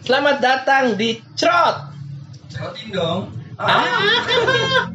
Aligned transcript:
Selamat 0.00 0.42
datang 0.42 0.98
di 0.98 1.20
Crot. 1.38 1.76
Cerotin 2.50 2.88
dong. 2.90 3.30
Ah. 3.60 4.88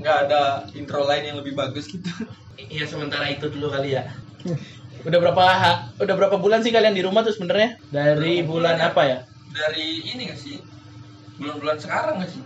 Nggak 0.00 0.16
ada 0.26 0.66
intro 0.74 1.04
lain 1.04 1.30
yang 1.30 1.36
lebih 1.38 1.54
bagus 1.54 1.86
gitu. 1.92 2.08
Iya 2.56 2.88
sementara 2.88 3.28
itu 3.28 3.52
dulu 3.52 3.68
kali 3.68 3.94
ya. 4.00 4.08
Udah 5.04 5.18
berapa 5.20 5.44
udah 6.00 6.14
berapa 6.16 6.36
bulan 6.40 6.64
sih 6.64 6.72
kalian 6.72 6.96
di 6.96 7.04
rumah 7.04 7.22
tuh 7.22 7.36
sebenarnya? 7.36 7.76
Dari 7.92 8.40
Berapa 8.42 8.48
bulan 8.48 8.74
bulan 8.74 8.76
ya? 8.80 8.88
apa 8.90 9.02
ya? 9.04 9.18
Dari 9.52 9.86
ini 10.08 10.20
nggak 10.32 10.40
sih? 10.40 10.56
Bulan-bulan 11.38 11.76
sekarang 11.78 12.14
nggak 12.18 12.30
sih? 12.32 12.42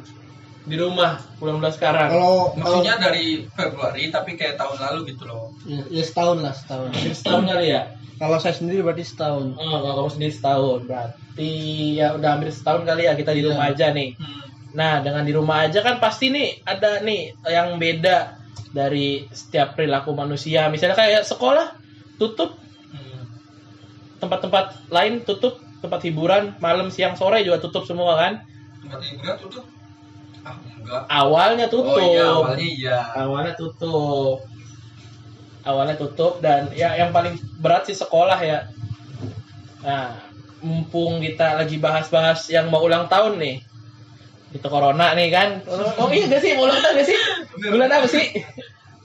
Di 0.66 0.74
rumah 0.74 1.22
bulan-bulan 1.38 1.72
sekarang. 1.72 2.08
Kalau 2.10 2.50
Maksudnya 2.58 2.98
dari 2.98 3.46
Februari 3.46 4.10
tapi 4.10 4.34
kayak 4.34 4.58
tahun 4.58 4.76
lalu 4.82 5.14
gitu 5.14 5.22
loh. 5.24 5.54
ya, 5.62 5.78
ya 5.88 6.02
setahun 6.02 6.42
lah 6.42 6.50
setahun. 6.50 6.90
Setahun 7.14 7.44
kali 7.46 7.66
ya? 7.70 7.82
Kalau 8.16 8.36
saya 8.40 8.54
sendiri 8.56 8.82
berarti 8.82 9.04
setahun. 9.04 9.54
Oh, 9.54 9.78
kalau 9.78 9.94
kamu 10.02 10.10
sendiri 10.10 10.32
setahun 10.32 10.80
berarti 10.84 11.52
ya 11.94 12.16
udah 12.16 12.28
hampir 12.34 12.50
setahun 12.50 12.82
kali 12.82 13.06
ya 13.06 13.14
kita 13.14 13.30
di 13.30 13.40
Iya. 13.40 13.48
rumah 13.52 13.64
aja 13.70 13.86
nih. 13.92 14.08
Hmm. 14.18 14.42
Nah, 14.74 14.94
dengan 15.00 15.22
di 15.22 15.32
rumah 15.32 15.64
aja 15.64 15.78
kan 15.80 15.96
pasti 15.96 16.28
nih 16.28 16.60
ada 16.62 16.98
nih 17.00 17.20
yang 17.46 17.78
beda 17.78 18.34
dari 18.72 19.24
setiap 19.30 19.72
perilaku 19.72 20.12
manusia. 20.12 20.66
Misalnya 20.66 20.96
kayak 20.96 21.22
sekolah 21.22 21.78
tutup, 22.16 22.58
Hmm. 22.90 23.22
tempat-tempat 24.18 24.90
lain 24.90 25.22
tutup, 25.22 25.56
tempat 25.78 26.00
hiburan 26.02 26.56
malam, 26.58 26.90
siang, 26.90 27.14
sore 27.14 27.40
juga 27.40 27.60
tutup 27.60 27.84
semua 27.84 28.16
kan. 28.16 28.32
Tempat 28.82 29.00
hiburan 29.06 29.36
tutup? 29.38 29.64
Enggak. 30.86 31.02
Awalnya 31.10 31.66
tutup. 31.66 31.98
Oh 31.98 31.98
iya 31.98 32.24
awalnya 32.30 32.62
iya. 32.62 32.98
Awalnya 33.18 33.54
tutup. 33.58 34.46
Awalnya 35.66 35.98
tutup 35.98 36.38
dan 36.38 36.70
ya 36.70 36.94
yang 36.94 37.10
paling 37.10 37.34
berat 37.58 37.90
sih 37.90 37.98
sekolah 37.98 38.38
ya. 38.38 38.70
Nah, 39.82 40.14
mumpung 40.62 41.18
kita 41.18 41.58
lagi 41.58 41.82
bahas-bahas 41.82 42.46
yang 42.46 42.70
mau 42.70 42.86
ulang 42.86 43.10
tahun 43.10 43.34
nih. 43.42 43.66
Itu 44.54 44.70
corona 44.70 45.10
nih 45.18 45.28
kan. 45.34 45.66
Oh 45.98 46.06
iya 46.14 46.30
gak 46.30 46.38
sih 46.38 46.54
mau 46.54 46.70
ulang 46.70 46.78
tahun 46.78 47.02
gak 47.02 47.08
sih? 47.10 47.18
Bulan 47.66 47.90
apa 47.90 48.06
sih? 48.06 48.30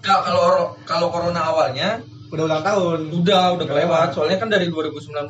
Kalau 0.05 0.21
kalau 0.21 0.45
kalau 0.85 1.07
corona 1.09 1.49
awalnya 1.49 2.05
Udah 2.31 2.43
ulang 2.45 2.63
tahun. 2.63 2.99
udah 3.13 3.43
udah 3.53 3.65
kelewat 3.65 4.07
soalnya 4.11 4.37
kan 4.37 4.47
dari 4.47 4.65
2019 4.65 5.27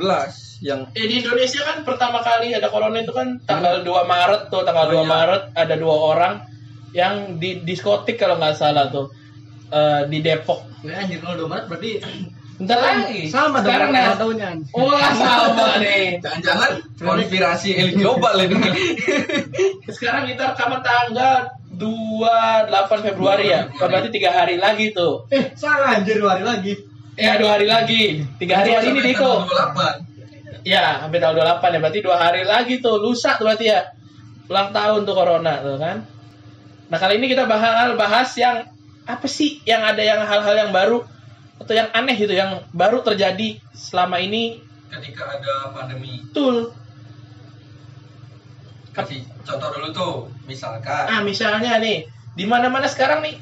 yang 0.62 0.86
Eh, 0.94 1.06
di 1.06 1.20
Indonesia 1.20 1.62
kan 1.64 1.82
pertama 1.82 2.22
kali 2.22 2.54
ada 2.54 2.70
corona 2.70 2.98
itu 2.98 3.10
kan 3.10 3.42
tanggal 3.44 3.82
2 3.82 3.90
Maret 4.06 4.42
tuh, 4.48 4.62
tanggal 4.62 4.86
2 4.86 4.94
Oh, 4.94 5.02
iya. 5.02 5.10
Maret 5.10 5.44
ada 5.56 5.76
dua 5.76 5.96
orang 6.08 6.34
yang 6.92 7.14
di 7.36 7.60
diskotik 7.60 8.16
kalau 8.16 8.38
nggak 8.38 8.54
salah 8.54 8.88
tuh 8.88 9.10
Eh, 9.68 10.02
di 10.06 10.20
Depok. 10.20 10.68
Ya 10.84 11.00
anjir 11.00 11.18
kalau 11.18 11.36
2 11.40 11.48
Maret 11.48 11.66
berarti 11.66 11.92
Bentar 12.62 12.78
lagi. 12.78 13.26
sama 13.26 13.58
dong 13.58 13.74
Sekarang 13.74 13.90
nah. 13.90 14.14
tahunnya. 14.14 14.50
Wah, 14.70 15.10
sama 15.18 15.68
nih. 15.82 16.22
jangan-jangan 16.22 16.72
konspirasi 16.96 17.70
elit 17.74 17.98
global 17.98 18.38
ini. 18.38 18.54
Sekarang 19.90 20.30
kita 20.30 20.54
rekaman 20.54 20.86
tanggal 20.86 21.50
28 21.74 22.38
Februari 23.04 23.50
ya. 23.50 23.66
Berarti 23.72 24.14
tiga 24.14 24.30
hari 24.36 24.62
lagi 24.62 24.94
tuh. 24.94 25.26
Eh, 25.30 25.50
salah 25.56 25.98
anjir 25.98 26.22
dua 26.22 26.38
hari 26.38 26.46
lagi. 26.46 26.74
Ya 27.20 27.36
dua 27.36 27.60
hari 27.60 27.68
lagi. 27.68 28.24
Tiga 28.40 28.64
hari 28.64 28.72
hari 28.76 28.96
ini 28.96 29.02
Diko. 29.12 29.44
tanggal 29.44 30.00
28. 30.64 30.64
Ya, 30.64 31.02
hampir 31.04 31.20
tanggal 31.20 31.60
28 31.60 31.76
ya. 31.76 31.80
Berarti 31.84 32.00
dua 32.00 32.18
hari 32.18 32.44
lagi 32.48 32.74
tuh. 32.80 32.96
Lusa 33.02 33.36
tuh 33.36 33.50
berarti 33.50 33.68
ya. 33.68 33.92
Ulang 34.48 34.72
tahun 34.72 35.04
tuh 35.08 35.16
corona 35.16 35.60
tuh 35.64 35.76
kan. 35.80 36.04
Nah 36.92 36.98
kali 37.00 37.20
ini 37.24 37.32
kita 37.32 37.48
bakal 37.48 37.96
bahas 37.96 38.36
yang 38.36 38.68
apa 39.08 39.28
sih 39.28 39.64
yang 39.64 39.80
ada 39.82 40.04
yang 40.04 40.20
hal-hal 40.28 40.56
yang 40.56 40.72
baru 40.76 41.08
atau 41.58 41.74
yang 41.74 41.88
aneh 41.96 42.16
gitu 42.20 42.36
yang 42.36 42.62
baru 42.76 43.00
terjadi 43.02 43.58
selama 43.72 44.20
ini 44.22 44.60
Ketika 44.92 45.24
ada 45.24 45.72
pandemi 45.72 46.20
betul. 46.28 46.76
kasih 48.92 49.24
contoh 49.48 49.70
dulu 49.72 49.88
tuh 49.96 50.16
misalkan 50.46 51.08
Ah 51.08 51.24
misalnya 51.24 51.80
nih 51.80 52.12
di 52.36 52.44
mana-mana 52.44 52.92
sekarang 52.92 53.24
nih 53.24 53.40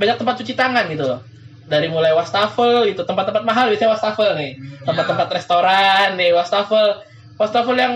banyak 0.00 0.16
tempat 0.16 0.34
cuci 0.40 0.54
tangan 0.56 0.88
gitu 0.88 1.04
loh. 1.04 1.20
Dari 1.68 1.86
mulai 1.86 2.10
wastafel 2.10 2.88
gitu, 2.88 3.04
tempat-tempat 3.04 3.44
mahal 3.44 3.68
biasanya 3.68 3.92
wastafel 3.92 4.32
nih. 4.34 4.56
Hmm, 4.56 4.88
Tempat-tempat 4.88 5.26
ya. 5.26 5.34
restoran 5.36 6.06
nih, 6.16 6.30
wastafel. 6.32 7.04
Wastafel 7.36 7.76
yang 7.76 7.94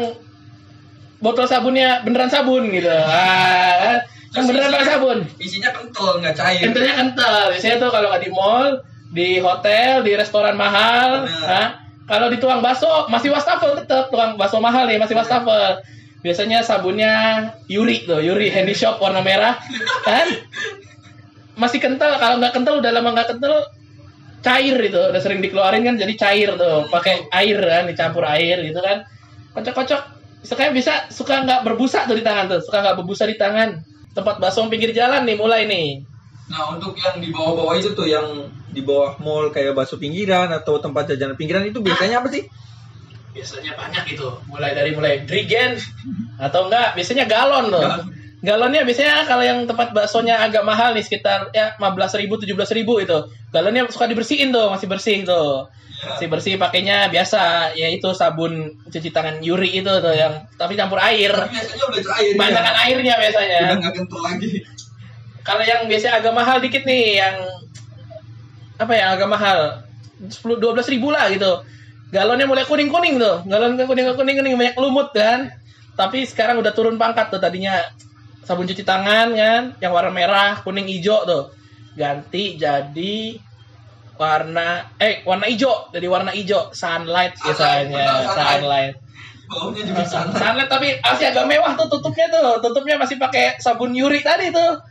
botol 1.18 1.46
sabunnya 1.46 2.02
beneran 2.02 2.28
sabun 2.28 2.68
gitu. 2.68 2.90
Ah, 2.90 4.04
kan 4.30 4.42
beneran 4.44 4.68
isinya- 4.70 4.86
sabun. 4.86 5.18
isinya 5.38 5.70
kental 5.70 6.18
nggak 6.18 6.34
cair 6.34 6.62
Kentalnya 6.62 6.94
kental. 6.96 7.42
Biasanya 7.50 7.76
tuh 7.78 7.90
kalau 7.90 8.06
nggak 8.10 8.22
di 8.22 8.30
mall, 8.30 8.70
di 9.08 9.28
hotel, 9.38 10.02
di 10.02 10.12
restoran 10.12 10.54
mahal, 10.54 11.24
Bener. 11.24 11.48
ah, 11.48 11.68
kalau 12.04 12.26
dituang 12.28 12.60
bakso 12.60 13.06
masih 13.06 13.30
wastafel 13.30 13.72
tetap 13.74 14.08
tukang 14.08 14.36
bakso 14.36 14.58
mahal 14.58 14.84
nih 14.84 14.98
masih 14.98 15.14
wastafel. 15.14 15.80
Biasanya 16.20 16.60
sabunnya 16.60 17.12
Yuri 17.66 18.04
tuh, 18.04 18.18
Yuri 18.18 18.46
handy 18.46 18.72
shop 18.72 18.98
warna 18.98 19.20
merah, 19.20 19.58
kan? 20.02 20.28
Masih 21.56 21.78
kental. 21.78 22.16
Kalau 22.16 22.40
nggak 22.40 22.52
kental 22.56 22.80
udah 22.80 22.90
lama 22.92 23.08
nggak 23.12 23.28
kental, 23.36 23.54
cair 24.40 24.76
itu. 24.80 25.00
Udah 25.00 25.20
sering 25.20 25.40
dikeluarin 25.44 25.84
kan 25.84 25.96
jadi 26.00 26.14
cair 26.16 26.50
tuh. 26.56 26.88
Pakai 26.88 27.28
air 27.30 27.58
kan, 27.60 27.84
dicampur 27.88 28.24
air 28.24 28.60
gitu 28.62 28.80
kan. 28.80 29.04
Kocok-kocok. 29.56 30.02
Suka 30.42 30.74
bisa 30.74 31.06
suka 31.06 31.46
nggak 31.46 31.62
berbusa 31.62 32.02
tuh 32.10 32.18
di 32.18 32.24
tangan 32.26 32.50
tuh, 32.50 32.58
suka 32.58 32.82
nggak 32.82 32.96
berbusa 32.98 33.30
di 33.30 33.38
tangan. 33.38 33.78
Tempat 34.12 34.42
bakso 34.42 34.66
pinggir 34.66 34.90
jalan 34.90 35.22
nih 35.22 35.36
mulai 35.38 35.64
nih. 35.70 36.02
nah 36.50 36.74
untuk 36.74 36.92
yang 36.98 37.16
di 37.22 37.32
bawah-bawah 37.32 37.80
itu 37.80 37.94
tuh 37.96 38.04
yang 38.04 38.50
di 38.74 38.82
bawah 38.84 39.16
mall 39.22 39.48
kayak 39.48 39.72
bakso 39.72 39.96
pinggiran 39.96 40.52
atau 40.52 40.76
tempat 40.82 41.08
jajanan 41.14 41.38
pinggiran 41.38 41.64
itu 41.64 41.80
biasanya 41.80 42.20
apa 42.20 42.28
sih 42.28 42.44
biasanya 43.32 43.72
banyak 43.72 44.04
itu 44.12 44.28
mulai 44.48 44.76
dari 44.76 44.92
mulai 44.92 45.24
drigen 45.24 45.80
atau 46.36 46.69
enggak 46.69 46.92
biasanya 46.92 47.24
galon 47.24 47.72
tuh 47.72 47.80
Galon. 47.80 48.04
Galonnya 48.42 48.82
biasanya 48.82 49.22
kalau 49.25 49.47
yang 49.47 49.62
tempat 49.70 49.94
baksonya 49.94 50.42
agak 50.42 50.66
mahal 50.66 50.91
nih 50.92 51.06
sekitar 51.06 51.54
ya 51.54 51.78
15 51.78 52.20
ribu 52.26 52.34
17 52.42 52.78
ribu 52.78 52.98
itu. 52.98 53.19
Galonnya 53.54 53.86
suka 53.86 54.10
dibersihin 54.10 54.50
tuh 54.50 54.66
masih 54.75 54.91
bersih 54.91 55.22
tuh. 55.22 55.70
Masih 56.03 56.26
bersih 56.26 56.54
pakainya 56.58 57.06
biasa 57.06 57.72
ya 57.78 57.86
itu 57.86 58.10
sabun 58.10 58.82
cuci 58.91 59.14
tangan 59.14 59.38
Yuri 59.38 59.78
itu 59.78 59.92
tuh 60.02 60.10
yang 60.10 60.50
tapi 60.58 60.75
campur 60.75 60.98
air. 60.98 61.31
Tapi 61.31 61.54
biasanya 61.54 61.84
udah 61.86 62.02
cair 62.02 62.34
ya. 62.34 62.72
airnya 62.91 63.14
biasanya. 63.22 63.58
Udah 63.62 63.76
nggak 63.78 63.92
kental 63.94 64.20
lagi. 64.26 64.50
Kalau 65.42 65.62
yang 65.62 65.81
biasanya 65.86 66.14
agak 66.19 66.34
mahal 66.34 66.56
dikit 66.58 66.82
nih 66.82 67.22
yang 67.22 67.36
apa 68.82 68.92
ya 68.98 69.14
agak 69.14 69.31
mahal. 69.31 69.58
10 70.22 70.38
12 70.38 70.92
ribu 70.98 71.14
lah 71.14 71.31
gitu. 71.31 71.62
Galonnya 72.10 72.50
mulai 72.50 72.66
kuning 72.66 72.91
kuning 72.91 73.22
tuh. 73.22 73.47
Galon 73.47 73.78
kuning 73.78 74.10
kuning 74.19 74.36
kuning 74.42 74.54
banyak 74.58 74.75
lumut 74.75 75.14
kan. 75.14 75.54
Tapi 75.94 76.26
sekarang 76.26 76.58
udah 76.58 76.75
turun 76.75 76.98
pangkat 76.98 77.31
tuh 77.31 77.38
tadinya 77.38 77.78
sabun 78.42 78.66
cuci 78.66 78.82
tangan 78.82 79.32
kan 79.34 79.62
yang 79.78 79.92
warna 79.94 80.10
merah 80.10 80.58
kuning 80.62 80.91
hijau 80.91 81.22
tuh. 81.25 81.54
Ganti 81.94 82.58
jadi 82.58 83.38
warna 84.19 84.92
eh 85.00 85.25
warna 85.25 85.47
hijau 85.48 85.91
jadi 85.94 86.06
warna 86.10 86.34
hijau. 86.34 86.75
Sunlight 86.75 87.38
biasanya 87.38 88.26
sunlight. 88.26 88.34
sunlight. 88.34 88.94
Baunya 89.52 89.82
juga 89.84 90.04
santai 90.08 90.41
sunlight 90.41 90.70
tapi 90.70 90.88
masih 91.04 91.26
agak 91.28 91.44
mewah 91.47 91.72
tuh 91.78 91.88
tutupnya 91.92 92.26
tuh. 92.32 92.58
Tutupnya 92.64 92.97
masih 92.98 93.16
pakai 93.20 93.60
sabun 93.62 93.94
Yuri 93.94 94.25
tadi 94.25 94.50
tuh. 94.50 94.82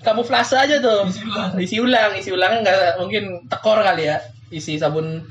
Kamuflase 0.00 0.56
aja 0.56 0.78
tuh. 0.78 1.10
Isi 1.10 1.22
ulang. 1.26 1.50
isi 1.58 1.76
ulang 1.82 2.10
isi 2.16 2.30
ulangnya 2.30 2.60
nggak 2.62 2.94
mungkin 3.02 3.24
tekor 3.50 3.82
kali 3.82 4.08
ya. 4.08 4.22
Isi 4.48 4.78
sabun 4.78 5.26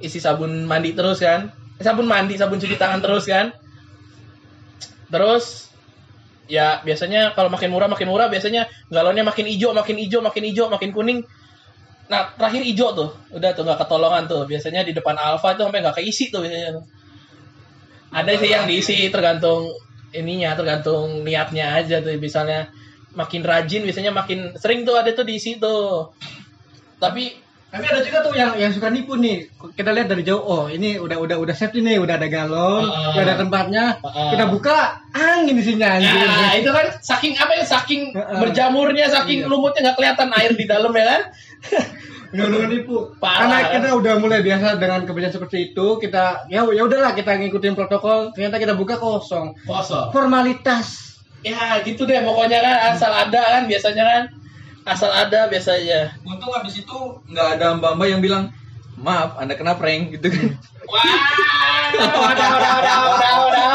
isi 0.00 0.22
sabun 0.22 0.64
mandi 0.64 0.94
terus 0.96 1.20
kan. 1.20 1.50
Eh, 1.76 1.84
sabun 1.84 2.06
mandi 2.06 2.38
sabun 2.38 2.62
cuci 2.62 2.78
tangan 2.78 3.02
terus 3.02 3.26
kan. 3.26 3.50
Terus 5.10 5.69
ya 6.50 6.82
biasanya 6.82 7.32
kalau 7.38 7.46
makin 7.46 7.70
murah 7.70 7.86
makin 7.86 8.10
murah 8.10 8.26
biasanya 8.26 8.66
galonnya 8.90 9.22
makin 9.22 9.46
hijau 9.46 9.70
makin 9.70 9.96
hijau 10.02 10.18
makin 10.18 10.42
hijau 10.50 10.66
makin 10.66 10.90
kuning 10.90 11.22
nah 12.10 12.34
terakhir 12.34 12.66
hijau 12.66 12.90
tuh 12.90 13.10
udah 13.30 13.54
tuh 13.54 13.62
nggak 13.62 13.78
ketolongan 13.86 14.26
tuh 14.26 14.42
biasanya 14.50 14.82
di 14.82 14.90
depan 14.90 15.14
Alfa 15.14 15.54
tuh 15.54 15.70
sampai 15.70 15.78
nggak 15.78 16.02
keisi 16.02 16.34
tuh 16.34 16.42
biasanya 16.42 16.82
ada 18.10 18.30
sih 18.34 18.50
yang 18.50 18.66
diisi 18.66 19.06
tergantung 19.14 19.70
ininya 20.10 20.58
tergantung 20.58 21.22
niatnya 21.22 21.78
aja 21.78 22.02
tuh 22.02 22.18
misalnya 22.18 22.74
makin 23.14 23.46
rajin 23.46 23.86
biasanya 23.86 24.10
makin 24.10 24.58
sering 24.58 24.82
tuh 24.82 24.98
ada 24.98 25.14
tuh 25.14 25.22
diisi 25.22 25.62
tuh 25.62 26.10
tapi 26.98 27.46
Tapi 27.70 27.86
ada 27.86 28.02
juga 28.02 28.18
tuh 28.26 28.34
yang 28.34 28.58
yang 28.58 28.74
suka 28.74 28.90
nipu 28.90 29.14
nih. 29.14 29.46
Kita 29.78 29.94
lihat 29.94 30.10
dari 30.10 30.26
jauh, 30.26 30.42
oh 30.42 30.66
ini 30.66 30.98
udah 30.98 31.22
udah 31.22 31.38
udah 31.38 31.54
safety 31.54 31.86
nih, 31.86 32.02
udah 32.02 32.18
ada 32.18 32.26
galon, 32.26 32.82
Ah. 32.90 33.14
udah 33.14 33.22
ada 33.22 33.36
tempatnya. 33.38 33.84
Ah. 34.02 34.34
Kita 34.34 34.50
buka 34.50 35.06
angin 35.40 35.56
isinya 35.56 35.88
anjir. 35.96 36.12
Nah, 36.12 36.52
itu 36.54 36.70
kan 36.70 36.86
saking 37.00 37.32
apa 37.40 37.52
ya 37.56 37.64
saking 37.64 38.12
berjamurnya 38.14 39.06
saking 39.08 39.44
Iya. 39.44 39.50
lumutnya 39.50 39.80
nggak 39.90 39.96
kelihatan 39.96 40.28
air 40.36 40.52
di 40.52 40.64
dalam 40.68 40.92
ya 40.92 41.04
kan 41.08 41.22
Bener-bener 42.30 42.70
nipu. 42.70 43.10
Parah. 43.18 43.42
Karena 43.42 43.58
kita 43.74 43.88
udah 43.98 44.14
mulai 44.22 44.38
biasa 44.38 44.78
dengan 44.78 45.02
kebiasaan 45.02 45.34
seperti 45.34 45.74
itu, 45.74 45.86
kita 45.98 46.46
ya 46.46 46.62
ya 46.62 46.82
udahlah 46.86 47.10
kita 47.10 47.34
ngikutin 47.34 47.74
protokol. 47.74 48.30
Ternyata 48.30 48.62
kita 48.62 48.78
buka 48.78 49.02
kosong. 49.02 49.58
kosong 49.66 50.14
Formalitas 50.14 51.10
ya 51.40 51.80
gitu 51.80 52.04
deh 52.04 52.20
pokoknya 52.20 52.60
kan 52.60 52.76
asal 52.94 53.08
ada 53.10 53.40
kan 53.40 53.62
biasanya 53.64 54.04
kan 54.04 54.22
asal 54.84 55.08
ada 55.08 55.48
biasanya 55.48 56.12
Untung 56.20 56.52
habis 56.52 56.84
itu 56.84 56.96
nggak 57.32 57.56
ada 57.56 57.80
mbak-mbak 57.80 58.06
yang 58.12 58.20
bilang 58.20 58.44
maaf 59.00 59.36
anda 59.36 59.54
kena 59.54 59.74
prank 59.74 60.12
gitu 60.12 60.28
kan. 60.28 60.48
wah 60.84 61.04
udah 61.90 62.08
udah 62.30 62.48
udah 62.52 62.98
udah 63.08 63.28
udah 63.42 63.68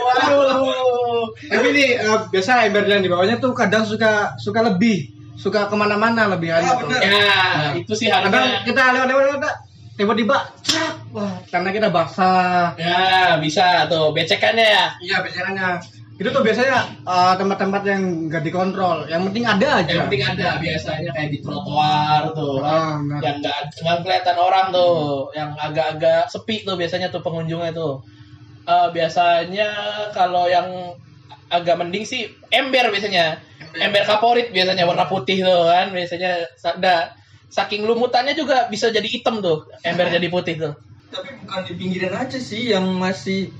waduh 0.00 1.24
Tapi 1.42 1.66
nih 1.70 1.88
eh, 1.96 2.18
biasa 2.28 2.64
ember 2.64 2.84
yang 2.84 3.00
di 3.00 3.08
bawahnya 3.08 3.36
tuh 3.36 3.52
kadang 3.52 3.82
suka 3.82 4.34
suka 4.36 4.60
lebih, 4.62 5.08
suka 5.34 5.66
ke 5.66 5.74
mana-mana 5.74 6.28
lebih 6.28 6.50
Ah, 6.50 6.62
tuh. 6.76 6.88
ya 6.94 7.34
itu 7.74 7.92
sih 7.92 8.06
Kadang 8.06 8.30
harusnya 8.30 8.62
kita 8.62 8.82
lewat-lewat 8.92 9.24
lewat, 9.34 9.54
tiba-tiba 9.94 10.36
crak, 10.60 10.94
wah 11.10 11.34
karena 11.46 11.70
kita 11.70 11.88
basah. 11.88 12.72
ya 12.76 13.36
bisa 13.36 13.84
tuh 13.86 14.12
becekannya 14.12 14.64
ya 14.64 14.84
Iya 15.00 15.16
biasanya 15.20 15.66
itu 16.20 16.28
tuh 16.28 16.42
biasanya 16.44 16.78
eh, 17.00 17.34
tempat-tempat 17.40 17.82
yang 17.88 18.02
nggak 18.28 18.44
dikontrol. 18.44 19.08
Yang 19.08 19.22
penting 19.32 19.44
ada 19.48 19.68
aja. 19.80 19.88
yang 19.88 20.04
penting 20.06 20.24
ada 20.28 20.48
biasanya 20.60 21.10
kayak 21.16 21.30
di 21.32 21.38
trotoar 21.40 22.22
tuh 22.36 22.60
kan. 22.60 22.68
Ah, 22.68 22.94
benar. 23.00 23.20
yang 23.24 23.36
nggak 23.40 23.98
kelihatan 24.04 24.36
orang 24.36 24.66
tuh 24.68 25.32
yang 25.32 25.50
agak-agak 25.56 26.28
sepi 26.28 26.68
tuh 26.68 26.76
biasanya 26.76 27.08
tuh 27.08 27.24
pengunjungnya 27.24 27.72
tuh 27.72 28.04
Eh, 28.70 28.88
biasanya 28.94 29.68
kalau 30.12 30.46
yang 30.46 30.94
agak 31.50 31.74
mending 31.80 32.06
sih 32.06 32.30
ember 32.54 32.92
biasanya 32.94 33.42
ember 33.82 34.06
kaporit 34.06 34.54
biasanya 34.54 34.86
warna 34.86 35.10
putih 35.10 35.42
tuh 35.42 35.66
kan 35.66 35.90
biasanya 35.90 36.46
ada 36.62 37.16
saking 37.50 37.82
lumutannya 37.82 38.38
juga 38.38 38.70
bisa 38.70 38.92
jadi 38.94 39.08
hitam 39.10 39.42
tuh 39.42 39.66
ember 39.82 40.06
jadi 40.12 40.28
putih 40.30 40.54
tuh 40.60 40.74
Tapi 41.10 41.42
bukan 41.42 41.66
di 41.66 41.74
pinggiran 41.74 42.14
aja 42.22 42.38
sih 42.38 42.70
yang 42.70 42.86
masih 42.94 43.50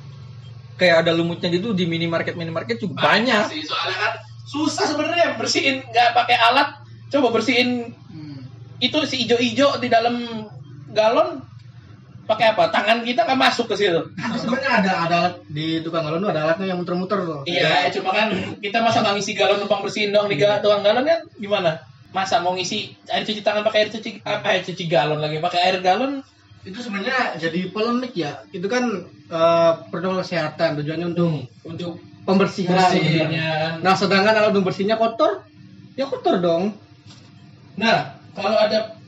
kayak 0.80 1.04
ada 1.04 1.12
lumutnya 1.12 1.48
gitu 1.48 1.70
di 1.70 1.84
minimarket 1.84 2.32
minimarket 2.32 2.80
juga 2.80 2.96
banyak. 2.98 3.44
sih 3.46 3.60
soalnya 3.62 3.98
kan 4.00 4.12
susah 4.42 4.84
sebenarnya 4.86 5.36
bersihin 5.36 5.84
nggak 5.84 6.10
pakai 6.10 6.36
alat 6.40 6.80
coba 7.06 7.28
bersihin 7.30 7.92
Hmm. 8.08 8.42
itu 8.80 8.98
si 9.04 9.22
ijo-ijo 9.22 9.76
di 9.76 9.86
dalam 9.86 10.48
galon 10.90 11.44
pakai 12.24 12.54
apa 12.54 12.66
tangan 12.68 13.02
kita 13.02 13.22
nggak 13.22 13.38
masuk 13.38 13.66
ke 13.66 13.76
situ 13.76 14.00
sebenarnya 14.32 14.70
ada 14.80 14.92
ada 15.00 15.14
alat 15.20 15.34
di 15.46 15.78
tukang 15.80 16.02
galon 16.02 16.18
tuh 16.20 16.30
ada 16.30 16.42
alatnya 16.44 16.66
yang 16.68 16.78
muter-muter 16.78 17.18
tuh. 17.20 17.40
Iya, 17.44 17.90
cuma 17.92 18.10
kan 18.10 18.30
kita 18.56 18.80
masa 18.80 19.02
nggak 19.02 19.14
ngisi 19.14 19.32
galon 19.34 19.58
numpang 19.58 19.82
bersihin 19.82 20.10
dong 20.10 20.26
di 20.26 20.34
ga- 20.34 20.58
tukang 20.58 20.80
galon 20.80 21.02
kan 21.02 21.20
gimana? 21.36 21.82
Masa 22.10 22.38
mau 22.38 22.50
ngisi 22.50 22.78
air 23.06 23.22
cuci 23.22 23.38
tangan 23.40 23.62
pakai 23.62 23.78
air 23.80 23.90
cuci 23.90 24.22
apa 24.24 24.46
air 24.48 24.62
cuci 24.62 24.84
galon 24.86 25.18
lagi 25.18 25.38
pakai 25.38 25.60
air 25.60 25.78
galon? 25.80 26.22
Itu 26.60 26.78
sebenarnya 26.78 27.40
jadi 27.40 27.72
polemik 27.72 28.12
ya. 28.12 28.44
Itu 28.50 28.68
kan 28.68 28.84
eh, 29.26 29.72
protokol 29.88 30.20
kesehatan 30.20 30.76
tujuannya 30.76 31.06
untuk 31.12 31.48
untuk 31.64 31.92
pembersihan. 32.28 32.76
bersihnya. 32.76 33.80
Nah, 33.80 33.94
sedangkan 33.96 34.32
kalau 34.36 34.48
untuk 34.52 34.68
bersihnya 34.68 35.00
kotor, 35.00 35.44
ya 35.96 36.04
kotor 36.04 36.36
dong. 36.38 36.76
Nah, 37.74 38.12
kalau 38.36 38.54
ada 38.54 38.98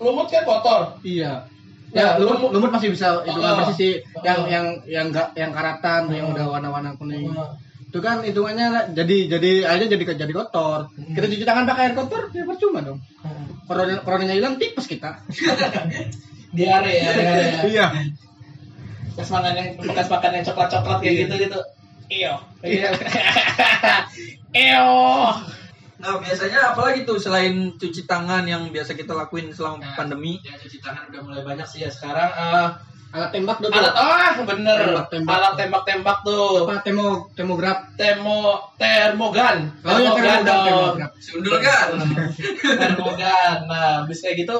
lumut 0.00 0.26
kan 0.28 0.42
kotor. 0.42 0.96
Iya. 1.02 1.44
Ya, 1.88 2.04
Ya, 2.04 2.20
lumut, 2.20 2.36
lumut- 2.38 2.52
lumut 2.52 2.70
masih 2.70 2.92
bisa 2.92 3.24
itu 3.24 3.32
kan 3.34 3.52
Oh, 3.52 3.56
bersih 3.64 3.76
sih. 3.76 3.92
Yang 4.20 4.38
oh. 4.38 4.46
yang 4.48 4.66
yang 4.84 5.04
enggak 5.08 5.28
yang 5.32 5.50
karatan, 5.52 6.12
yang 6.12 6.28
Oh. 6.28 6.32
udah 6.36 6.44
warna-warna 6.48 6.92
kuning. 6.96 7.32
Oh. 7.32 7.56
Itu 7.88 8.04
kan 8.04 8.20
hitungannya 8.20 8.92
jadi 8.92 9.16
jadi 9.32 9.50
aja 9.64 9.84
jadi 9.88 10.04
jadi 10.16 10.32
kotor. 10.32 10.92
Hmm. 10.92 11.16
Kita 11.16 11.24
cuci 11.24 11.44
tangan 11.44 11.64
pakai 11.64 11.88
air 11.88 11.94
kotor, 11.96 12.28
ya 12.30 12.44
percuma 12.44 12.84
dong. 12.84 13.00
Corona 13.64 14.00
coronanya 14.04 14.36
hilang 14.36 14.56
tipes 14.56 14.84
kita. 14.84 15.16
Diare 16.48 16.92
ya, 16.94 17.10
diare 17.12 17.44
ya. 17.44 17.60
Iya. 17.64 17.86
Bekas 19.12 19.28
makan 19.28 19.52
yang 19.52 19.68
bekas 19.78 20.06
makan 20.08 20.30
yang 20.32 20.44
coklat-coklat 20.44 20.98
kayak 21.00 21.16
gitu 21.24 21.34
gitu. 21.44 21.60
Iyo. 22.08 22.34
Iya. 22.62 22.88
Iyo. 24.54 24.88
Nah 25.98 26.14
biasanya 26.16 26.72
apalagi 26.72 27.02
tuh 27.02 27.18
selain 27.18 27.74
cuci 27.74 28.06
tangan 28.06 28.46
yang 28.46 28.70
biasa 28.70 28.94
kita 28.94 29.12
lakuin 29.12 29.50
selama 29.50 29.82
Ya. 29.82 29.92
pandemi. 29.92 30.38
Ya 30.40 30.54
cuci 30.54 30.78
tangan 30.78 31.10
udah 31.10 31.20
mulai 31.20 31.42
banyak 31.42 31.66
sih 31.66 31.82
ya 31.82 31.90
sekarang. 31.90 32.30
eh, 32.30 32.68
Alat 33.08 33.32
tembak 33.32 33.56
tuh. 33.56 33.72
alat 33.72 33.96
ah 33.96 34.36
bener 34.38 34.78
Tembak-tembak. 34.84 35.32
alat 35.32 35.52
tembak-tembak 35.56 36.18
tuh 36.22 36.68
apa 36.68 36.84
temo 36.84 37.24
temograf. 37.32 37.88
termo 37.96 38.60
termogan 38.76 39.72
Oh, 39.80 39.96
iya, 39.96 40.12
termogan, 40.12 40.40
dong. 40.44 40.64
termogan. 40.68 41.08
Sundul 41.18 41.56
kan? 41.58 41.88
termogan 42.60 43.56
nah 43.64 44.04
bisa 44.04 44.28
kayak 44.28 44.44
gitu 44.44 44.56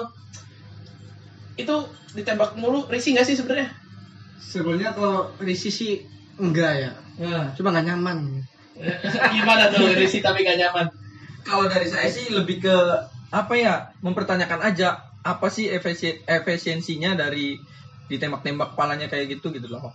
itu 1.58 1.75
ditembak 2.14 2.55
mulu 2.55 2.87
risih 2.87 3.12
nggak 3.12 3.26
sih 3.26 3.34
sebenarnya 3.34 3.69
Sebenarnya 4.38 4.94
kalau 4.94 5.34
risi 5.38 5.69
sih 5.69 5.93
enggak 6.38 6.72
ya. 6.78 6.90
nah, 7.19 7.50
Cuma 7.52 7.69
nggak 7.69 7.87
nyaman. 7.87 8.19
gimana 9.34 9.69
tuh 9.69 9.90
risih 9.93 10.22
tapi 10.22 10.40
gak 10.40 10.55
nyaman 10.56 10.87
Kalau 11.43 11.66
dari 11.66 11.84
saya 11.84 12.06
sih 12.06 12.31
lebih 12.31 12.62
ke 12.62 12.76
apa 13.28 13.52
ya 13.52 13.90
mempertanyakan 13.99 14.62
aja 14.62 14.94
apa 15.20 15.50
sih 15.50 15.66
efisi- 15.66 16.22
efisiensinya 16.22 17.12
dari 17.12 17.58
ditembak-tembak 18.06 18.72
kepalanya 18.72 19.04
kayak 19.06 19.37
gitu 19.37 19.50
gitu 19.50 19.66
loh. 19.69 19.90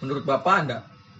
Menurut 0.00 0.24
bapak 0.24 0.54
anda 0.58 0.78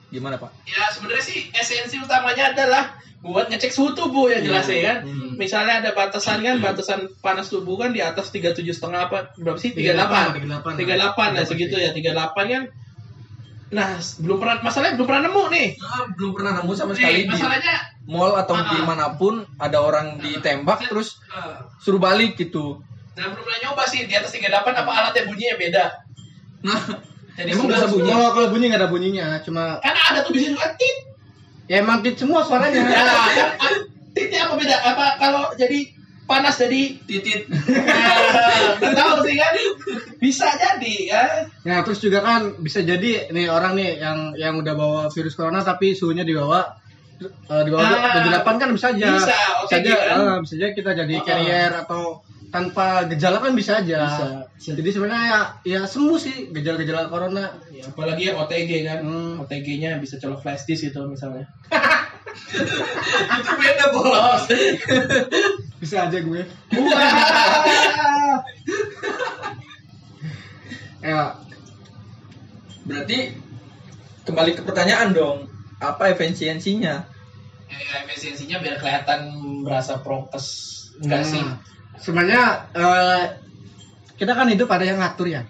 gimana 0.08 0.40
pak? 0.40 0.48
ya 0.64 0.88
sebenarnya 0.88 1.20
sih 1.20 1.52
esensi 1.52 2.00
utamanya 2.00 2.50
adalah 2.50 2.96
buat 3.18 3.50
ngecek 3.50 3.74
suhu 3.74 3.98
tubuh 3.98 4.30
ya 4.30 4.38
jelas 4.38 4.70
ya 4.70 4.78
kan? 4.94 4.98
Hmm. 5.02 5.34
misalnya 5.34 5.82
ada 5.82 5.90
batasan 5.90 6.38
kan? 6.38 6.62
Batasan 6.62 7.10
panas 7.18 7.50
tubuh 7.50 7.74
kan 7.74 7.90
di 7.90 7.98
atas 7.98 8.30
37 8.30 8.62
setengah 8.70 9.10
apa? 9.10 9.34
Berapa 9.34 9.58
sih? 9.58 9.74
38 9.74 10.46
38 10.62 11.34
lah. 11.34 11.42
Segitu 11.42 11.74
ya 11.78 11.90
38 11.90 12.54
kan? 12.54 12.64
Nah 13.68 14.00
belum 14.00 14.38
pernah 14.40 14.56
masalahnya 14.64 14.94
belum 14.96 15.06
pernah 15.10 15.22
nemu 15.28 15.42
nih. 15.52 15.68
Nah, 15.76 16.04
belum 16.16 16.32
pernah 16.32 16.52
nemu 16.62 16.72
sama 16.72 16.92
Nih, 16.94 16.98
sekali 17.02 17.20
di 17.26 17.30
masalahnya 17.34 17.76
mall 18.08 18.32
atau 18.40 18.54
Ah. 18.56 18.64
di 18.72 18.78
mana 18.80 19.06
pun 19.12 19.44
ada 19.60 19.78
orang 19.84 20.16
ditembak 20.24 20.88
terus 20.88 21.20
suruh 21.82 22.00
balik 22.00 22.38
gitu. 22.40 22.80
nah 23.18 23.26
belum 23.34 23.42
pernah 23.44 23.60
nyoba 23.66 23.82
sih 23.90 24.06
di 24.06 24.14
atas 24.14 24.30
38 24.30 24.78
apa 24.78 24.90
alatnya 24.94 25.26
bunyinya 25.26 25.56
beda? 25.58 25.84
Nah, 26.62 26.80
jadi 27.34 27.50
Emang 27.50 27.66
bisa 27.66 27.90
bunyi? 27.90 28.08
Kalau 28.14 28.28
kalau 28.30 28.48
bunyi 28.54 28.64
nggak 28.70 28.80
ada 28.80 28.90
bunyinya, 28.94 29.26
cuma 29.42 29.82
karena 29.82 30.02
ada 30.06 30.18
tuh 30.22 30.30
bisa 30.30 30.54
juga 30.54 30.70
tit 30.78 30.96
ya 31.68 31.76
emang 31.78 32.00
tit 32.00 32.16
semua 32.16 32.42
suaranya. 32.42 32.80
ya 32.80 33.02
kan 33.04 33.06
ah, 33.60 33.76
titnya 34.10 34.48
apa 34.48 34.54
beda 34.56 34.76
apa 34.82 35.06
kalau 35.16 35.42
jadi 35.54 35.78
panas 36.24 36.56
jadi 36.56 36.82
titit. 37.02 37.48
Nah, 38.78 38.92
tahu 38.94 39.22
sih 39.22 39.34
kan 39.34 39.54
bisa 40.18 40.46
jadi 40.50 40.94
kan 41.08 41.30
Nah, 41.62 41.78
terus 41.82 41.98
juga 41.98 42.20
kan 42.20 42.56
bisa 42.56 42.80
jadi 42.80 43.28
nih 43.28 43.46
orang 43.46 43.74
nih 43.74 43.98
yang 43.98 44.18
yang 44.34 44.54
udah 44.56 44.74
bawa 44.74 45.02
virus 45.08 45.34
corona 45.34 45.60
tapi 45.60 45.92
suhunya 45.92 46.22
di 46.22 46.32
bawah 46.32 46.62
eh, 47.20 47.62
di 47.62 47.70
bawah 47.70 47.84
Ah, 47.84 48.22
78 48.22 48.56
kan 48.56 48.68
bisa 48.70 48.86
aja. 48.92 49.08
bisa, 49.10 49.26
bisa 49.26 49.36
OTG 49.66 49.74
aja, 49.82 49.94
kan? 49.98 50.16
eh, 50.18 50.38
bisa 50.40 50.52
aja 50.54 50.68
kita 50.72 50.90
jadi 50.94 51.14
Oh, 51.14 51.22
carrier 51.22 51.70
atau 51.76 52.02
tanpa 52.48 53.04
gejala 53.06 53.38
kan 53.38 53.52
bisa 53.52 53.78
aja. 53.78 54.08
Bisa. 54.56 54.72
Jadi 54.72 54.90
sebenarnya 54.90 55.24
ya, 55.24 55.40
ya 55.62 55.80
sembuh 55.84 56.16
sih 56.16 56.48
gejala-gejala 56.48 57.06
corona. 57.06 57.52
Ya, 57.68 57.84
apalagi 57.86 58.32
yang 58.32 58.40
OTG 58.40 58.70
kan 58.82 58.98
Hmm. 59.04 59.42
OTG-nya 59.44 60.00
bisa 60.00 60.16
colok 60.16 60.40
flash 60.40 60.64
disk 60.64 60.88
itu 60.88 61.00
misalnya 61.04 61.44
Itu 63.38 63.52
beda 63.54 63.84
bos. 63.92 64.44
Bisa 65.82 66.08
aja 66.08 66.18
gue. 66.18 66.42
Ya, 70.98 71.38
Berarti 72.82 73.36
kembali 74.24 74.50
ke 74.56 74.62
pertanyaan 74.64 75.14
dong. 75.14 75.46
Apa 75.78 76.10
efisiensinya? 76.10 77.06
ya, 77.68 77.94
efisiensinya 78.02 78.58
biar 78.58 78.80
kelihatan 78.80 79.20
berasa 79.62 80.00
prokes 80.00 80.46
enggak 80.98 81.22
Hmm. 81.22 81.30
sih 81.30 81.44
Sebenarnya 81.98 82.42
eh, 82.72 83.22
kita 84.14 84.32
kan 84.32 84.46
hidup 84.46 84.68
ada 84.68 84.84
yang 84.84 84.98
ngatur 84.98 85.26
ya. 85.28 85.42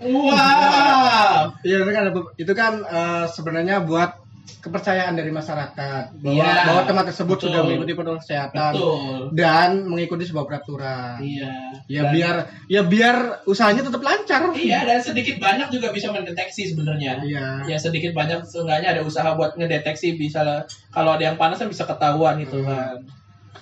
wow 0.00 1.52
Iya 1.60 1.76
itu 1.78 1.90
kan 1.90 2.04
itu 2.36 2.52
kan 2.54 2.72
eh, 2.82 3.24
sebenarnya 3.28 3.82
buat 3.82 4.20
kepercayaan 4.60 5.12
dari 5.12 5.28
masyarakat 5.30 6.04
bahwa 6.18 6.40
Iya, 6.40 6.64
bahwa 6.64 6.82
tempat 6.82 7.04
tersebut 7.06 7.36
betul. 7.36 7.48
sudah 7.48 7.60
mengikuti 7.62 7.92
protokol 7.92 8.20
kesehatan 8.20 8.72
betul 8.72 9.20
dan 9.34 9.70
mengikuti 9.84 10.24
sebuah 10.24 10.44
peraturan. 10.46 11.16
iya 11.20 11.52
Ya 11.86 12.02
Dan- 12.02 12.12
biar 12.12 12.36
ya 12.66 12.80
biar 12.82 13.16
usahanya 13.44 13.80
tetap 13.82 14.00
lancar. 14.00 14.52
iya 14.54 14.80
dan 14.82 15.00
sedikit 15.00 15.36
banyak 15.36 15.68
juga 15.70 15.92
bisa 15.92 16.08
mendeteksi 16.08 16.64
sebenarnya 16.66 17.20
Iya. 17.22 17.48
ya 17.66 17.76
sedikit 17.78 18.12
banyak 18.12 18.40
seenggaknya 18.42 18.88
ada 18.90 19.02
usaha 19.02 19.32
buat 19.32 19.52
ngedeteksi 19.54 20.12
bisa 20.14 20.64
kalau 20.88 21.12
ada 21.12 21.24
yang 21.24 21.36
panas 21.36 21.56
kan 21.58 21.68
bisa 21.68 21.84
ketahuan 21.84 22.36
gitu 22.38 22.60
Hmm. 22.60 22.68
kan 22.70 22.96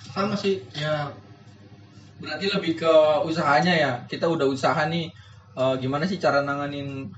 Sama 0.05 0.35
sih. 0.35 0.63
Ya 0.73 1.11
Berarti 2.23 2.45
lebih 2.49 2.73
ke 2.79 2.93
usahanya 3.21 3.73
ya. 3.75 3.91
Kita 4.07 4.25
udah 4.25 4.47
usaha 4.47 4.87
nih 4.87 5.11
eh, 5.53 5.75
gimana 5.77 6.07
sih 6.07 6.17
cara 6.17 6.39
nanganin 6.39 7.11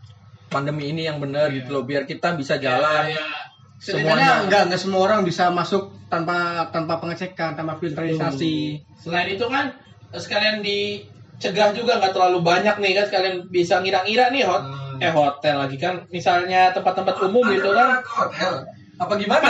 pandemi 0.46 0.90
ini 0.90 1.06
yang 1.06 1.18
benar 1.18 1.48
Iya. 1.48 1.62
gitu 1.62 1.70
loh 1.72 1.84
biar 1.86 2.04
kita 2.04 2.34
bisa 2.34 2.58
jalan. 2.58 3.06
Ya, 3.08 3.16
ya. 3.16 3.28
setidaknya 3.76 4.08
Semuanya. 4.18 4.44
enggak 4.48 4.62
enggak 4.66 4.82
semua 4.82 5.02
orang 5.04 5.22
bisa 5.22 5.52
masuk 5.52 5.94
tanpa 6.08 6.64
tanpa 6.72 6.98
pengecekan, 6.98 7.54
tanpa 7.54 7.76
filterisasi. 7.76 8.82
Selain 8.98 9.28
itu 9.28 9.46
kan 9.46 9.76
sekalian 10.10 10.64
dicegah 10.64 11.76
juga 11.76 12.00
nggak 12.00 12.16
terlalu 12.16 12.40
banyak 12.40 12.76
nih 12.80 12.92
kan 12.96 13.06
sekalian 13.06 13.36
bisa 13.52 13.84
ngira-ngira 13.84 14.32
nih 14.32 14.48
hot 14.48 14.64
Hmm. 14.64 15.04
eh 15.04 15.12
hotel 15.12 15.60
lagi 15.60 15.76
kan 15.76 16.08
misalnya 16.08 16.72
tempat-tempat 16.72 17.20
umum 17.28 17.44
gitu 17.52 17.68
kan 17.68 18.00
hotel. 18.00 18.64
Apa 18.96 19.14
gimana? 19.20 19.48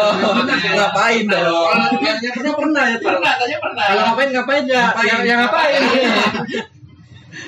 Oh, 0.00 0.12
ngapain 0.80 1.24
dong? 1.28 1.72
yang 2.00 2.16
yang 2.18 2.32
pernah 2.32 2.54
pernah 2.56 2.84
ya. 2.88 2.96
Pernah, 2.96 3.32
tanya 3.36 3.56
pernah. 3.60 3.84
Kalau 3.84 4.02
ngapain 4.08 4.28
ngapain 4.32 4.64
ya? 4.64 4.82
Ngapain? 4.88 5.06
Yang 5.06 5.22
yang 5.22 5.38
ngapain? 5.44 5.80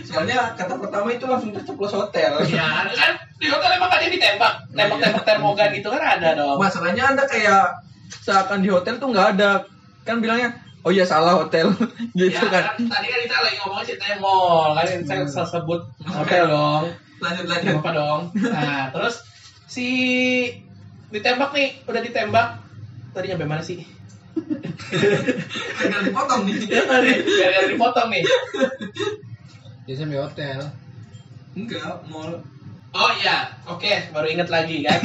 Soalnya 0.05 0.39
kata 0.53 0.75
pertama 0.77 1.09
itu 1.09 1.25
langsung 1.25 1.51
terceplos 1.53 1.93
hotel. 1.93 2.33
Ya, 2.49 2.89
kan 2.89 3.13
di 3.37 3.49
hotel 3.49 3.71
emang 3.77 3.89
ada 3.89 4.05
ditembak. 4.05 4.53
Tembak-tembak 4.73 5.25
termogan 5.25 5.69
gitu 5.73 5.89
kan 5.89 6.03
ada 6.05 6.29
dong. 6.37 6.57
Masalahnya 6.57 7.05
anda 7.09 7.25
kayak 7.25 7.81
seakan 8.21 8.61
di 8.61 8.69
hotel 8.69 9.01
tuh 9.01 9.09
nggak 9.09 9.29
ada. 9.37 9.65
Kan 10.05 10.21
bilangnya, 10.21 10.53
oh 10.85 10.93
iya 10.93 11.05
salah 11.05 11.37
hotel, 11.37 11.73
gitu 12.21 12.45
Ya, 12.45 12.49
kan. 12.49 12.65
tadi 12.81 13.07
kan 13.07 13.19
kita 13.25 13.37
lagi 13.41 13.57
ngomongin 13.61 13.85
ceritanya 13.87 14.17
mall, 14.21 14.73
kan 14.73 14.85
saya 15.05 15.21
Hmm. 15.25 15.45
sebut 15.45 15.81
hotel 16.05 16.45
dong. 16.49 16.85
Lanjut 17.19 17.45
Jangan 17.45 17.77
lupa 17.77 17.91
dong. 17.93 18.21
Nah, 18.33 18.89
terus 18.89 19.21
si 19.69 19.89
ditembak 21.11 21.51
nih, 21.53 21.69
udah 21.85 22.01
ditembak. 22.01 22.49
Tadi 23.11 23.27
nyampe 23.27 23.45
mana 23.45 23.63
sih? 23.63 23.81
Jangan 25.79 26.03
dipotong 26.05 26.41
nih. 26.45 26.57
Tadi 26.91 27.11
gara-gara 27.27 27.67
dipotong 27.67 28.09
nih. 28.11 28.23
Biasanya 29.85 30.09
di 30.09 30.19
hotel. 30.19 30.59
Enggak, 31.55 31.95
mall. 32.07 32.33
Oh 32.89 33.11
iya, 33.15 33.53
oke, 33.65 33.93
baru 34.11 34.27
inget 34.29 34.49
lagi 34.49 34.81
kan. 34.81 35.01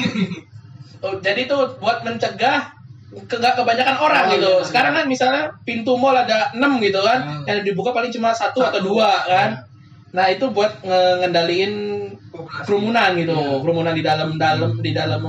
Oh, 1.01 1.19
jadi 1.19 1.43
tuh 1.45 1.75
buat 1.77 1.99
mencegah 2.01 2.71
ke 3.13 3.35
nggak 3.35 3.59
kebanyakan 3.59 3.97
orang 3.99 4.23
Oh, 4.25 4.31
gitu. 4.33 4.51
iya, 4.55 4.65
Sekarang 4.65 4.93
kan 4.95 5.05
misalnya 5.05 5.51
pintu 5.61 5.93
mall 5.93 6.15
ada 6.15 6.49
6 6.51 6.79
gitu 6.79 6.99
kan, 6.99 7.19
Hmm. 7.21 7.43
yang 7.45 7.59
dibuka 7.61 7.91
paling 7.91 8.09
cuma 8.09 8.31
satu, 8.31 8.63
atau 8.63 8.79
Satu. 8.79 8.87
dua 8.87 9.11
kan. 9.23 9.49
Nah 10.13 10.25
itu 10.29 10.45
buat 10.47 10.79
nge- 10.79 11.15
ngendaliin 11.21 11.73
kerumunan 12.63 13.11
gitu, 13.13 13.35
Iya. 13.35 13.59
kerumunan 13.61 13.93
di 13.93 14.01
dalam 14.01 14.29
dalam 14.37 14.71
di 14.79 14.91
dalam 14.91 15.21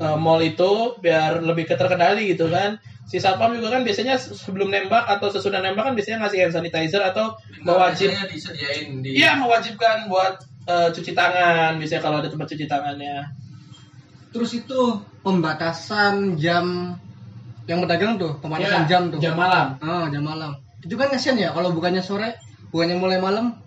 uh, 0.00 0.18
mall 0.18 0.40
itu 0.42 0.98
biar 0.98 1.42
lebih 1.42 1.68
keterkendali 1.68 2.30
gitu 2.34 2.50
kan. 2.50 2.78
Si 3.04 3.20
satpam 3.20 3.52
juga 3.52 3.76
kan 3.76 3.84
biasanya 3.84 4.16
sebelum 4.16 4.72
nembak 4.72 5.04
atau 5.04 5.28
sesudah 5.28 5.60
nembak 5.60 5.92
kan 5.92 5.94
biasanya 5.94 6.24
ngasih 6.24 6.38
hand 6.48 6.54
sanitizer 6.56 7.04
atau 7.04 7.36
mewajib 7.60 8.16
disediain 8.32 9.04
di 9.04 9.20
Iya 9.20 9.36
mewajibkan 9.36 10.08
buat 10.08 10.40
uh, 10.64 10.88
cuci 10.88 11.12
tangan 11.12 11.76
biasanya 11.76 12.02
kalau 12.02 12.24
ada 12.24 12.32
tempat 12.32 12.48
cuci 12.48 12.64
tangannya. 12.64 13.28
Terus 14.32 14.50
itu 14.56 14.80
pembatasan 15.22 16.40
jam 16.40 16.96
yang 17.64 17.78
berdagang 17.80 18.20
tuh, 18.20 18.36
pembatasan 18.42 18.84
Ya, 18.84 18.88
jam 18.88 19.02
tuh. 19.08 19.20
Jam 19.22 19.38
malam. 19.38 19.78
Oh, 19.80 20.04
jam 20.10 20.24
malam. 20.24 20.52
Itu 20.84 21.00
kan 21.00 21.08
kasihan 21.08 21.40
ya 21.40 21.48
kalau 21.56 21.72
bukannya 21.72 22.04
sore, 22.04 22.36
bukannya 22.68 23.00
mulai 23.00 23.20
malam. 23.20 23.63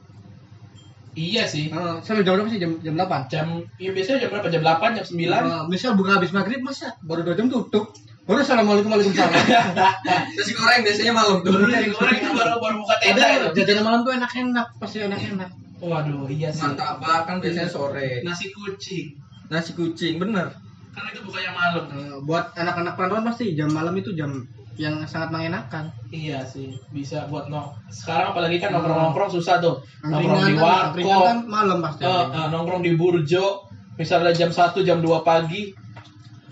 Iya 1.18 1.50
sih. 1.50 1.74
Oh, 1.74 1.98
sampai 2.06 2.22
jam 2.22 2.38
berapa 2.38 2.46
sih? 2.54 2.62
Jam 2.62 2.78
jam 2.86 2.94
8. 2.94 3.26
Jam 3.34 3.48
ya 3.82 3.90
biasanya 3.90 4.22
jam 4.22 4.30
berapa? 4.30 4.48
Jam 4.54 4.62
8, 4.62 4.98
jam 5.02 5.06
9. 5.10 5.18
Nah, 5.18 5.62
misal 5.66 5.98
buka 5.98 6.22
habis 6.22 6.30
maghrib 6.30 6.62
masa 6.62 6.94
baru 7.02 7.26
dua 7.26 7.34
jam 7.34 7.50
tutup. 7.50 7.90
Baru 8.30 8.46
assalamualaikum 8.46 8.94
waalaikumsalam. 8.94 9.34
nasi 10.38 10.52
goreng 10.54 10.86
biasanya 10.86 11.14
malam 11.18 11.42
tuh. 11.42 11.58
Nasi 11.58 11.90
goreng 11.90 12.18
itu 12.22 12.30
baru 12.38 12.62
baru 12.62 12.76
buka 12.86 12.96
tenda 13.02 13.24
Ada 13.26 13.36
itu. 13.50 13.64
jajanan 13.64 13.84
malam 13.88 14.00
tuh 14.06 14.14
enak-enak, 14.14 14.68
pasti 14.78 14.98
enak-enak. 15.02 15.50
Waduh, 15.82 16.28
iya 16.30 16.50
sih. 16.54 16.62
Martabak 16.68 17.26
kan 17.26 17.36
biasanya 17.42 17.70
sore. 17.72 18.22
Nasi 18.22 18.54
kucing. 18.54 19.16
Nasi 19.50 19.72
kucing, 19.74 20.22
bener. 20.22 20.54
Karena 20.94 21.10
itu 21.14 21.22
bukanya 21.26 21.52
malam. 21.56 21.84
Eh, 21.94 22.18
buat 22.28 22.52
anak-anak 22.54 22.94
perantauan 22.94 23.26
pasti 23.26 23.56
jam 23.58 23.70
malam 23.74 23.96
itu 23.98 24.12
jam 24.14 24.44
yang 24.78 25.02
sangat 25.10 25.34
mengenakan. 25.34 25.90
Iya 26.14 26.46
sih, 26.46 26.78
bisa 26.94 27.26
buat 27.28 27.50
no. 27.50 27.74
Sekarang 27.90 28.32
apalagi 28.32 28.62
kan 28.62 28.72
nongkrong-nongkrong 28.78 29.34
susah 29.34 29.58
tuh. 29.58 29.82
Nongkrong 30.06 30.46
di 30.46 30.56
kan, 30.56 30.94
warkop, 30.94 31.22
kan 31.26 31.40
malam 31.50 31.78
pasti. 31.82 32.06
eh, 32.06 32.26
eh, 32.30 32.48
nongkrong 32.54 32.82
di 32.86 32.94
burjo, 32.94 33.66
misalnya 33.98 34.32
jam 34.38 34.54
1, 34.54 34.86
jam 34.86 35.02
2 35.02 35.26
pagi. 35.26 35.74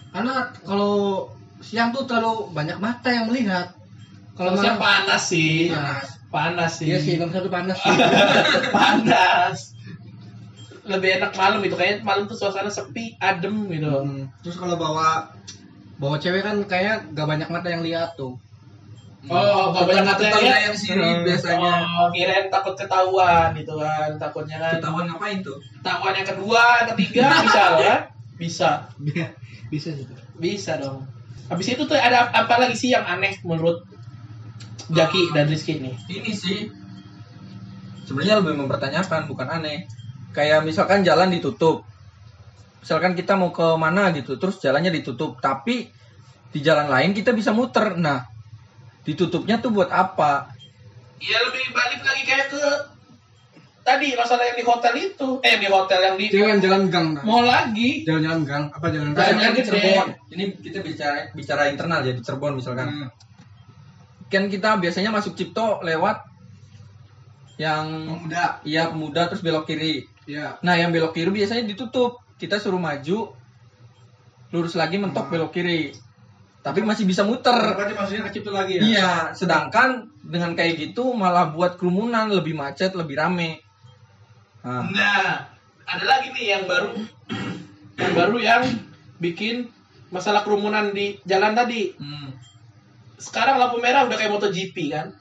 Karena 0.10 0.50
kalau 0.65 1.29
siang 1.62 1.94
tuh 1.94 2.10
terlalu 2.10 2.50
banyak 2.50 2.82
mata 2.82 3.13
yang 3.13 3.29
melihat. 3.29 3.77
Kalau 4.34 4.58
Kalau 4.58 4.62
siang 4.65 4.77
malam 4.82 5.05
panas 5.05 5.24
sih. 5.29 5.70
Panas. 5.70 6.08
Panas 6.34 6.72
sih. 6.82 6.88
Iya 6.89 6.98
sih, 7.00 7.13
nomor 7.22 7.34
satu 7.38 7.50
panas 7.53 7.77
sih. 7.77 7.96
panas. 8.75 9.58
Lebih 10.86 11.22
enak 11.22 11.32
malam 11.38 11.62
itu 11.62 11.77
kayaknya 11.77 12.01
malam 12.05 12.25
tuh 12.25 12.38
suasana 12.38 12.74
sepi, 12.74 13.17
adem 13.22 13.70
gitu. 13.70 13.89
Hmm. 13.89 14.34
Terus 14.41 14.58
kalau 14.58 14.75
bawa 14.77 15.29
bawa 15.95 16.15
cewek 16.19 16.43
kan 16.43 16.57
kayak 16.65 17.07
gak 17.15 17.27
banyak 17.27 17.47
mata 17.47 17.67
yang 17.71 17.81
lihat 17.81 18.15
tuh. 18.15 18.35
Oh, 19.25 19.73
gak 19.73 19.89
banyak 19.89 20.05
mata 20.05 20.21
yang 20.21 20.37
lihat. 20.43 20.59
yang 20.69 20.75
sirik 20.75 21.01
Hmm. 21.01 21.25
biasanya. 21.25 21.73
Oh, 21.81 22.07
kirain 22.11 22.47
takut 22.51 22.75
ketahuan 22.75 23.49
gitu 23.55 23.73
kan. 23.79 24.09
Takutnya 24.19 24.57
kan 24.59 24.71
Ketahuan 24.77 25.05
ngapain 25.09 25.39
tuh? 25.41 25.57
ketahuan 25.79 26.13
yang 26.13 26.27
kedua, 26.27 26.61
yang 26.83 26.87
ketiga 26.93 27.25
bisa 27.41 27.63
kan? 27.73 27.99
Bisa. 28.35 28.69
Bisa 29.71 29.89
sih. 29.95 30.05
Bisa 30.35 30.71
dong. 30.77 31.07
Habis 31.45 31.67
itu 31.73 31.83
tuh 31.85 31.97
ada 31.97 32.29
apa 32.29 32.53
lagi 32.57 32.75
sih 32.75 32.89
yang 32.91 33.05
aneh 33.05 33.33
menurut 33.41 33.85
Jaki 34.85 35.33
dan 35.33 35.49
Rizky 35.49 35.81
nih? 35.81 35.95
Ini 36.05 36.31
sih 36.33 36.69
sebenarnya 38.05 38.45
lebih 38.45 38.61
mempertanyakan 38.61 39.25
bukan 39.25 39.47
aneh. 39.49 39.89
Kayak 40.35 40.67
misalkan 40.67 41.01
jalan 41.01 41.31
ditutup. 41.31 41.81
Misalkan 42.86 43.18
kita 43.18 43.34
mau 43.34 43.50
ke 43.50 43.65
mana 43.82 44.13
gitu, 44.13 44.38
terus 44.38 44.62
jalannya 44.62 44.94
ditutup, 44.94 45.42
tapi 45.42 45.89
di 46.54 46.60
jalan 46.62 46.86
lain 46.86 47.18
kita 47.18 47.34
bisa 47.34 47.50
muter. 47.50 47.98
Nah, 47.98 48.30
ditutupnya 49.01 49.58
tuh 49.58 49.74
buat 49.74 49.89
apa? 49.89 50.54
Ya 51.18 51.42
lebih 51.50 51.74
balik 51.74 52.06
lagi 52.06 52.22
kayak 52.30 52.54
ke 52.54 52.62
tadi 53.86 54.13
masalah 54.18 54.50
yang 54.50 54.58
di 54.58 54.65
hotel 54.65 54.94
itu. 54.98 55.30
Eh 55.46 55.58
di 55.62 55.65
hotel 55.70 56.00
yang 56.01 56.15
di 56.18 56.25
Jangan 56.30 56.58
jalan 56.62 56.84
gang. 56.89 57.08
Nah. 57.13 57.24
mall 57.25 57.46
lagi. 57.46 58.06
Jalan-jalan 58.06 58.42
gang 58.46 58.65
apa 58.74 58.88
jalan 58.89 59.10
Jalan 59.13 59.54
di 59.54 59.62
Cirebon. 59.65 60.08
Ini 60.34 60.44
kita 60.62 60.80
bicara 60.82 61.18
bicara 61.34 61.63
internal 61.70 62.01
ya 62.01 62.13
di 62.13 62.22
Cirebon 62.25 62.54
misalkan. 62.58 62.88
Hmm. 62.89 63.10
Kan 64.30 64.50
kita 64.50 64.82
biasanya 64.82 65.13
masuk 65.13 65.38
Cipto 65.38 65.82
lewat 65.86 66.25
yang 67.56 67.88
Pemuda. 68.04 68.60
iya 68.68 68.92
pemuda 68.92 69.32
terus 69.32 69.46
belok 69.46 69.70
kiri. 69.70 70.04
Iya. 70.27 70.60
Nah, 70.60 70.75
yang 70.75 70.92
belok 70.92 71.13
kiri 71.15 71.32
biasanya 71.32 71.63
ditutup. 71.70 72.25
Kita 72.36 72.60
suruh 72.60 72.80
maju, 72.82 73.32
lurus 74.51 74.75
lagi 74.75 75.00
mentok 75.00 75.32
belok 75.32 75.56
kiri. 75.56 75.96
Tapi 76.65 76.82
masih 76.82 77.06
bisa 77.06 77.22
muter. 77.22 77.54
Berarti 77.54 77.94
maksudnya 77.94 78.25
ke 78.25 78.32
situ 78.34 78.50
lagi 78.50 78.82
ya? 78.82 78.82
Iya, 78.82 79.12
sedangkan 79.38 80.10
dengan 80.25 80.58
kayak 80.58 80.82
gitu 80.82 81.13
malah 81.13 81.54
buat 81.54 81.77
kerumunan 81.77 82.25
lebih 82.34 82.58
macet, 82.58 82.98
lebih 82.98 83.22
rame. 83.22 83.62
Nah, 84.65 84.89
Nah, 84.89 85.46
ada 85.86 86.06
lagi 86.10 86.34
nih 86.34 86.58
yang 86.58 86.63
baru 86.65 86.89
yang 88.01 88.13
baru 88.18 88.38
yang 88.42 88.63
bikin 89.22 89.70
masalah 90.10 90.42
kerumunan 90.42 90.89
di 90.89 91.22
jalan 91.24 91.54
tadi. 91.54 91.94
hmm. 91.94 92.34
Sekarang 93.22 93.62
lampu 93.62 93.77
merah 93.77 94.10
udah 94.10 94.18
kayak 94.18 94.34
MotoGP 94.34 94.75
kan? 94.92 95.13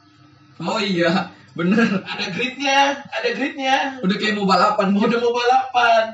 Oh 0.65 0.81
iya, 0.81 1.31
bener. 1.53 2.03
Ada 2.09 2.27
gridnya, 2.33 3.05
ada 3.05 3.29
gridnya. 3.37 3.77
Udah 4.03 4.17
kayak 4.17 4.35
mau 4.41 4.49
balapan 4.49 4.97
gitu. 4.97 5.07
Udah 5.13 5.19
mau 5.21 5.33
balapan. 5.37 6.05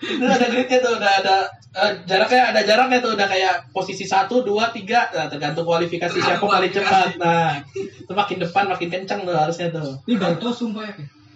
Udah 0.00 0.32
ada 0.32 0.46
gridnya 0.48 0.78
tuh, 0.80 0.96
udah 0.96 1.12
ada 1.20 1.36
eh, 1.76 1.92
jaraknya 2.08 2.42
ada 2.56 2.60
jaraknya 2.64 2.98
tuh 3.04 3.12
udah 3.14 3.28
kayak 3.28 3.68
posisi 3.70 4.08
satu 4.08 4.40
dua 4.40 4.72
tiga 4.72 5.12
nah, 5.12 5.28
tergantung 5.28 5.68
kualifikasi 5.68 6.16
siapa 6.16 6.40
paling 6.40 6.72
cepat 6.72 7.20
nah 7.20 7.60
itu 7.68 8.08
makin 8.10 8.38
depan 8.40 8.64
makin 8.66 8.88
kenceng 8.88 9.22
tuh 9.22 9.36
harusnya 9.36 9.68
tuh 9.68 10.00
Ini 10.08 10.16
baru 10.16 10.36
tau 10.40 10.52
sumpah 10.56 10.88
ya. 10.88 10.94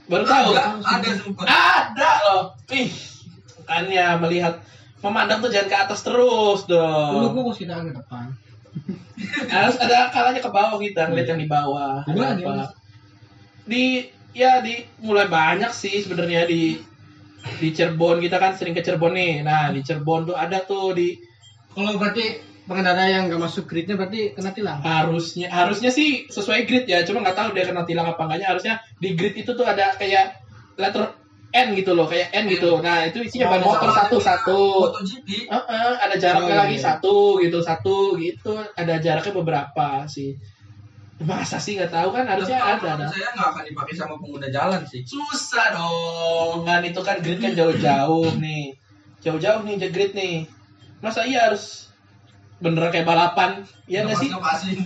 baru 0.09 0.25
tahu 0.25 0.49
Ada, 0.57 0.63
ada 0.81 1.09
sumpah. 1.13 1.45
ada 1.47 2.11
loh 2.25 2.43
ih 2.73 2.89
makanya 3.65 4.07
melihat 4.21 4.55
memandang 5.01 5.39
tuh 5.45 5.51
jangan 5.53 5.69
ke 5.69 5.77
atas 5.85 6.01
terus 6.01 6.61
Dulu 6.65 7.21
dong 7.21 7.33
gua 7.37 7.45
mesti 7.53 7.65
ke 7.69 7.93
depan. 7.93 8.27
harus 9.53 9.77
ada 9.79 10.09
kalanya 10.09 10.41
ke 10.41 10.51
bawah 10.51 10.81
kita 10.81 11.13
ngeliat 11.13 11.29
yang 11.31 11.41
di 11.41 11.49
bawah 11.49 12.01
Ada 12.05 12.33
apa. 12.35 12.73
di 13.65 14.09
ya 14.35 14.61
di 14.61 14.83
mulai 15.01 15.31
banyak 15.31 15.71
sih 15.71 16.03
sebenarnya 16.03 16.45
di 16.45 16.77
di 17.63 17.69
Cirebon. 17.71 18.19
Kita 18.21 18.37
kan 18.43 18.53
sering 18.59 18.75
ke 18.75 18.83
Cirebon 18.83 19.15
nih. 19.15 19.47
Nah 19.47 19.71
di 19.71 19.81
Cirebon 19.81 20.29
tuh 20.29 20.37
ada 20.37 20.61
tuh 20.67 20.93
di 20.93 21.17
Kalau 21.75 21.99
berarti 21.99 22.39
pengendara 22.71 23.11
yang 23.11 23.27
gak 23.27 23.43
masuk 23.51 23.67
gridnya 23.67 23.99
berarti 23.99 24.31
kena 24.31 24.55
tilang. 24.55 24.79
harusnya 24.79 25.51
harusnya 25.51 25.91
sih 25.91 26.31
sesuai 26.31 26.71
grid 26.71 26.87
ya. 26.87 27.03
Cuma 27.03 27.21
nggak 27.27 27.35
tahu 27.35 27.49
dia 27.51 27.67
kena 27.67 27.83
tilang 27.83 28.07
apa 28.07 28.23
enggaknya 28.25 28.47
harusnya 28.47 28.75
di 29.03 29.19
grid 29.19 29.35
itu 29.35 29.51
tuh 29.59 29.67
ada 29.67 29.91
kayak 29.99 30.39
letter 30.79 31.19
N 31.55 31.75
gitu 31.79 31.95
loh 31.95 32.07
kayak 32.07 32.31
N 32.35 32.47
gitu. 32.51 32.79
Nah 32.79 33.07
itu 33.07 33.23
isinya 33.27 33.55
ban 33.55 33.63
motor 33.63 33.91
satu 33.91 34.17
satu. 34.19 34.61
Heeh, 35.27 35.91
ada 35.99 36.15
jaraknya 36.15 36.55
Oh, 36.55 36.61
lagi 36.67 36.79
iya. 36.79 36.87
satu 36.87 37.17
gitu 37.43 37.59
satu 37.63 37.97
gitu. 38.19 38.55
Ada 38.75 39.03
jaraknya 39.03 39.35
beberapa 39.35 40.07
sih 40.07 40.35
masa 41.25 41.57
sih 41.59 41.75
nggak 41.77 41.93
tahu 41.93 42.09
kan? 42.13 42.25
Harusnya 42.29 42.61
Tapi 42.61 42.71
ada 42.77 42.91
menurut 42.97 43.13
Saya 43.13 43.29
nggak 43.35 43.49
akan 43.51 43.65
dipakai 43.67 43.95
sama 43.97 44.15
pengguna 44.21 44.49
jalan 44.53 44.81
sih. 44.85 45.01
susah 45.05 45.67
dong. 45.73 46.65
Kan 46.69 46.83
itu 46.85 47.01
kan 47.01 47.17
grid 47.25 47.41
kan 47.41 47.53
jauh-jauh 47.57 48.29
nih. 48.45 48.77
Jauh-jauh 49.25 49.61
nih 49.65 49.75
grid 49.89 50.13
nih. 50.13 50.45
Masa 51.01 51.25
iya 51.25 51.49
harus 51.49 51.89
beneran 52.61 52.93
kayak 52.93 53.09
balapan? 53.09 53.65
Iya 53.89 54.05
nggak 54.07 54.19
sih? 54.21 54.29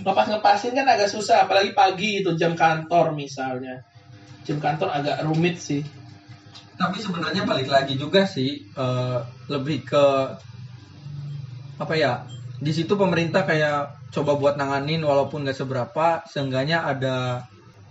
Ngepas 0.03 0.27
ngepasin 0.31 0.71
kan 0.73 0.87
agak 0.87 1.11
susah 1.11 1.45
apalagi 1.45 1.75
pagi 1.75 2.23
itu 2.23 2.33
jam 2.39 2.55
kantor 2.55 3.11
misalnya. 3.13 3.83
Jam 4.47 4.57
kantor 4.63 4.89
agak 4.95 5.21
rumit 5.27 5.59
sih. 5.59 5.83
Tapi 6.79 6.95
sebenarnya 7.03 7.43
balik 7.43 7.67
lagi 7.67 7.99
juga 7.99 8.23
sih 8.23 8.63
eh, 8.63 9.19
lebih 9.51 9.83
ke 9.83 10.05
apa 11.79 11.93
ya? 11.95 12.23
Di 12.59 12.71
situ 12.75 12.95
pemerintah 12.95 13.43
kayak 13.47 13.98
coba 14.09 14.37
buat 14.37 14.55
nanganin 14.57 15.05
walaupun 15.05 15.45
nggak 15.45 15.57
seberapa, 15.57 16.25
seenggaknya 16.25 16.85
ada 16.85 17.45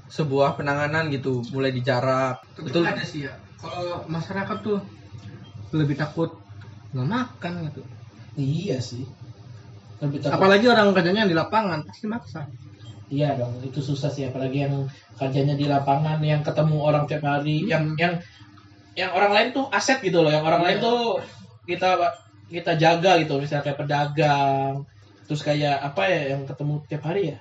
sebuah 0.08 0.58
penanganan 0.58 1.12
gitu, 1.12 1.44
mulai 1.54 1.70
di 1.70 1.84
jarak. 1.84 2.42
Betul 2.58 2.88
ada 2.88 3.04
sih 3.04 3.28
ya. 3.28 3.34
Kalau 3.58 4.06
masyarakat 4.06 4.58
tuh 4.62 4.78
lebih 5.74 5.98
takut 5.98 6.34
nggak 6.94 7.08
makan 7.08 7.52
gitu. 7.70 7.82
Iya 8.38 8.78
sih. 8.80 9.04
Lebih 10.00 10.24
takut. 10.24 10.38
Apalagi 10.40 10.66
orang 10.70 10.94
kerjanya 10.96 11.28
di 11.28 11.36
lapangan 11.36 11.84
pasti 11.84 12.06
maksa. 12.08 12.48
Iya 13.08 13.40
dong, 13.40 13.64
itu 13.64 13.80
susah 13.80 14.12
sih 14.12 14.28
apalagi 14.28 14.68
yang 14.68 14.84
kerjanya 15.16 15.56
di 15.56 15.64
lapangan 15.64 16.20
yang 16.20 16.44
ketemu 16.44 16.76
orang 16.76 17.08
tiap 17.08 17.24
hari, 17.24 17.64
yang 17.64 17.96
yang 17.96 18.20
yang 18.92 19.16
orang 19.16 19.32
lain 19.32 19.48
tuh 19.56 19.64
aset 19.72 20.04
gitu 20.04 20.20
loh, 20.20 20.28
yang 20.28 20.44
orang 20.44 20.60
lain 20.60 20.76
tuh 20.76 21.16
kita 21.64 21.96
kita 22.52 22.76
jaga 22.76 23.16
gitu, 23.16 23.40
misalnya 23.40 23.64
kayak 23.64 23.80
pedagang, 23.80 24.84
terus 25.28 25.44
kayak 25.44 25.76
apa 25.76 26.02
ya 26.08 26.34
yang 26.34 26.48
ketemu 26.48 26.74
tiap 26.88 27.04
hari 27.04 27.36
ya? 27.36 27.38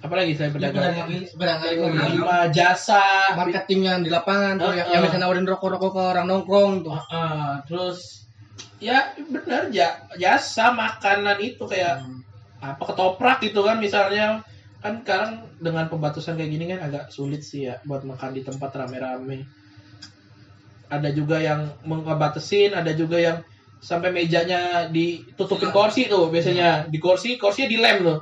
Apalagi 0.00 0.32
selain 0.34 0.52
pedagang? 0.56 0.96
Barangkali 1.36 1.74
Penerima 1.76 2.36
jasa, 2.50 3.36
marketing 3.36 3.80
yang 3.84 4.00
di 4.00 4.10
lapangan 4.10 4.56
tuh 4.56 4.72
Ah, 4.72 4.74
yang, 4.74 4.86
ah. 4.88 4.92
yang 4.96 5.02
bisa 5.06 5.16
nawarin 5.20 5.46
rokok-rokok 5.46 5.92
ke 5.92 6.00
orang 6.00 6.26
nongkrong 6.26 6.72
tuh. 6.82 6.96
Ah, 7.12 7.60
terus 7.68 8.26
ya 8.80 9.12
benar 9.16 9.68
ja, 9.70 10.08
jasa 10.16 10.72
makanan 10.72 11.36
itu 11.44 11.68
kayak 11.68 12.00
apa 12.60 12.82
ketoprak 12.92 13.40
gitu 13.44 13.64
kan 13.64 13.80
misalnya 13.80 14.44
kan 14.80 15.04
sekarang 15.04 15.32
dengan 15.60 15.88
pembatasan 15.92 16.40
kayak 16.40 16.50
gini 16.56 16.64
kan 16.72 16.80
agak 16.88 17.04
sulit 17.12 17.44
sih 17.44 17.68
ya 17.68 17.80
buat 17.84 18.04
makan 18.04 18.36
di 18.36 18.40
tempat 18.44 18.72
rame-rame 18.72 19.44
ada 20.88 21.08
juga 21.12 21.40
yang 21.40 21.76
mengebatasin 21.84 22.72
ada 22.72 22.92
juga 22.96 23.20
yang 23.20 23.38
sampai 23.80 24.10
mejanya 24.10 24.60
ditutupin 24.86 25.68
kursi 25.70 26.04
tuh 26.04 26.28
biasanya 26.28 26.86
di 26.86 26.96
kursi 26.96 27.34
kursinya 27.34 27.66
dilem 27.66 27.96
tuh 28.02 28.18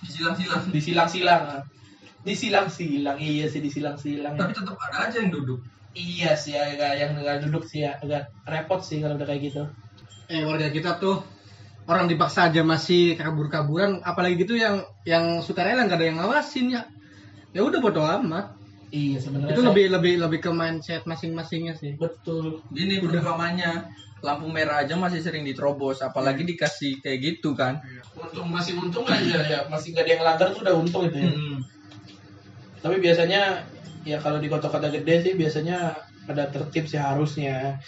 Silang-silang. 0.00 0.62
disilang-silang 0.70 1.42
disilang-silang 2.20 3.16
iya 3.16 3.46
sih 3.46 3.58
disilang-silang 3.58 4.34
Tapi 4.34 4.52
tetap 4.52 4.76
ada 4.80 5.08
aja 5.08 5.18
yang 5.18 5.28
duduk. 5.30 5.60
iya 5.90 6.32
sih 6.32 6.54
agak 6.54 6.94
yang 6.94 7.10
nggak 7.16 7.42
duduk 7.42 7.64
sih 7.64 7.82
ya 7.82 7.96
agak 7.96 8.30
repot 8.44 8.78
sih 8.78 8.98
kalau 8.98 9.14
udah 9.14 9.26
kayak 9.26 9.42
gitu 9.44 9.62
Eh 10.26 10.46
warga 10.46 10.70
kita 10.70 10.94
tuh 10.96 11.18
orang 11.84 12.06
dipaksa 12.06 12.46
aja 12.46 12.62
masih 12.62 13.18
kabur-kaburan 13.18 13.98
apalagi 14.00 14.38
gitu 14.38 14.54
yang 14.54 14.78
yang 15.02 15.42
sukarela 15.42 15.82
nggak 15.82 15.98
ada 15.98 16.06
yang 16.06 16.18
ngawasin 16.18 16.70
ya. 16.70 16.86
Ya 17.50 17.60
udah 17.60 17.82
bodo 17.82 17.98
amat. 17.98 18.54
iya 18.90 19.18
sebenarnya 19.18 19.50
Itu 19.50 19.60
saya- 19.60 19.68
lebih 19.68 19.86
lebih 19.90 20.14
lebih 20.20 20.38
ke 20.40 20.50
mindset 20.50 21.02
masing-masingnya 21.02 21.74
sih. 21.74 21.98
betul 21.98 22.62
Gini 22.70 23.02
perumpamannya 23.02 23.90
lampu 24.20 24.46
merah 24.52 24.84
aja 24.84 24.96
masih 24.96 25.24
sering 25.24 25.44
diterobos, 25.44 26.04
apalagi 26.04 26.44
dikasih 26.44 27.00
kayak 27.00 27.18
gitu 27.20 27.56
kan. 27.56 27.80
untung 28.16 28.52
masih 28.52 28.76
untung 28.76 29.04
aja 29.08 29.40
ya. 29.44 29.60
Masih 29.72 29.96
nggak 29.96 30.04
ada 30.04 30.12
yang 30.12 30.24
langgar 30.24 30.46
tuh 30.52 30.60
udah 30.64 30.74
untung 30.76 31.02
itu 31.08 31.18
ya. 31.20 31.32
Hmm. 31.32 31.58
tapi 32.80 32.96
biasanya 32.96 33.68
ya 34.08 34.16
kalau 34.24 34.40
di 34.40 34.48
kota-kota 34.48 34.88
gede 34.88 35.20
sih 35.20 35.34
biasanya 35.36 35.96
ada 36.28 36.48
tertib 36.48 36.88
sih 36.88 37.00
harusnya. 37.00 37.80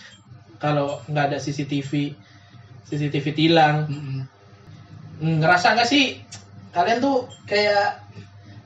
Kalau 0.60 1.00
nggak 1.08 1.32
ada 1.32 1.38
CCTV 1.40 2.12
CCTV 2.88 3.26
tilang. 3.32 3.88
Mm-mm. 3.88 4.20
Hmm, 5.22 5.36
ngerasa 5.40 5.78
nggak 5.78 5.88
sih 5.88 6.20
kalian 6.72 6.98
tuh 7.00 7.28
kayak 7.44 8.02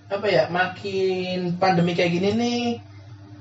apa 0.06 0.26
ya 0.30 0.44
makin 0.46 1.58
pandemi 1.58 1.98
kayak 1.98 2.14
gini 2.14 2.30
nih 2.38 2.62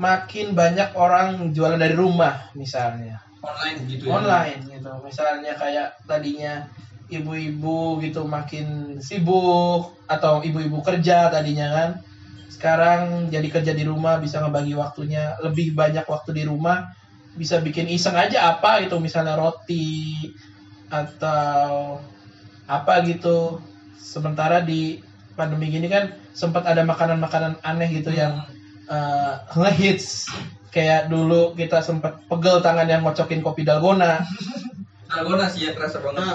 makin 0.01 0.57
banyak 0.57 0.97
orang 0.97 1.53
jualan 1.53 1.77
dari 1.77 1.93
rumah 1.93 2.49
misalnya 2.57 3.21
Online 3.45 3.79
gitu 3.85 4.03
ya. 4.09 4.11
online 4.17 4.59
gitu. 4.65 4.91
Misalnya 5.05 5.53
kayak 5.53 5.89
tadinya 6.09 6.65
ibu-ibu 7.05 8.01
gitu 8.01 8.25
makin 8.25 8.97
sibuk 8.97 9.93
atau 10.09 10.41
ibu-ibu 10.41 10.81
kerja 10.81 11.29
tadinya 11.29 11.67
kan. 11.69 11.89
Sekarang 12.49 13.29
jadi 13.29 13.47
kerja 13.51 13.73
di 13.77 13.85
rumah 13.85 14.17
bisa 14.17 14.41
ngebagi 14.41 14.73
waktunya. 14.73 15.37
Lebih 15.45 15.77
banyak 15.77 16.05
waktu 16.09 16.31
di 16.33 16.43
rumah 16.49 16.89
bisa 17.35 17.61
bikin 17.61 17.85
iseng 17.91 18.17
aja 18.17 18.49
apa 18.57 18.81
gitu. 18.81 18.97
Misalnya 18.97 19.37
roti 19.37 20.29
atau 20.89 22.01
apa 22.65 22.93
gitu. 23.05 23.61
Sementara 24.01 24.61
di 24.65 25.01
pandemi 25.35 25.67
gini 25.69 25.91
kan 25.91 26.15
sempat 26.31 26.63
ada 26.65 26.81
makanan-makanan 26.87 27.59
aneh 27.61 27.89
gitu 27.91 28.15
yang 28.15 28.39
eh, 28.87 29.33
ngehits 29.53 30.31
kayak 30.75 31.07
dulu 31.07 31.55
kita 31.55 31.79
sempat 31.79 32.27
pegel 32.27 32.59
tangan 32.59 32.83
yang 32.83 32.99
ngocokin 33.07 33.39
kopi 33.39 33.63
dalgona. 33.63 34.19
Dalgona 35.07 35.47
sih 35.47 35.63
ya 35.63 35.71
kerasa 35.71 36.03
banget. 36.03 36.27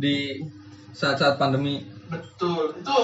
Di 0.00 0.40
saat-saat 0.96 1.36
pandemi. 1.36 1.84
betul. 2.08 2.72
Itu 2.80 2.96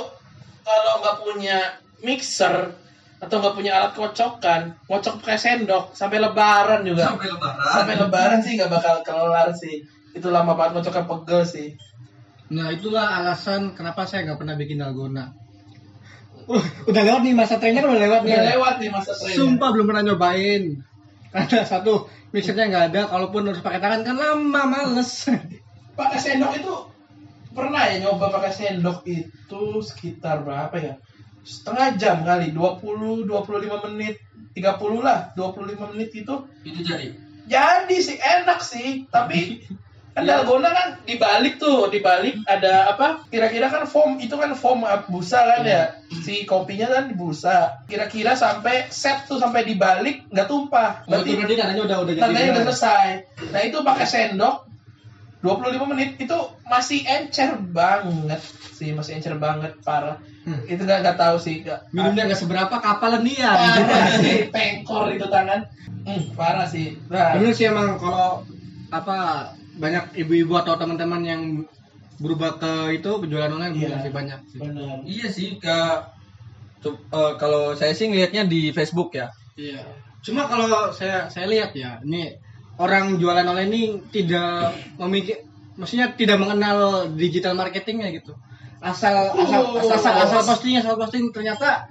kalau 0.64 0.94
nggak 1.04 1.16
punya 1.20 1.58
mixer 2.00 2.72
atau 3.18 3.36
nggak 3.42 3.56
punya 3.58 3.72
alat 3.76 3.92
kocokan 3.98 4.78
ngocok 4.86 5.20
pakai 5.20 5.36
sendok 5.36 5.92
sampai 5.92 6.22
lebaran 6.22 6.86
juga. 6.88 7.12
Sampai 7.12 7.28
lebaran. 7.28 7.68
sampai 7.68 7.94
lebaran 8.00 8.40
sih 8.40 8.52
nggak 8.56 8.72
bakal 8.72 8.96
kelar 9.04 9.48
sih. 9.52 9.84
Itu 10.16 10.32
lama 10.32 10.56
banget 10.56 10.80
ngocoknya 10.80 11.04
pegel 11.04 11.42
sih. 11.44 11.68
Nah 12.48 12.72
itulah 12.72 13.20
alasan 13.20 13.76
kenapa 13.76 14.08
saya 14.08 14.24
nggak 14.24 14.40
pernah 14.40 14.56
bikin 14.56 14.80
dalgona. 14.80 15.36
Uh, 16.48 16.64
udah 16.88 17.02
lewat 17.04 17.20
nih 17.28 17.34
masa 17.36 17.60
trennya 17.60 17.84
kan 17.84 17.92
udah 17.92 18.02
lewat 18.08 18.20
nih. 18.24 18.32
udah 18.32 18.48
lewat 18.56 18.74
nih 18.80 18.88
masa 18.88 19.12
trennya 19.12 19.36
Sumpah 19.36 19.68
belum 19.68 19.86
pernah 19.86 20.02
nyobain. 20.08 20.62
Karena 21.28 21.62
satu 21.68 22.08
mixernya 22.32 22.72
nggak 22.72 22.84
ada, 22.92 23.00
kalaupun 23.12 23.52
harus 23.52 23.60
pakai 23.60 23.84
tangan 23.84 24.00
kan 24.00 24.16
lama, 24.16 24.62
males. 24.64 25.28
pakai 25.98 26.18
sendok 26.22 26.52
itu 26.56 26.74
pernah 27.52 27.82
ya 27.90 27.98
nyoba 28.06 28.30
pakai 28.30 28.52
sendok 28.54 29.02
itu 29.04 29.62
sekitar 29.82 30.46
berapa 30.46 30.76
ya 30.78 30.94
setengah 31.42 31.98
jam 31.98 32.22
kali 32.22 32.54
20 32.54 33.26
25 33.26 33.86
menit 33.90 34.22
30 34.54 35.02
lah 35.02 35.34
25 35.34 35.90
menit 35.96 36.10
itu 36.14 36.34
Itu 36.62 36.80
jadi. 36.86 37.10
jadi 37.50 37.96
sih 37.98 38.18
enak 38.20 38.60
sih 38.62 39.10
tapi 39.10 39.64
kan 40.18 40.26
dalgona 40.26 40.70
kan 40.74 40.88
dibalik 41.06 41.62
tuh 41.62 41.86
dibalik 41.86 42.42
ada 42.42 42.90
apa? 42.90 43.22
Kira-kira 43.30 43.70
kan 43.70 43.86
foam 43.86 44.18
itu 44.18 44.34
kan 44.34 44.50
foam 44.58 44.82
busa 45.06 45.46
kan 45.46 45.62
ya? 45.62 45.94
Si 46.10 46.42
kopinya 46.42 46.90
kan 46.90 47.14
busa 47.14 47.86
kira-kira 47.86 48.34
sampai 48.34 48.90
set 48.90 49.30
tuh 49.30 49.38
sampai 49.38 49.62
dibalik 49.62 50.26
nggak 50.34 50.50
tumpah. 50.50 51.06
Berarti 51.06 51.38
berarti 51.38 51.54
tandanya 51.54 51.82
udah 51.86 51.98
udah 52.02 52.12
jadi. 52.18 52.22
tandanya 52.26 52.50
udah 52.58 52.64
selesai. 52.66 53.06
Nah 53.54 53.60
itu 53.62 53.78
pakai 53.86 54.06
sendok 54.10 54.66
25 55.38 55.86
menit 55.94 56.18
itu 56.18 56.38
masih 56.66 57.06
encer 57.06 57.54
banget 57.70 58.42
sih 58.74 58.90
masih 58.90 59.22
encer 59.22 59.38
banget 59.38 59.78
parah. 59.86 60.18
Hmm. 60.42 60.64
itu 60.64 60.80
nggak 60.80 60.98
nggak 61.04 61.18
tahu 61.18 61.36
sih 61.38 61.62
nggak. 61.62 61.94
Minumnya 61.94 62.32
nggak 62.32 62.40
seberapa, 62.40 62.74
kapalan 62.80 63.22
dia. 63.22 63.52
parah 63.52 64.16
sih 64.18 64.48
pengkor 64.50 65.12
itu 65.14 65.26
tangan. 65.30 65.68
Hmm, 66.08 66.22
parah 66.32 66.66
sih. 66.66 66.96
Nah, 67.06 67.36
Bener 67.36 67.52
sih 67.52 67.68
emang 67.68 68.00
kalau 68.00 68.42
apa 68.88 69.52
banyak 69.78 70.04
ibu-ibu 70.18 70.54
atau 70.58 70.74
teman-teman 70.74 71.22
yang 71.22 71.42
berubah 72.18 72.58
ke 72.58 72.72
itu 72.98 73.10
penjualan 73.22 73.46
online 73.46 73.74
Iya. 73.78 73.88
masih 73.94 74.12
banyak. 74.12 74.40
sih. 74.50 74.58
benar 74.58 74.96
Iya 75.06 75.26
sih 75.30 75.48
ke 75.62 75.78
eh, 76.86 77.32
kalau 77.38 77.74
saya 77.74 77.94
sih 77.94 78.10
ngelihatnya 78.10 78.46
di 78.46 78.70
Facebook 78.70 79.14
ya. 79.14 79.30
Iya. 79.54 79.86
Cuma 80.22 80.50
kalau 80.50 80.90
saya 80.90 81.30
saya 81.30 81.46
lihat 81.46 81.74
ya, 81.74 82.02
ini 82.02 82.34
orang 82.78 83.18
jualan 83.18 83.46
online 83.46 83.70
ini 83.70 83.82
tidak 84.10 84.74
memikir, 84.98 85.46
maksudnya 85.74 86.14
tidak 86.14 86.38
mengenal 86.38 87.10
digital 87.14 87.54
marketingnya 87.54 88.10
gitu. 88.14 88.34
Asal 88.78 89.34
asal 89.34 89.62
Oh. 89.74 89.78
asal, 89.78 89.98
asal, 89.98 90.14
asal 90.22 90.40
posting 90.46 90.74
asal 90.78 90.94
posting 90.94 91.30
ternyata 91.30 91.90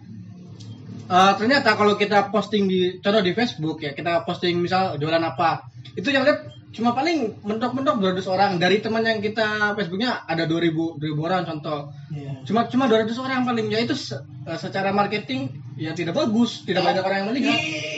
eh, 1.08 1.34
ternyata 1.40 1.76
kalau 1.76 1.96
kita 1.96 2.28
posting 2.32 2.68
di 2.68 3.00
contoh 3.00 3.24
di 3.24 3.32
Facebook 3.32 3.80
ya, 3.80 3.92
kita 3.96 4.28
posting 4.28 4.60
misal 4.60 5.00
jualan 5.00 5.24
apa, 5.24 5.68
itu 5.96 6.08
yang 6.12 6.28
lihat 6.28 6.57
cuma 6.78 6.94
paling 6.94 7.42
mentok-mentok 7.42 7.98
200 8.22 8.22
orang. 8.30 8.52
Dari 8.62 8.78
teman 8.78 9.02
yang 9.02 9.18
kita 9.18 9.74
Facebooknya 9.74 10.22
ada 10.24 10.46
2000 10.46 11.02
2000 11.02 11.26
orang 11.26 11.42
contoh. 11.44 11.90
Iya. 12.14 12.46
cuma 12.46 12.70
cuma 12.70 12.86
200 12.86 13.18
orang 13.18 13.42
paling. 13.44 13.66
Ya 13.68 13.82
itu 13.82 13.98
se- 13.98 14.22
eh, 14.46 14.60
secara 14.62 14.94
marketing 14.94 15.50
ya 15.74 15.98
tidak 15.98 16.14
bagus. 16.14 16.62
Tidak 16.64 16.86
banyak 16.86 17.02
orang 17.02 17.18
yang 17.26 17.30
melihat. 17.34 17.58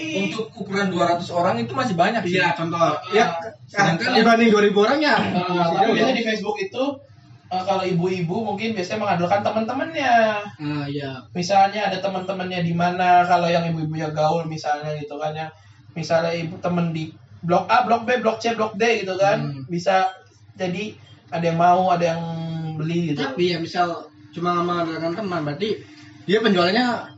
Untuk 0.10 0.50
ukuran 0.56 0.88
200 0.90 1.28
orang 1.30 1.60
itu 1.60 1.76
masih 1.76 1.94
banyak 2.00 2.24
sih. 2.24 2.40
iya 2.40 2.56
contoh. 2.56 2.80
Ya 3.12 3.36
sedangkan 3.68 4.16
dibanding 4.16 4.50
2000 4.50 4.72
orang 4.88 5.00
ya. 5.04 5.16
Uh, 5.20 5.54
masih 5.54 5.76
tapi 5.76 5.84
jauh. 5.84 5.96
biasanya 6.00 6.16
di 6.16 6.26
Facebook 6.26 6.58
itu 6.58 6.84
uh, 7.52 7.64
kalau 7.68 7.84
ibu-ibu 7.86 8.36
mungkin 8.42 8.74
biasanya 8.74 9.00
mengandalkan 9.04 9.42
teman-temannya. 9.44 10.14
ah 10.48 10.86
iya. 10.88 11.12
Misalnya 11.36 11.92
ada 11.92 12.00
teman-temannya 12.00 12.64
di 12.64 12.74
mana 12.74 13.28
kalau 13.28 13.52
yang 13.52 13.68
ibu-ibu 13.70 14.00
ya 14.00 14.10
gaul 14.16 14.48
misalnya 14.48 14.96
gitu 14.98 15.20
kan 15.20 15.36
ya. 15.36 15.48
Misalnya 15.94 16.32
ibu 16.34 16.56
temen 16.64 16.96
di 16.96 17.12
blok 17.44 17.66
A, 17.72 17.88
blok 17.88 18.04
B, 18.08 18.20
blok 18.20 18.38
C, 18.44 18.56
blok 18.56 18.76
D 18.76 19.04
gitu 19.06 19.16
kan. 19.16 19.40
Hmm. 19.40 19.64
Bisa 19.70 20.12
jadi 20.60 20.96
ada 21.30 21.46
yang 21.46 21.60
mau, 21.60 21.94
ada 21.94 22.16
yang 22.16 22.24
beli 22.80 23.12
gitu. 23.12 23.28
tapi 23.28 23.52
ya 23.52 23.60
misal 23.60 24.08
cuma 24.32 24.64
mengandalkan 24.64 25.20
teman 25.20 25.44
berarti 25.44 25.84
dia 26.24 26.40
penjualannya 26.40 27.12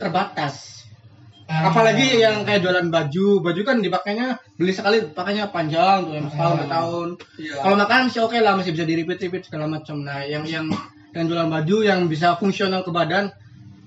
terbatas 0.00 0.76
Ah. 1.46 1.70
Apalagi 1.70 2.18
yang 2.18 2.42
kayak 2.42 2.58
jualan 2.58 2.90
baju, 2.90 3.38
baju 3.38 3.60
kan 3.62 3.78
dipakainya 3.78 4.34
beli 4.58 4.74
sekali 4.74 4.98
pakainya 5.14 5.46
panjang 5.54 6.02
tuh 6.02 6.14
yang 6.18 6.26
setahun 6.26 6.54
dua 6.58 6.66
tahun. 6.66 7.08
Iya. 7.38 7.54
Kalau 7.62 7.76
makan 7.78 8.02
sih 8.10 8.18
oke 8.18 8.38
lah 8.42 8.58
masih 8.58 8.74
bisa 8.74 8.82
di 8.82 8.94
repeat 8.98 9.30
repeat 9.30 9.46
segala 9.46 9.70
macam. 9.70 10.02
Nah 10.02 10.26
yang 10.26 10.42
yang 10.42 10.66
yang 11.14 11.30
jualan 11.30 11.46
baju 11.46 11.76
yang 11.86 12.10
bisa 12.10 12.34
fungsional 12.34 12.82
ke 12.82 12.90
badan, 12.90 13.30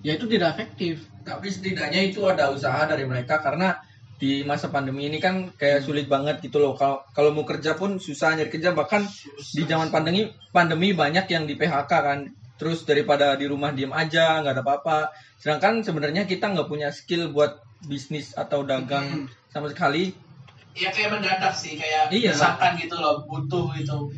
ya 0.08 0.16
itu 0.16 0.24
tidak 0.32 0.56
efektif. 0.56 1.04
Tapi 1.28 1.52
setidaknya 1.52 2.08
itu 2.08 2.24
ada 2.24 2.48
usaha 2.48 2.80
dari 2.88 3.04
mereka 3.04 3.44
karena 3.44 3.76
di 4.20 4.44
masa 4.44 4.68
pandemi 4.68 5.08
ini 5.08 5.18
kan 5.24 5.56
kayak 5.56 5.88
sulit 5.88 6.12
banget 6.12 6.44
gitu 6.44 6.60
loh. 6.60 6.76
Kalau 6.76 7.08
kalau 7.16 7.32
mau 7.32 7.48
kerja 7.48 7.80
pun 7.80 8.04
susah 8.04 8.36
nyari 8.36 8.52
kerja 8.52 8.76
bahkan 8.76 9.08
di 9.56 9.64
zaman 9.64 9.90
pandemi 9.96 10.28
pandemi 10.52 10.92
banyak 10.92 11.26
yang 11.32 11.48
di 11.48 11.56
PHK 11.56 11.88
kan. 11.92 12.20
Terus 12.60 12.84
daripada 12.84 13.40
di 13.40 13.48
rumah 13.48 13.72
diem 13.72 13.96
aja 13.96 14.44
nggak 14.44 14.54
ada 14.60 14.64
apa-apa. 14.68 15.00
Sedangkan 15.40 15.80
sebenarnya 15.88 16.28
kita 16.28 16.52
nggak 16.52 16.68
punya 16.68 16.92
skill 16.92 17.32
buat 17.32 17.64
bisnis 17.88 18.36
atau 18.36 18.68
dagang 18.68 19.32
sama 19.48 19.72
sekali. 19.72 20.12
Ya 20.76 20.92
kayak 20.92 21.16
mendadak 21.16 21.56
sih, 21.56 21.80
kayak 21.80 22.12
Iya. 22.12 22.36
desakan 22.36 22.76
gitu 22.76 23.00
loh, 23.00 23.24
butuh 23.24 23.72
gitu. 23.80 24.12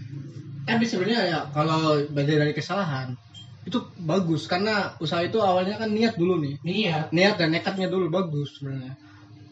Tapi 0.65 0.83
sebenarnya 0.89 1.21
ya 1.29 1.39
kalau 1.53 2.01
belajar 2.09 2.41
dari 2.41 2.53
kesalahan 2.57 3.13
itu 3.61 3.77
bagus 4.01 4.49
karena 4.49 4.97
usaha 4.97 5.21
itu 5.21 5.37
awalnya 5.37 5.77
kan 5.77 5.93
niat 5.93 6.17
dulu 6.17 6.41
nih. 6.41 6.57
Niat. 6.65 7.13
niat 7.13 7.37
dan 7.37 7.53
nekatnya 7.53 7.85
dulu 7.85 8.09
bagus 8.09 8.57
sebenarnya. 8.57 8.97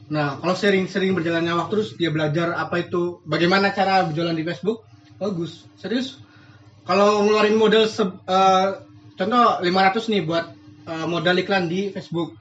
Nah, 0.09 0.41
kalau 0.41 0.53
sering-sering 0.53 1.13
berjalannya 1.13 1.53
waktu 1.53 1.71
terus 1.71 1.89
dia 1.93 2.09
belajar 2.09 2.57
apa 2.57 2.81
itu 2.81 3.21
bagaimana 3.23 3.69
cara 3.69 4.01
berjualan 4.03 4.33
di 4.33 4.41
Facebook, 4.41 4.81
bagus. 5.21 5.69
Serius. 5.77 6.17
Kalau 6.83 7.21
ngeluarin 7.21 7.53
modal 7.53 7.85
se- 7.85 8.17
eh, 8.25 8.67
contoh 9.13 9.61
500 9.61 10.09
nih 10.09 10.21
buat 10.25 10.45
eh, 10.89 11.05
modal 11.05 11.37
iklan 11.37 11.69
di 11.69 11.93
Facebook. 11.93 12.33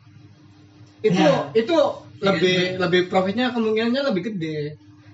Itu 1.05 1.21
Nah. 1.21 1.53
itu 1.53 1.77
lebih 2.19 2.81
lebih 2.81 3.01
profitnya 3.07 3.53
kemungkinannya 3.53 4.03
lebih 4.09 4.33
gede. 4.33 4.59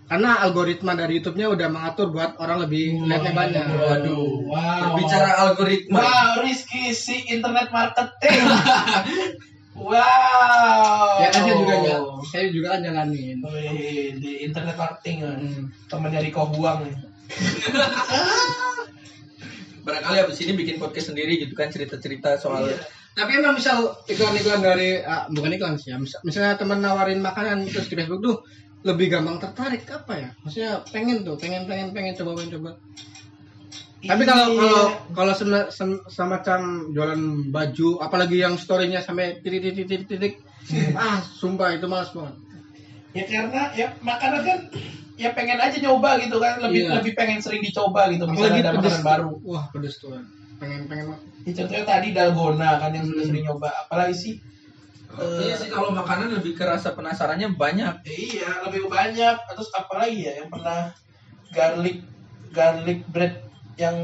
Karena 0.04 0.36
algoritma 0.38 0.92
dari 0.92 1.16
YouTube-nya 1.18 1.48
udah 1.48 1.68
mengatur 1.72 2.12
buat 2.12 2.36
orang 2.36 2.68
lebih 2.68 3.02
lihatnya 3.02 3.32
banyak. 3.32 3.64
Waduh. 3.66 4.46
Wow. 4.46 4.80
Berbicara 4.94 5.30
algoritma. 5.42 5.96
Wow, 5.98 6.44
Rizky 6.44 6.92
si 6.92 7.24
internet 7.26 7.72
marketing. 7.72 8.38
wow. 9.76 11.22
Ya 11.22 11.28
kan 11.30 11.42
saya 11.46 11.56
juga 11.58 11.74
ya, 11.82 11.96
saya 12.30 12.44
juga 12.50 12.66
kan 12.74 12.80
jalanin. 12.86 13.38
Wih, 13.42 14.18
di 14.18 14.30
internet 14.46 14.76
marketing 14.78 15.16
kan. 15.22 15.38
Hmm. 15.38 15.64
Temen 15.90 16.10
dari 16.10 16.30
Kohuang 16.30 16.78
nih. 16.86 16.96
Barangkali 19.84 20.16
abis 20.24 20.40
ini 20.48 20.52
bikin 20.56 20.80
podcast 20.80 21.12
sendiri 21.12 21.36
gitu 21.36 21.52
kan 21.52 21.68
cerita-cerita 21.68 22.40
soal 22.40 22.64
Iya. 22.64 22.80
Tapi 23.14 23.30
emang 23.38 23.54
misal 23.54 23.94
iklan-iklan 24.10 24.58
dari 24.58 24.98
ah, 24.98 25.30
bukan 25.30 25.54
iklan 25.54 25.78
sih 25.78 25.94
ya, 25.94 26.02
misal, 26.02 26.18
misalnya 26.26 26.58
teman 26.58 26.82
nawarin 26.82 27.22
makanan 27.22 27.62
terus 27.70 27.86
di 27.86 27.94
Facebook 27.94 28.18
tuh 28.18 28.36
lebih 28.82 29.06
gampang 29.06 29.38
tertarik 29.38 29.86
apa 29.86 30.12
ya? 30.18 30.30
Maksudnya 30.42 30.82
pengen 30.90 31.22
tuh, 31.22 31.38
pengen 31.38 31.62
pengen 31.64 31.94
pengen 31.94 32.18
coba 32.18 32.42
pengen 32.42 32.58
coba. 32.58 32.70
Tapi 34.04 34.22
kalau 34.22 34.46
kalau 34.52 34.82
kalau 35.10 35.32
sem- 35.32 35.70
sem- 35.70 36.04
semacam 36.06 36.60
jualan 36.90 37.20
baju, 37.48 37.88
apalagi 37.98 38.36
yang 38.38 38.54
storynya 38.54 39.00
sampai 39.00 39.40
titik 39.40 39.64
titik 39.64 39.86
titik 39.86 40.02
titik, 40.08 40.34
ah 40.94 41.20
sumpah 41.20 41.72
itu 41.72 41.86
malas 41.86 42.10
banget. 42.10 42.36
ya 43.14 43.22
karena 43.24 43.62
ya 43.72 43.86
makanan 44.00 44.42
kan 44.42 44.58
ya 45.14 45.30
pengen 45.30 45.54
aja 45.56 45.78
nyoba 45.78 46.18
gitu 46.18 46.36
kan 46.36 46.58
lebih 46.58 46.82
Iya. 46.84 46.98
lebih 46.98 47.12
pengen 47.14 47.38
sering 47.38 47.62
dicoba 47.62 48.10
gitu 48.10 48.26
Apalagi 48.26 48.34
misalnya 48.34 48.58
ada 48.60 48.72
pedes 48.74 48.90
makanan 48.90 49.06
baru 49.06 49.30
Wah 49.44 49.64
pedes 49.70 49.94
tuh. 49.96 50.10
Pengen 50.58 50.82
pengen 50.84 51.14
ya, 51.46 51.52
contohnya 51.54 51.84
tadi 51.86 52.08
dalgona 52.10 52.70
kan 52.76 52.90
yang 52.90 53.06
sudah 53.06 53.22
Hmm. 53.22 53.30
sering 53.30 53.44
nyoba 53.46 53.68
apalagi 53.80 54.14
sih 54.14 54.34
Eh, 55.14 55.46
Iya 55.46 55.54
sih 55.54 55.70
kalau 55.70 55.94
makanan 55.94 56.34
lebih 56.34 56.58
ke 56.58 56.66
rasa 56.66 56.90
penasarannya 56.90 57.54
banyak. 57.54 58.02
iya 58.04 58.50
lebih 58.66 58.90
banyak 58.90 59.36
terus 59.46 59.70
apalagi 59.72 60.26
ya 60.26 60.42
yang 60.42 60.50
pernah 60.50 60.90
garlic 61.48 62.02
garlic 62.50 63.06
bread 63.06 63.46
yang 63.74 63.96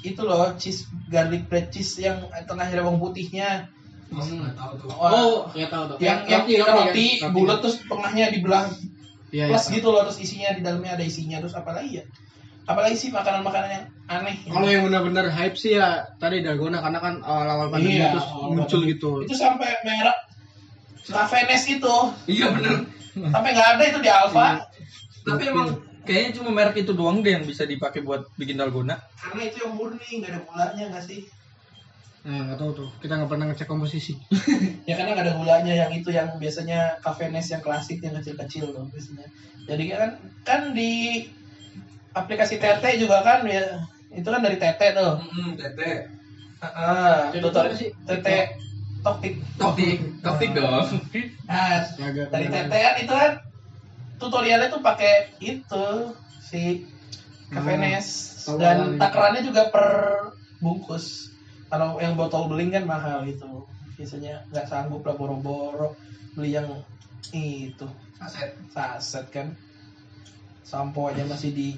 itu 0.00 0.20
loh 0.20 0.56
cheese 0.56 0.84
garlic 1.06 1.44
bread 1.46 1.68
cheese 1.68 2.00
yang 2.00 2.16
tengahnya 2.44 2.80
bawang 2.80 2.98
putihnya 2.98 3.68
Hmm. 4.10 4.42
Oh, 4.90 5.46
ya 5.54 5.70
tahu 5.70 5.86
tahu. 5.86 6.02
yang 6.02 6.26
yang 6.26 6.42
roti, 6.42 6.58
roti, 6.58 6.66
roti, 6.66 7.06
kan? 7.22 7.30
bulat 7.30 7.62
terus 7.62 7.78
tengahnya 7.78 8.34
dibelah 8.34 8.66
Iya, 9.30 9.54
plus 9.54 9.70
iya. 9.70 9.74
gitu 9.78 9.86
loh 9.86 10.02
terus 10.02 10.18
isinya 10.18 10.50
di 10.50 10.66
dalamnya 10.66 10.98
ada 10.98 11.04
isinya 11.06 11.38
terus 11.38 11.54
apalagi 11.54 12.02
ya 12.02 12.04
apalagi 12.66 12.98
sih 12.98 13.14
makanan-makanan 13.14 13.70
yang 13.70 13.84
aneh 14.10 14.34
Kalau 14.42 14.66
yang 14.66 14.82
benar-benar 14.82 15.30
hype 15.30 15.54
sih 15.54 15.78
ya 15.78 16.10
tadi 16.18 16.42
dalgona 16.42 16.82
karena 16.82 16.98
kan 16.98 17.22
awal-awal 17.22 17.70
pandemi 17.70 18.02
Iya, 18.02 18.10
terus 18.10 18.26
awal 18.26 18.50
muncul 18.50 18.80
gitu. 18.82 19.10
itu 19.22 19.34
sampai 19.38 19.78
merek 19.86 20.18
Cavenes 21.00 21.64
itu 21.70 21.94
Iya 22.26 22.46
bener. 22.50 22.74
sampai 23.14 23.48
nggak 23.54 23.68
ada 23.78 23.84
itu 23.86 23.98
di 24.02 24.10
Alfa 24.10 24.66
Tapi 25.22 25.42
emang 25.46 25.68
kayaknya 26.06 26.30
cuma 26.40 26.50
merek 26.52 26.82
itu 26.82 26.92
doang 26.96 27.20
deh 27.20 27.32
yang 27.36 27.44
bisa 27.44 27.64
dipakai 27.64 28.00
buat 28.00 28.24
bikin 28.36 28.56
dalgona. 28.56 28.96
karena 29.20 29.42
itu 29.46 29.56
yang 29.64 29.72
murni 29.76 30.08
nggak 30.20 30.30
ada 30.32 30.40
gulanya 30.46 30.84
nggak 30.96 31.04
sih 31.06 31.20
Nah, 32.20 32.52
nggak 32.52 32.58
tahu 32.60 32.70
tuh. 32.76 32.88
Kita 33.00 33.16
nggak 33.16 33.30
pernah 33.32 33.48
ngecek 33.48 33.64
komposisi. 33.64 34.12
ya 34.88 34.92
karena 34.92 35.16
nggak 35.16 35.24
ada 35.24 35.34
gulanya 35.40 35.72
yang 35.72 35.92
itu 35.96 36.12
yang 36.12 36.28
biasanya 36.36 37.00
Cavenes 37.00 37.48
yang 37.48 37.64
klasik 37.64 37.96
yang 38.04 38.12
kecil-kecil 38.20 38.76
tuh 38.76 38.84
biasanya 38.92 39.24
jadi 39.64 39.84
kan 39.96 40.10
kan 40.44 40.60
di 40.76 41.24
aplikasi 42.12 42.60
TT 42.60 42.84
juga 43.00 43.24
kan 43.24 43.40
ya 43.48 43.80
itu 44.12 44.26
kan 44.28 44.42
dari 44.44 44.60
TT 44.60 44.80
tuh 44.92 45.16
Hmm, 45.32 45.56
tete. 45.56 46.10
ah 46.60 47.32
sih? 47.72 47.88
TT 48.04 48.26
topik 49.00 49.34
Topik, 49.56 49.98
topik 50.20 50.50
dong. 50.52 50.84
nah 51.48 51.80
dari. 52.28 52.52
TT 52.52 52.72
kan 52.74 52.94
itu 53.00 53.12
kan 53.16 53.32
tutorialnya 54.20 54.68
tuh 54.68 54.84
pakai 54.84 55.34
itu 55.40 55.86
si 56.44 56.84
Cavenes 57.50 58.30
Hmm. 58.46 58.56
dan 58.56 58.78
takarannya 58.96 59.42
juga 59.44 59.68
per 59.68 59.86
bungkus. 60.62 61.28
Kalau 61.70 61.98
yang 62.02 62.14
botol 62.16 62.50
beling 62.50 62.72
kan 62.72 62.84
mahal 62.86 63.26
itu. 63.26 63.66
Biasanya 63.98 64.48
nggak 64.48 64.66
sanggup 64.68 65.04
lah 65.04 65.14
boro-boro 65.16 65.94
beli 66.34 66.56
yang 66.56 66.68
itu. 67.34 67.86
Saset. 68.16 68.56
saset 68.72 69.26
kan. 69.28 69.56
Sampo 70.64 71.10
aja 71.10 71.26
masih 71.26 71.50
di 71.52 71.68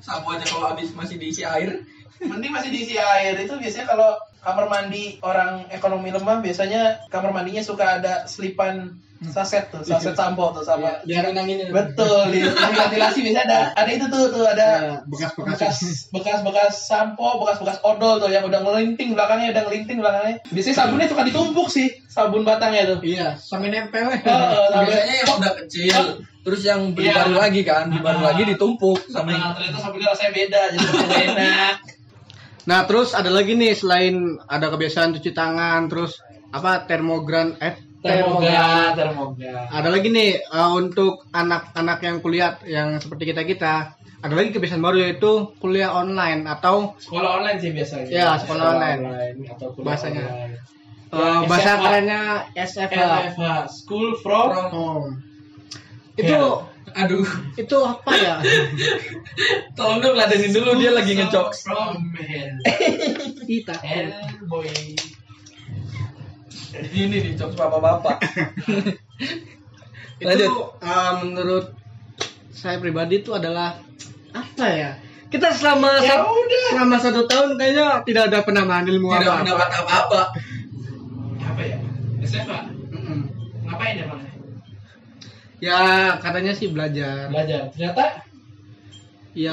Sampo 0.00 0.32
aja 0.34 0.44
kalau 0.46 0.72
habis 0.72 0.94
masih 0.94 1.18
diisi 1.18 1.42
air. 1.44 1.82
mending 2.16 2.48
masih 2.48 2.72
diisi 2.72 2.96
air. 2.96 3.36
Itu 3.36 3.60
biasanya 3.60 3.92
kalau 3.92 4.16
kamar 4.40 4.66
mandi 4.72 5.20
orang 5.20 5.68
ekonomi 5.68 6.08
lemah 6.08 6.40
biasanya 6.40 7.04
kamar 7.12 7.34
mandinya 7.34 7.60
suka 7.60 8.00
ada 8.00 8.24
selipan 8.24 8.96
saset 9.26 9.64
tuh 9.66 9.80
saset 9.80 10.12
sampo 10.12 10.52
tuh 10.52 10.60
sama 10.60 11.00
Biar 11.02 11.24
renangin 11.24 11.68
betul 11.68 12.28
di 12.28 12.44
ventilasi 12.44 13.20
biasanya 13.20 13.42
ada. 13.44 13.60
Ada 13.74 13.90
itu 13.90 14.06
tuh 14.06 14.22
tuh 14.28 14.44
ada. 14.44 14.66
Ya, 14.66 14.92
bekas-bekas. 15.04 15.56
bekas 15.56 15.76
bekas 16.10 16.40
bekas 16.42 16.74
sampo 16.84 17.40
bekas 17.40 17.58
bekas 17.58 17.78
odol 17.80 18.18
tuh 18.18 18.28
yang 18.28 18.42
udah 18.42 18.60
ngelinting 18.60 19.12
belakangnya 19.12 19.52
udah 19.52 19.62
ngelinting 19.64 19.98
belakangnya. 19.98 20.36
Biasanya 20.46 20.76
sabunnya 20.76 21.06
suka 21.06 21.22
ditumpuk 21.24 21.68
sih 21.68 21.88
sabun 22.06 22.42
batangnya 22.42 22.92
tuh. 22.92 22.98
Iya, 23.00 23.34
sampai 23.34 23.68
nempel. 23.68 24.04
Heeh, 24.06 24.20
sampai- 24.20 24.84
Biasanya 24.86 25.14
yang 25.16 25.30
udah 25.34 25.52
kecil, 25.60 25.98
terus 26.42 26.60
yang 26.62 26.80
beli 26.92 27.08
Iya. 27.08 27.14
baru 27.16 27.32
lagi 27.36 27.62
kan, 27.62 27.84
beli 27.88 28.00
baru 28.00 28.20
lagi 28.22 28.42
ditumpuk 28.46 29.00
sama 29.06 29.30
Nah, 29.30 29.50
ternyata 29.52 29.78
sabunnya 29.80 30.08
rasanya 30.10 30.32
beda 30.34 30.60
jadi 30.70 30.86
lebih 30.92 31.24
enak. 31.30 31.76
Nah, 32.66 32.80
terus 32.82 33.14
ada 33.14 33.30
lagi 33.30 33.54
nih 33.54 33.72
selain 33.72 34.14
ada 34.44 34.66
kebiasaan 34.66 35.14
cuci 35.14 35.30
tangan, 35.30 35.86
terus 35.86 36.18
apa 36.50 36.82
termogan 36.82 37.54
eh 37.58 37.78
termoga 38.06 38.62
termoga 38.94 39.52
Ada 39.68 39.88
lagi 39.88 40.08
nih 40.08 40.30
eh, 40.38 40.70
untuk 40.72 41.26
anak-anak 41.30 41.98
yang 42.00 42.16
kuliah 42.18 42.56
yang 42.64 42.96
seperti 42.96 43.30
kita-kita, 43.30 43.74
ada 44.16 44.32
lagi 44.32 44.50
kebiasaan 44.50 44.80
baru 44.80 44.96
yaitu 45.00 45.32
kuliah 45.56 45.90
online 45.90 46.42
atau 46.44 46.94
sekolah 46.96 47.38
online 47.38 47.58
sih 47.58 47.70
biasanya 47.70 48.06
Ya, 48.06 48.28
sekolah 48.36 48.64
online. 48.72 49.00
atau 49.48 49.66
kuliah 49.70 49.86
Bahasanya. 49.86 50.24
online. 50.24 50.54
eh, 51.06 51.16
Ya, 51.16 51.46
bahasa 51.46 51.72
kerennya 51.76 52.20
SFH. 52.52 52.96
SFH 52.96 53.44
School 53.68 54.08
from 54.16 54.46
From- 54.48 54.70
Oh. 54.72 55.04
Itu 56.14 56.32
Hell. 56.32 56.50
Aduh, 56.96 57.28
itu 57.54 57.76
apa 57.76 58.08
ya? 58.16 58.40
tolong 59.76 60.00
dong 60.00 60.16
ladenin 60.16 60.48
dulu 60.48 60.74
dia 60.74 60.90
lagi 60.90 61.12
ngejok. 61.12 61.52
from 61.52 61.92
hell 62.16 62.52
Kita. 63.44 63.74
hell 63.78 64.08
boy 64.46 64.64
Ini 66.86 67.16
di 67.16 67.30
jokes 67.32 67.54
bapak-bapak. 67.54 68.16
Itu 70.16 70.24
Lanjut. 70.24 70.50
eh, 70.78 71.12
menurut 71.22 71.66
saya 72.48 72.76
pribadi 72.76 73.20
itu 73.20 73.30
adalah 73.30 73.76
apa 74.30 74.66
ya? 74.66 74.90
Kita 75.26 75.50
selama 75.50 75.92
Ya 75.98 76.16
sat- 76.16 76.24
udah. 76.24 76.64
selama 76.72 76.96
satu 76.96 77.22
tahun 77.24 77.50
kayaknya 77.54 78.00
tidak 78.02 78.32
ada 78.32 78.38
penambahan 78.40 78.86
ilmu 78.86 79.12
Tidak 79.12 79.26
apa. 79.26 79.40
mendapat 79.42 79.68
apa-apa. 79.74 80.22
apa 81.38 81.60
ya 81.62 81.76
SFH 82.18 82.52
Mm-mm. 82.90 83.18
ngapain 83.62 83.96
emang 83.98 84.20
Ya 85.58 85.80
katanya 86.16 86.52
sih 86.52 86.68
belajar. 86.68 87.28
belajar 87.28 87.68
ternyata 87.70 88.24
Ya 89.32 89.52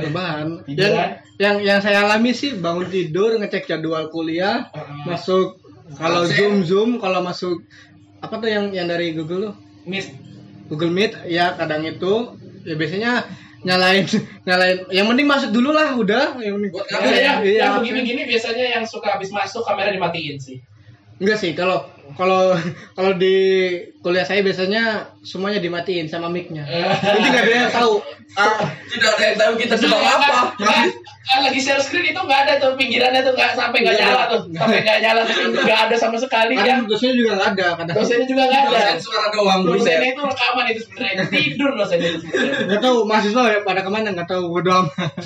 rebahan. 0.00 0.64
Yang 0.64 0.96
yang 1.44 1.56
yang 1.60 1.78
saya 1.78 2.08
alami 2.08 2.32
sih 2.32 2.56
bangun 2.56 2.88
tidur 2.88 3.36
ngecek 3.36 3.68
jadwal 3.68 4.08
kuliah, 4.08 4.72
Heeh. 4.72 5.04
masuk 5.04 5.60
kalau 5.94 6.26
zoom 6.26 6.66
zoom 6.66 6.90
kalau 6.98 7.22
masuk 7.22 7.62
apa 8.18 8.34
tuh 8.36 8.50
yang 8.50 8.74
yang 8.74 8.90
dari 8.90 9.14
Google 9.14 9.52
tuh? 9.52 9.54
Miss 9.86 10.10
Google 10.66 10.90
Meet 10.90 11.14
ya 11.30 11.54
kadang 11.54 11.86
itu. 11.86 12.34
Ya 12.66 12.74
biasanya 12.74 13.12
nyalain 13.62 14.02
nyalain 14.48 14.82
yang 14.90 15.06
penting 15.06 15.26
masuk 15.30 15.50
dulu 15.54 15.70
lah 15.70 15.94
udah. 15.94 16.34
Yang 16.42 16.54
penting. 16.58 16.72
Buat 16.74 16.86
Biasanya 16.90 17.22
yang, 17.22 17.38
Iya, 17.40 17.54
yang 17.54 17.70
absen. 17.70 17.82
begini-gini 17.86 18.22
biasanya 18.26 18.66
yang 18.78 18.84
suka 18.84 19.08
habis 19.14 19.30
masuk 19.30 19.62
kamera 19.62 19.94
dimatiin 19.94 20.36
sih. 20.42 20.58
enggak 21.16 21.38
sih 21.40 21.56
kalau 21.56 21.88
kalau 22.14 22.54
kalau 22.92 23.12
di 23.12 23.34
kuliah 23.98 24.22
saya 24.22 24.38
biasanya 24.40 25.10
semuanya 25.20 25.58
dimatiin 25.58 26.06
sama 26.06 26.30
mic-nya. 26.30 26.62
Jadi 27.02 27.18
nggak 27.26 27.42
ada 27.42 27.52
yang 27.52 27.72
tahu. 27.72 27.92
Ah, 28.36 28.54
tidak 28.86 29.10
ada 29.16 29.24
yang 29.26 29.36
tahu 29.36 29.52
kita 29.56 29.74
sedang 29.74 29.98
Nah, 29.98 30.14
apa. 30.14 30.54
kan, 30.54 30.86
kan 31.24 31.38
lagi 31.42 31.58
share 31.58 31.82
screen 31.82 32.06
itu 32.06 32.20
nggak 32.20 32.40
ada 32.46 32.52
tuh 32.56 32.78
pinggirannya 32.78 33.24
tuh 33.24 33.34
nggak 33.34 33.56
sampai 33.56 33.82
nggak 33.82 33.96
Iya. 33.96 34.04
nyala 34.06 34.22
tuh. 34.28 34.40
Sampai 34.52 34.78
nggak 34.80 34.98
nyala 35.02 35.20
terus 35.24 35.50
nggak 35.56 35.80
ada 35.90 35.96
sama 35.98 36.16
sekali 36.20 36.54
kan 36.54 36.86
dosennya 36.86 37.16
juga 37.16 37.30
nggak 37.34 37.50
ada 37.56 37.66
kadang. 37.74 37.96
Dosennya 37.98 38.26
juga 38.28 38.42
nggak 38.46 38.62
ada. 38.62 38.70
Dosen 38.70 38.98
suara 39.02 39.26
doang 39.32 39.60
dosennya 39.64 40.08
itu 40.12 40.22
rekaman 40.22 40.64
itu 40.70 40.80
sebenarnya. 40.86 41.24
Tidur 41.26 41.70
dosennya 41.74 42.08
itu 42.08 42.18
sebenarnya. 42.22 42.58
Nggak 42.70 42.80
tahu 42.80 42.96
mahasiswa 43.02 43.42
ya 43.48 43.58
pada 43.64 43.80
ke 43.82 43.90
mana 43.90 44.08
nggak 44.14 44.28
tahu 44.28 44.42
bodo 44.46 44.70
amat. 44.70 45.24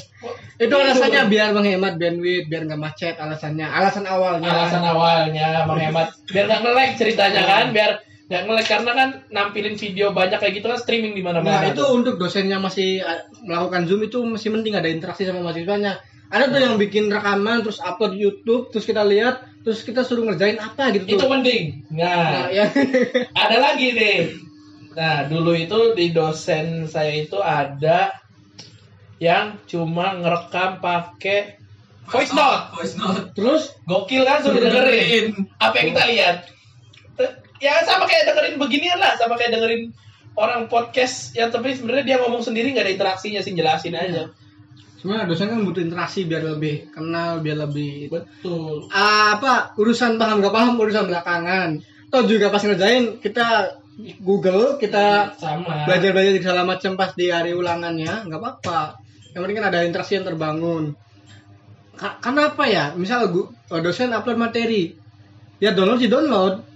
Itu 0.61 0.75
alasannya 0.77 1.23
biar 1.29 1.49
menghemat 1.53 1.95
bandwidth 1.97 2.47
biar 2.49 2.63
nggak 2.65 2.81
macet 2.81 3.17
alasannya 3.17 3.65
alasan 3.67 4.05
awalnya. 4.05 4.49
Alasan 4.49 4.83
awalnya 4.85 5.65
menghemat 5.65 6.09
biar 6.29 6.45
nggak 6.47 6.61
nge-lag 6.71 6.91
ceritanya 6.95 7.43
kan 7.43 7.67
biar 7.75 7.93
nggak 8.31 8.43
nge-lag 8.47 8.67
karena 8.71 8.91
kan 8.95 9.09
nampilin 9.35 9.75
video 9.75 10.15
banyak 10.15 10.39
kayak 10.39 10.55
gitu 10.63 10.71
kan 10.71 10.79
streaming 10.79 11.19
di 11.19 11.23
Nah 11.27 11.43
mana-mana 11.43 11.75
itu 11.75 11.83
tuh. 11.83 11.99
untuk 11.99 12.15
dosennya 12.15 12.63
masih 12.63 13.03
uh, 13.03 13.27
melakukan 13.43 13.91
zoom 13.91 14.07
itu 14.07 14.23
masih 14.23 14.55
penting 14.55 14.79
ada 14.79 14.87
interaksi 14.87 15.27
sama 15.27 15.43
mahasiswanya. 15.43 15.99
Ada 16.31 16.47
tuh 16.47 16.63
yang 16.63 16.79
bikin 16.79 17.11
rekaman 17.11 17.67
terus 17.67 17.83
upload 17.83 18.15
YouTube 18.15 18.71
terus 18.71 18.87
kita 18.87 19.03
lihat 19.03 19.43
terus 19.67 19.83
kita 19.83 20.07
suruh 20.07 20.31
ngerjain 20.31 20.63
apa 20.63 20.95
gitu 20.95 21.19
itu 21.19 21.27
penting 21.27 21.83
Nah, 21.91 22.47
nah 22.47 22.47
ya. 22.55 22.71
ada 23.43 23.57
lagi 23.59 23.99
nih. 23.99 24.19
Nah 24.95 25.27
dulu 25.27 25.51
itu 25.59 25.99
di 25.99 26.15
dosen 26.15 26.87
saya 26.87 27.11
itu 27.27 27.35
ada 27.43 28.15
yang 29.19 29.59
cuma 29.67 30.15
ngerekam 30.23 30.79
pakai 30.79 31.59
voice 32.07 32.31
note. 32.31 32.79
Voice 32.79 32.95
note. 32.95 33.35
terus 33.35 33.75
gokil 33.91 34.23
kan 34.23 34.39
suruh 34.47 34.63
dengerin. 34.63 35.35
Apa 35.59 35.83
yang 35.83 35.87
kita 35.99 36.05
lihat 36.15 36.37
ya 37.61 37.85
sama 37.85 38.09
kayak 38.09 38.33
dengerin 38.33 38.57
beginian 38.57 38.99
lah 38.99 39.15
sama 39.21 39.37
kayak 39.37 39.55
dengerin 39.57 39.93
orang 40.35 40.67
podcast 40.67 41.37
yang 41.37 41.53
tapi 41.53 41.77
sebenarnya 41.77 42.05
dia 42.05 42.17
ngomong 42.25 42.41
sendiri 42.41 42.73
nggak 42.73 42.87
ada 42.89 42.95
interaksinya 42.97 43.41
sih 43.45 43.53
jelasin 43.53 43.95
aja. 43.95 44.33
Sebenarnya 45.01 45.33
dosen 45.33 45.49
kan 45.49 45.65
butuh 45.65 45.81
interaksi 45.81 46.29
biar 46.29 46.45
lebih 46.45 46.93
kenal 46.93 47.41
biar 47.41 47.65
lebih 47.65 48.13
betul. 48.13 48.89
Ah, 48.93 49.41
apa 49.41 49.73
urusan 49.81 50.21
paham 50.21 50.45
gak 50.45 50.53
paham 50.53 50.77
urusan 50.77 51.09
belakangan. 51.09 51.81
Toh 52.13 52.23
juga 52.29 52.53
pas 52.53 52.61
ngerjain 52.61 53.17
kita 53.21 53.81
Google 54.21 54.77
kita 54.81 55.37
sama. 55.37 55.85
belajar 55.89 56.11
belajar 56.17 56.33
segala 56.41 56.63
macam 56.65 56.97
pas 56.97 57.13
di 57.17 57.29
hari 57.29 57.53
ulangannya 57.53 58.29
nggak 58.29 58.41
apa-apa. 58.41 59.01
Yang 59.33 59.41
penting 59.45 59.57
kan 59.61 59.67
ada 59.73 59.79
interaksi 59.85 60.13
yang 60.17 60.27
terbangun. 60.27 60.85
Ka- 61.97 62.17
karena 62.21 62.53
apa 62.53 62.65
ya? 62.69 62.85
Misal 62.97 63.29
dosen 63.69 64.13
upload 64.13 64.41
materi. 64.41 64.97
Ya 65.61 65.73
download 65.77 66.01
sih 66.01 66.09
download. 66.09 66.70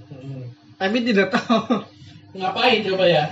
Tapi 0.79 0.97
tidak 1.07 1.35
tahu. 1.35 1.85
Ngapain 2.35 2.83
coba 2.83 3.05
ya? 3.07 3.31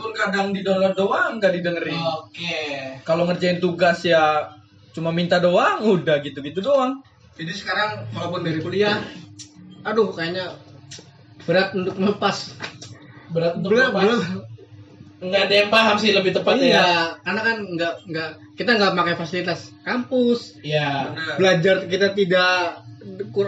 Pun 0.00 0.12
kadang 0.16 0.56
di 0.56 0.64
download 0.64 0.96
doang 0.96 1.36
nggak 1.36 1.52
didengerin. 1.60 2.00
oke. 2.00 2.56
Kalau 3.04 3.28
ngerjain 3.28 3.60
tugas 3.60 4.00
ya 4.08 4.48
cuma 4.96 5.12
minta 5.12 5.36
doang, 5.38 5.84
udah 5.84 6.18
gitu-gitu 6.24 6.64
doang. 6.64 7.04
jadi 7.38 7.54
sekarang 7.54 7.90
walaupun 8.10 8.42
dari 8.42 8.58
kuliah 8.58 8.98
aduh 9.86 10.10
kayaknya 10.10 10.58
berat 11.46 11.70
untuk 11.70 11.94
melepas. 11.94 12.36
Berat 13.30 13.62
untuk 13.62 13.70
berat, 13.78 13.94
lepas. 13.94 14.02
berat. 14.02 14.22
nggak 15.18 15.42
ada 15.50 15.54
yang 15.54 15.70
paham 15.70 15.96
sih 15.98 16.10
lebih 16.14 16.30
tepatnya 16.34 16.66
ya. 16.66 16.74
Iya 16.74 16.94
karena 17.22 17.40
kan 17.42 17.56
nggak 17.62 17.94
nggak 18.10 18.30
kita 18.58 18.70
nggak 18.74 18.92
pakai 18.98 19.14
fasilitas 19.14 19.60
kampus. 19.86 20.58
Ya 20.66 21.14
belajar 21.38 21.86
kita 21.86 22.14
tidak 22.18 22.82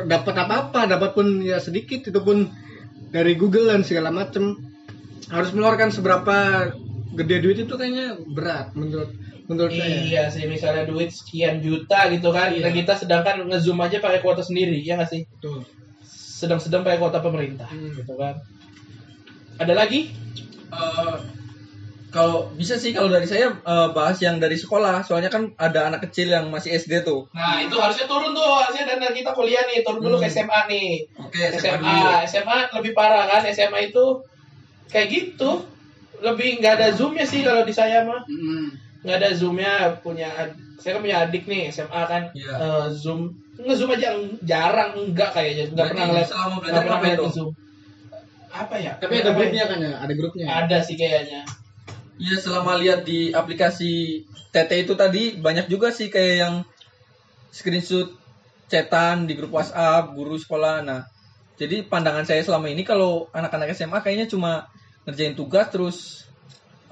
dapat 0.07 0.35
apa-apa, 0.35 0.87
dapat 0.87 1.11
pun 1.15 1.43
ya 1.43 1.59
sedikit 1.59 2.07
itu 2.07 2.21
pun 2.23 2.47
dari 3.11 3.35
Google 3.35 3.75
dan 3.75 3.83
segala 3.83 4.11
macem 4.15 4.59
harus 5.31 5.51
mengeluarkan 5.55 5.91
seberapa 5.95 6.37
gede 7.15 7.37
duit 7.43 7.59
itu 7.67 7.75
kayaknya 7.75 8.19
berat 8.35 8.75
menurut 8.75 9.11
menurut 9.51 9.75
saya. 9.75 10.07
Iya 10.07 10.23
sih, 10.31 10.47
misalnya 10.47 10.87
duit 10.87 11.11
sekian 11.11 11.59
juta 11.59 12.07
gitu 12.15 12.31
kan, 12.31 12.55
Iya. 12.55 12.71
kita 12.71 12.95
sedangkan 12.95 13.51
ngezoom 13.51 13.83
aja 13.83 13.99
pakai 13.99 14.23
kuota 14.23 14.47
sendiri, 14.47 14.79
ya 14.79 14.95
nggak 14.95 15.11
sih? 15.11 15.27
Tuh. 15.43 15.67
Sedang-sedang 16.07 16.87
pakai 16.87 17.03
kuota 17.03 17.19
pemerintah, 17.19 17.67
Hmm. 17.67 17.99
gitu 17.99 18.15
kan. 18.15 18.39
Ada 19.59 19.75
lagi? 19.75 20.15
Eh, 20.71 21.17
kalau 22.11 22.51
bisa 22.53 22.75
sih 22.75 22.91
kalau 22.91 23.07
dari 23.07 23.25
saya 23.25 23.55
eh, 23.55 23.89
bahas 23.91 24.19
yang 24.19 24.37
dari 24.37 24.55
sekolah, 24.55 25.01
soalnya 25.01 25.29
kan 25.29 25.51
ada 25.57 25.87
anak 25.87 26.05
kecil 26.05 26.29
yang 26.29 26.47
masih 26.47 26.75
SD 26.75 27.01
tuh. 27.01 27.31
Nah, 27.31 27.59
itu 27.59 27.75
harusnya 27.75 28.05
turun 28.05 28.31
tuh, 28.31 28.45
harusnya 28.45 28.85
dan 28.89 29.03
kita 29.09 29.31
kuliah 29.31 29.63
nih, 29.65 29.81
turun 29.81 30.01
dulu 30.01 30.17
ke 30.17 30.27
Hmm. 30.27 30.35
SMA 30.37 30.61
nih. 30.67 30.91
Oke, 31.17 31.41
SMA, 31.55 31.97
SMA 32.27 32.57
lebih 32.73 32.93
parah 32.93 33.25
kan, 33.27 33.43
SMA 33.47 33.87
itu 33.87 34.05
kayak 34.87 35.09
gitu. 35.09 35.63
Lebih 36.19 36.59
nggak 36.59 36.75
ada 36.77 36.89
zoomnya 36.93 37.25
sih 37.25 37.41
kalau 37.41 37.63
di 37.63 37.73
saya 37.73 38.05
mah. 38.05 38.21
Mm. 38.27 38.69
nggak 39.01 39.17
ada 39.17 39.31
zoomnya 39.33 39.73
punya 40.05 40.29
saya 40.77 40.93
kan 40.93 41.01
punya 41.01 41.25
adik 41.25 41.49
nih 41.49 41.73
SMA 41.73 42.05
kan 42.05 42.29
Iya. 42.37 42.53
eh, 42.53 42.87
zoom 42.93 43.33
ngezoom 43.57 43.89
aja 43.91 44.13
eng- 44.13 44.37
jarang 44.45 44.93
enggak 44.93 45.33
kayaknya 45.33 45.73
nggak 45.73 45.87
pernah 45.89 46.05
ngeliat 46.05 46.29
selama 46.29 46.55
belajar 46.61 46.69
nggak 46.69 46.85
pernah 46.85 46.99
ngapain 47.01 47.17
ngeliat 47.17 47.33
zoom 47.33 47.51
apa 48.53 48.75
ya 48.77 48.93
Tapi 49.01 49.13
ada 49.15 49.25
ya? 49.25 49.33
grupnya 49.33 49.65
kan 49.65 49.79
ya, 49.81 49.93
ada 49.97 50.13
grupnya. 50.13 50.45
ada 50.53 50.77
sih 50.85 50.97
kayaknya 51.01 51.41
Iya 52.21 52.37
selama 52.37 52.77
lihat 52.77 53.09
di 53.09 53.33
aplikasi 53.33 54.23
TT 54.53 54.85
itu 54.85 54.93
tadi 54.93 55.41
banyak 55.41 55.73
juga 55.73 55.89
sih 55.89 56.13
kayak 56.13 56.35
yang 56.37 56.55
screenshot 57.49 58.13
chatan 58.69 59.25
di 59.25 59.33
grup 59.35 59.57
WhatsApp 59.57 60.13
guru 60.13 60.37
sekolah. 60.37 60.85
Nah, 60.85 61.09
jadi 61.57 61.81
pandangan 61.89 62.29
saya 62.29 62.45
selama 62.45 62.69
ini 62.69 62.85
kalau 62.85 63.29
anak-anak 63.33 63.73
SMA 63.73 64.05
kayaknya 64.05 64.29
cuma 64.29 64.69
ngerjain 65.09 65.33
tugas 65.37 65.67
terus 65.73 65.99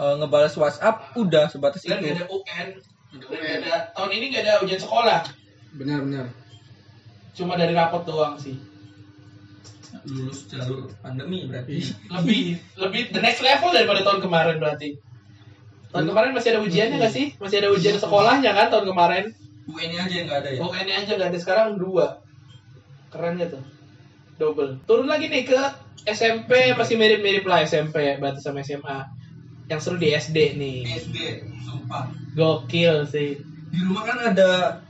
eh, 0.00 0.14
ngebales 0.16 0.56
WhatsApp 0.56 1.12
udah 1.16 1.52
sebatas 1.52 1.84
dan 1.84 2.00
itu. 2.00 2.08
nggak 2.08 2.16
ada 2.16 2.26
UN 2.28 2.68
nggak 3.08 3.54
ada 3.64 3.74
tahun 3.96 4.10
ini 4.12 4.24
nggak 4.32 4.42
ada 4.44 4.54
ujian 4.64 4.80
sekolah 4.80 5.20
Benar 5.76 5.98
benar. 6.04 6.26
cuma 7.36 7.56
dari 7.56 7.72
rapot 7.72 8.04
doang 8.04 8.36
sih 8.40 8.56
Lulus 10.04 10.44
jalur 10.52 10.92
pandemi 11.00 11.48
berarti. 11.48 11.80
lebih 12.12 12.60
lebih 12.76 13.02
the 13.12 13.20
next 13.24 13.40
level 13.40 13.72
daripada 13.72 14.04
tahun 14.04 14.20
kemarin 14.20 14.56
berarti 14.60 15.00
tahun 15.88 16.04
kemarin 16.06 16.30
masih 16.32 16.48
ada 16.50 16.60
ujiannya 16.60 16.96
nggak 16.98 17.12
sih 17.12 17.26
masih 17.36 17.56
ada 17.58 17.68
ujian 17.70 17.96
sekolahnya 17.96 18.50
kan 18.52 18.66
tahun 18.68 18.86
kemarin 18.86 19.24
UN-nya 19.66 19.98
aja 20.02 20.14
yang 20.14 20.26
nggak 20.26 20.38
ada 20.38 20.48
ya. 20.48 20.58
UN 20.58 20.86
aja 20.88 21.12
nggak 21.14 21.28
ada 21.28 21.38
sekarang 21.38 21.68
dua 21.76 22.06
keren 23.08 23.36
gak 23.36 23.50
tuh 23.50 23.64
double 24.36 24.76
turun 24.84 25.06
lagi 25.06 25.26
nih 25.26 25.44
ke 25.44 25.56
SMP 26.06 26.50
masih 26.72 26.94
mirip-mirip 26.94 27.44
lah 27.44 27.60
SMP 27.62 28.16
berarti 28.16 28.40
sama 28.40 28.60
SMA 28.60 28.98
yang 29.66 29.76
seru 29.78 29.96
di 29.96 30.08
SD 30.10 30.56
nih 30.56 30.78
SD, 30.86 31.16
sumpah. 31.60 32.08
gokil 32.32 33.04
sih 33.04 33.36
Di 33.68 33.78
rumah 33.82 34.00
kan 34.02 34.18
ada 34.26 34.80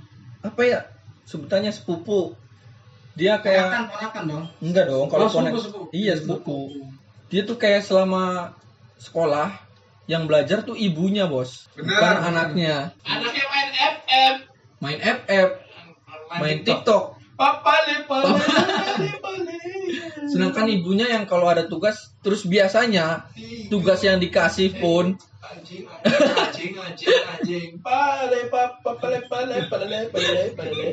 apa 0.41 0.63
ya 0.63 0.79
sebutannya 1.25 1.69
sepupu. 1.69 2.31
Dia 3.13 3.37
kayak 3.37 3.67
Ponakan, 3.67 3.85
ponakan 3.91 4.23
dong. 4.25 4.45
Enggak 4.63 4.85
dong, 4.87 5.07
kalau 5.09 5.27
Oh, 5.27 5.29
sepupu, 5.29 5.43
ponak- 5.45 5.61
sepupu. 5.61 5.87
Iya, 5.91 6.13
sepupu. 6.15 6.59
Dia 7.27 7.43
tuh 7.43 7.57
kayak 7.57 7.83
selama 7.83 8.55
sekolah 8.97 9.51
yang 10.09 10.25
belajar 10.25 10.64
tuh 10.64 10.73
ibunya, 10.73 11.29
Bos. 11.29 11.68
Benar, 11.77 11.85
Bukan 11.85 12.16
anaknya. 12.27 12.75
anaknya 13.05 13.44
main 13.47 13.68
FF 13.71 14.35
Main 14.79 14.99
FF, 14.99 15.49
main 16.35 16.59
TikTok. 16.62 17.05
pale 17.37 17.94
pale 18.09 18.35
pale 19.23 19.55
Sedangkan 20.27 20.66
ibunya 20.66 21.07
yang 21.09 21.25
kalau 21.25 21.47
ada 21.47 21.64
tugas 21.64 22.12
terus 22.18 22.42
biasanya 22.42 23.29
tugas 23.68 24.03
yang 24.03 24.18
dikasih 24.18 24.75
pun. 24.77 25.14
Anjing 25.38 25.87
anjing 25.87 26.73
anjing 26.75 27.14
anjing. 27.29 27.68
Pale 27.79 28.49
papa 28.49 28.90
pale 28.97 29.23
pale 29.27 29.66
pale 29.66 29.99
pale 30.11 30.42
pale 30.57 30.85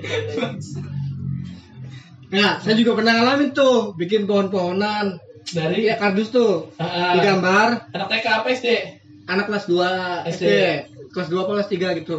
Nah, 2.26 2.58
saya 2.58 2.76
juga 2.76 2.98
pernah 2.98 3.14
ngalamin 3.16 3.54
tuh 3.54 3.94
bikin 3.96 4.26
pohon-pohonan. 4.26 5.22
dari? 5.46 5.86
Iya 5.86 6.02
kardus 6.02 6.34
tuh. 6.34 6.74
Ah. 6.76 7.14
Digambar. 7.16 7.94
Anak 7.94 8.08
TK 8.10 8.26
apa 8.34 8.48
SD 8.50 8.68
anak 9.26 9.46
kelas 9.50 9.66
2 9.68 10.30
SD. 10.30 10.44
SD. 10.46 10.52
Kelas 11.14 11.28
2 11.32 11.42
apa 11.42 11.52
kelas 11.58 11.70
3 11.72 12.00
gitu. 12.02 12.18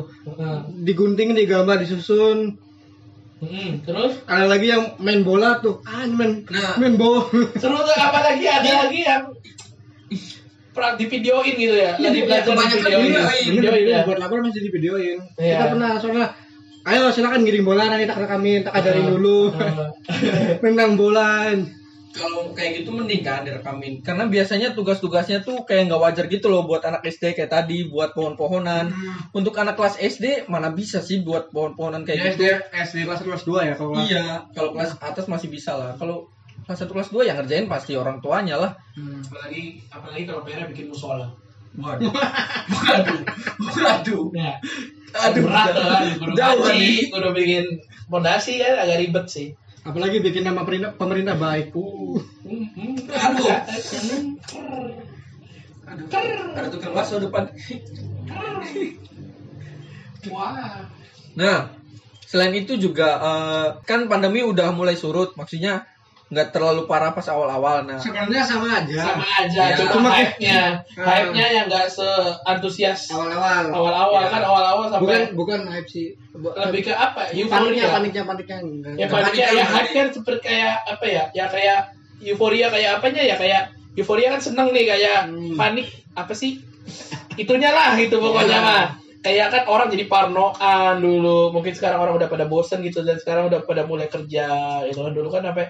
Digunting, 0.82 1.36
digambar, 1.36 1.78
disusun. 1.82 2.56
Hmm, 3.36 3.84
terus 3.84 4.16
Ada 4.24 4.48
lagi 4.48 4.72
yang 4.72 4.96
main 4.96 5.20
bola 5.20 5.60
tuh. 5.60 5.84
Ah, 5.84 6.08
main 6.08 6.40
Nah. 6.48 6.80
main 6.80 6.96
bola. 6.96 7.28
seru 7.60 7.76
tuh 7.76 7.96
apa 8.00 8.32
lagi 8.32 8.48
ada 8.56 8.88
lagi 8.88 9.00
yang 9.04 9.28
pra 10.72 10.92
di 10.92 11.08
videoin 11.08 11.56
gitu 11.56 11.72
ya 11.72 11.96
lagi 11.96 12.20
belajar 12.28 12.44
di 12.44 12.52
kebanyakan 12.52 12.80
videoin 12.84 13.08
videoin. 13.08 13.48
videoin 13.56 13.84
ya 13.88 13.98
buat 14.04 14.18
lapor 14.20 14.38
masih 14.44 14.60
di 14.60 14.70
videoin. 14.72 15.18
Iya. 15.40 15.56
Kita 15.56 15.64
pernah 15.72 15.90
soalnya 16.00 16.28
Ayo 16.86 17.10
silakan 17.10 17.42
giring 17.42 17.66
bola 17.66 17.90
nanti 17.90 18.06
tak 18.06 18.22
rekamin, 18.22 18.62
tak 18.62 18.78
ajarin 18.78 19.10
dulu. 19.10 19.50
Nendang 20.62 20.94
bola. 20.94 21.50
Kalau 22.16 22.50
kayak 22.50 22.80
gitu 22.80 22.90
mending 22.90 23.20
kan 23.20 23.44
direkamin 23.44 24.00
karena 24.00 24.24
biasanya 24.24 24.72
tugas-tugasnya 24.72 25.40
tuh 25.40 25.62
kayak 25.62 25.86
nggak 25.86 26.00
wajar 26.00 26.24
gitu 26.26 26.48
loh 26.48 26.64
buat 26.64 26.80
anak 26.80 27.04
SD 27.04 27.32
kayak 27.32 27.52
tadi 27.52 27.84
buat 27.84 28.10
pohon-pohonan. 28.10 28.88
Untuk 29.30 29.52
anak 29.54 29.76
kelas 29.76 29.96
SD 29.96 30.24
mana 30.46 30.68
bisa 30.70 30.98
sih 30.98 31.20
buat 31.20 31.48
pohon-pohonan 31.48 32.02
kayak 32.02 32.16
Ya, 32.16 32.24
gitu? 32.26 32.32
SD 32.32 32.44
SD 32.72 32.98
kelas 33.04 33.20
kelas 33.20 33.42
2 33.44 33.60
ya 33.62 33.74
kalau 33.74 33.90
kelas- 33.92 34.08
iya 34.08 34.24
kalau 34.50 34.70
kelas 34.72 34.90
atas 34.98 35.24
masih 35.26 35.48
bisa 35.48 35.72
lah. 35.72 35.92
Kalau 35.94 36.32
kelas 36.64 36.78
satu 36.78 36.92
kelas 36.92 37.08
dua 37.08 37.22
yang 37.22 37.36
ngerjain 37.36 37.66
pasti 37.66 37.94
orang 37.94 38.18
tuanya 38.18 38.56
lah. 38.56 38.72
Hmm. 38.92 39.22
apalagi 39.22 39.78
apalagi 39.86 40.22
kalau 40.24 40.40
Pera 40.42 40.64
bikin 40.64 40.88
musola. 40.88 41.28
Waduh. 41.76 42.08
Waduh 42.72 43.20
waduh. 43.76 44.24
Ya. 44.32 44.56
Aduh 45.14 45.44
berat 45.44 45.68
kan 45.72 46.08
kudu 46.16 46.32
jauh 46.34 46.64
nih 46.66 47.08
kudu 47.08 47.28
bikin 47.32 47.64
pondasi 48.06 48.58
kan 48.58 48.74
agak 48.78 48.98
ribet 49.00 49.26
sih 49.26 49.48
Apalagi 49.86 50.18
bikin 50.18 50.42
nama 50.42 50.66
pemerintah, 50.66 50.92
pemerintah 50.98 51.34
baik. 51.38 51.70
Uh. 51.72 52.18
aduh 53.06 53.46
aduh 55.86 56.08
ada 56.56 56.68
tukang 56.70 56.92
bakso 56.94 57.22
depan 57.22 57.46
wah 60.30 60.82
Nah, 61.36 61.68
selain 62.24 62.56
itu 62.56 62.80
juga 62.80 63.20
eh, 63.20 63.68
kan 63.84 64.08
pandemi 64.08 64.40
udah 64.40 64.72
mulai 64.72 64.96
surut, 64.96 65.36
maksudnya 65.36 65.84
nggak 66.26 66.50
terlalu 66.50 66.84
parah 66.84 67.10
pas 67.10 67.22
awal-awal. 67.24 67.86
Nah, 67.86 68.02
Sebenarnya 68.02 68.42
sama 68.42 68.66
aja. 68.74 68.98
sama 68.98 69.22
aja 69.38 69.62
Ya. 69.70 69.86
cuma 69.86 70.10
hype-nya 70.10 70.58
Hmm. 70.92 71.06
hype-nya 71.06 71.46
yang 71.52 71.64
nggak 71.66 71.86
seantusias 71.86 73.06
Awal-awal. 73.08 73.70
awal-awal 73.70 74.20
Ya. 74.20 74.28
kan 74.28 74.42
awal-awal 74.42 74.86
Bukan 74.98 75.20
sampai 75.22 75.34
bukan 75.34 75.60
hype 75.68 75.86
sih. 75.86 76.06
Lebih 76.34 76.80
ke 76.82 76.92
apa 76.92 77.30
paniknya 77.30 77.46
euforia 77.46 77.84
paniknya 77.88 78.22
paniknya 78.24 78.56
enggak. 78.60 78.92
ya 78.92 79.06
Paniknya 79.06 79.46
paniknya 79.46 79.46
ya 79.54 79.64
hype 79.70 79.90
kan 79.92 80.08
seperti 80.10 80.42
kayak 80.44 80.74
apa 80.84 81.04
ya 81.06 81.22
ya 81.30 81.44
kayak 81.46 81.78
euforia 82.20 82.66
kayak 82.68 82.90
apanya 82.98 83.22
ya 83.22 83.36
kayak 83.36 83.62
euforia 83.94 84.28
kan 84.28 84.40
seneng 84.42 84.68
nih 84.70 84.84
kayak 84.84 85.18
Hmm. 85.26 85.54
panik 85.54 85.86
apa 86.12 86.32
sih 86.32 86.58
itunya 87.36 87.70
lah 87.70 87.94
gitu 87.94 88.18
pokoknya 88.18 88.58
Ya. 88.58 88.62
mah 88.62 88.84
kayak 89.20 89.46
kan 89.48 89.62
orang 89.66 89.88
jadi 89.88 90.06
parnoan 90.06 90.98
dulu 90.98 91.50
mungkin 91.50 91.70
sekarang 91.70 91.98
orang 91.98 92.14
udah 92.16 92.26
pada 92.26 92.46
bosen 92.46 92.78
gitu 92.80 93.02
dan 93.02 93.14
sekarang 93.16 93.46
udah 93.46 93.62
pada 93.62 93.82
mulai 93.82 94.06
kerja 94.06 94.46
gitu 94.86 95.00
kan 95.00 95.12
dulu 95.12 95.28
kan 95.28 95.42
sampai 95.44 95.66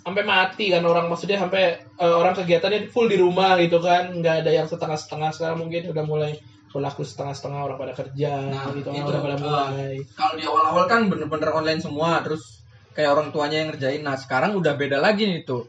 sampai 0.00 0.22
mati 0.22 0.70
kan 0.70 0.86
orang 0.86 1.10
maksudnya 1.10 1.38
sampai 1.42 1.82
eh, 1.82 2.14
orang 2.14 2.34
kegiatannya 2.38 2.88
full 2.94 3.10
di 3.10 3.18
rumah 3.18 3.58
gitu 3.58 3.82
kan 3.82 4.14
nggak 4.14 4.46
ada 4.46 4.50
yang 4.54 4.66
setengah-setengah 4.70 5.34
sekarang 5.34 5.58
mungkin 5.66 5.90
udah 5.90 6.04
mulai 6.06 6.32
berlaku 6.70 7.02
setengah-setengah 7.08 7.60
orang 7.64 7.78
pada 7.80 7.92
kerja 7.96 8.32
Nah, 8.52 8.68
gitu 8.76 8.92
itu, 8.92 9.08
udah 9.08 9.20
pada 9.24 9.36
eh, 9.36 9.40
mulai 9.40 9.92
kalau 10.12 10.34
di 10.36 10.44
awal-awal 10.44 10.84
kan 10.86 11.00
bener-bener 11.08 11.50
online 11.50 11.80
semua, 11.80 12.20
terus 12.20 12.60
kayak 12.92 13.16
orang 13.16 13.28
tuanya 13.32 13.64
yang 13.64 13.68
ngerjain. 13.72 14.04
Nah, 14.04 14.16
sekarang 14.20 14.52
udah 14.56 14.76
beda 14.76 15.00
lagi 15.00 15.24
nih 15.24 15.44
tuh. 15.44 15.68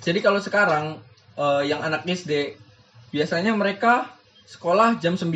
Jadi 0.00 0.18
kalau 0.24 0.40
sekarang 0.40 0.98
eh, 1.36 1.62
yang 1.68 1.84
anak 1.84 2.08
SD 2.08 2.56
biasanya 3.12 3.52
mereka 3.52 4.08
sekolah 4.48 4.96
jam 4.98 5.14
9, 5.14 5.28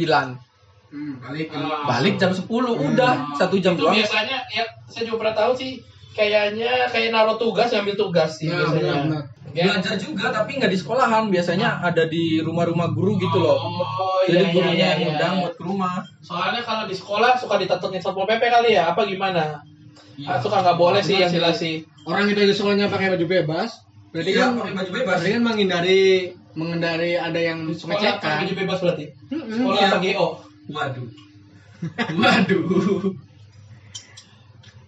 Hmm, 0.86 1.18
balik. 1.18 1.50
Ah. 1.52 1.82
balik 1.84 2.14
jam 2.16 2.30
10, 2.32 2.46
udah 2.72 3.36
satu 3.36 3.58
jam 3.58 3.74
itu 3.74 3.84
doang. 3.84 3.94
biasanya 4.00 4.48
ya 4.48 4.64
saya 4.86 5.02
juga 5.04 5.28
pernah 5.28 5.34
tahu 5.36 5.52
sih 5.58 5.82
kayaknya 6.16 6.88
kayak 6.88 7.12
naruh 7.12 7.36
tugas 7.36 7.68
ngambil 7.68 7.94
tugas 7.94 8.30
sih 8.34 8.48
Nah, 8.48 8.64
biasanya 8.64 8.80
benar-benar. 8.82 9.22
Ya. 9.52 9.72
Belajar 9.72 9.96
juga 9.96 10.24
tapi 10.30 10.50
nggak 10.56 10.68
di 10.68 10.76
sekolahan, 10.76 11.24
biasanya 11.28 11.80
ada 11.80 12.04
di 12.04 12.40
rumah-rumah 12.40 12.88
guru 12.90 13.16
gitu 13.16 13.36
loh. 13.36 13.56
oh 13.56 14.20
Jadi 14.22 14.32
iya 14.34 14.40
iya 14.42 14.52
gurunya 14.52 14.72
iya, 14.74 14.84
yang 14.86 14.92
iya. 14.92 15.04
ngundang 15.06 15.34
buat 15.38 15.54
ke 15.54 15.62
rumah. 15.64 15.94
soalnya 16.20 16.60
kalau 16.60 16.84
di 16.84 16.92
sekolah 16.92 17.30
suka 17.36 17.54
ditetengin 17.56 18.00
satpol 18.00 18.24
pp 18.24 18.42
kali 18.42 18.72
ya 18.72 18.90
apa 18.90 19.04
gimana 19.04 19.60
Iya. 20.16 20.28
ah, 20.30 20.38
suka 20.40 20.60
nggak 20.60 20.76
boleh 20.76 21.00
sih 21.00 21.12
Benar 21.12 21.22
yang 21.22 21.30
sih. 21.30 21.36
jelas 21.38 21.56
sih 21.58 21.76
Orang 22.04 22.24
itu 22.26 22.38
di 22.38 22.52
sekolahnya 22.52 22.86
pakai 22.86 23.12
baju 23.12 23.26
bebas. 23.26 23.70
Berarti 24.10 24.30
Iya, 24.30 24.40
kan 24.42 24.50
pakai 24.56 24.74
baju 24.74 24.90
bebas. 24.92 25.16
Berarti 25.18 25.30
kan 25.30 25.42
menghindari 25.42 26.00
menghindari 26.52 27.12
ada 27.16 27.36
yang 27.36 27.58
di 27.62 27.74
sekolah 27.74 27.96
pengecekan. 27.96 28.20
pakai 28.22 28.40
baju 28.42 28.54
bebas 28.56 28.78
berarti 28.80 29.04
sekolah 29.28 29.74
Iya. 29.74 29.86
apa 29.86 29.98
GO 30.00 30.28
Waduh. 30.66 31.06
Waduh. 32.20 32.64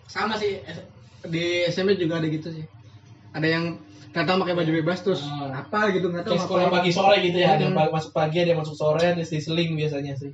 Sama 0.06 0.34
sih 0.34 0.60
di 1.24 1.66
SMP 1.66 1.96
juga 1.96 2.18
ada 2.18 2.26
gitu 2.26 2.52
sih. 2.52 2.64
Ada 3.32 3.46
yang 3.48 3.64
datang 4.08 4.40
pakai 4.40 4.54
baju 4.54 4.72
bebas 4.72 4.98
terus 5.00 5.20
Ah. 5.22 5.62
apa 5.62 5.92
gitu 5.92 6.08
nggak 6.08 6.24
tahu 6.24 6.32
kayak 6.32 6.44
sekolah 6.44 6.66
pagi 6.72 6.90
sore 6.90 7.16
gitu 7.20 7.38
ya 7.38 7.54
ada 7.54 7.62
yang 7.62 7.76
Hmm. 7.76 7.92
masuk 7.92 8.10
pagi 8.10 8.40
ada 8.40 8.50
yang 8.50 8.60
masuk 8.64 8.74
sore 8.74 9.04
terus 9.04 9.30
diseling 9.30 9.74
biasanya 9.74 10.16
sih 10.16 10.32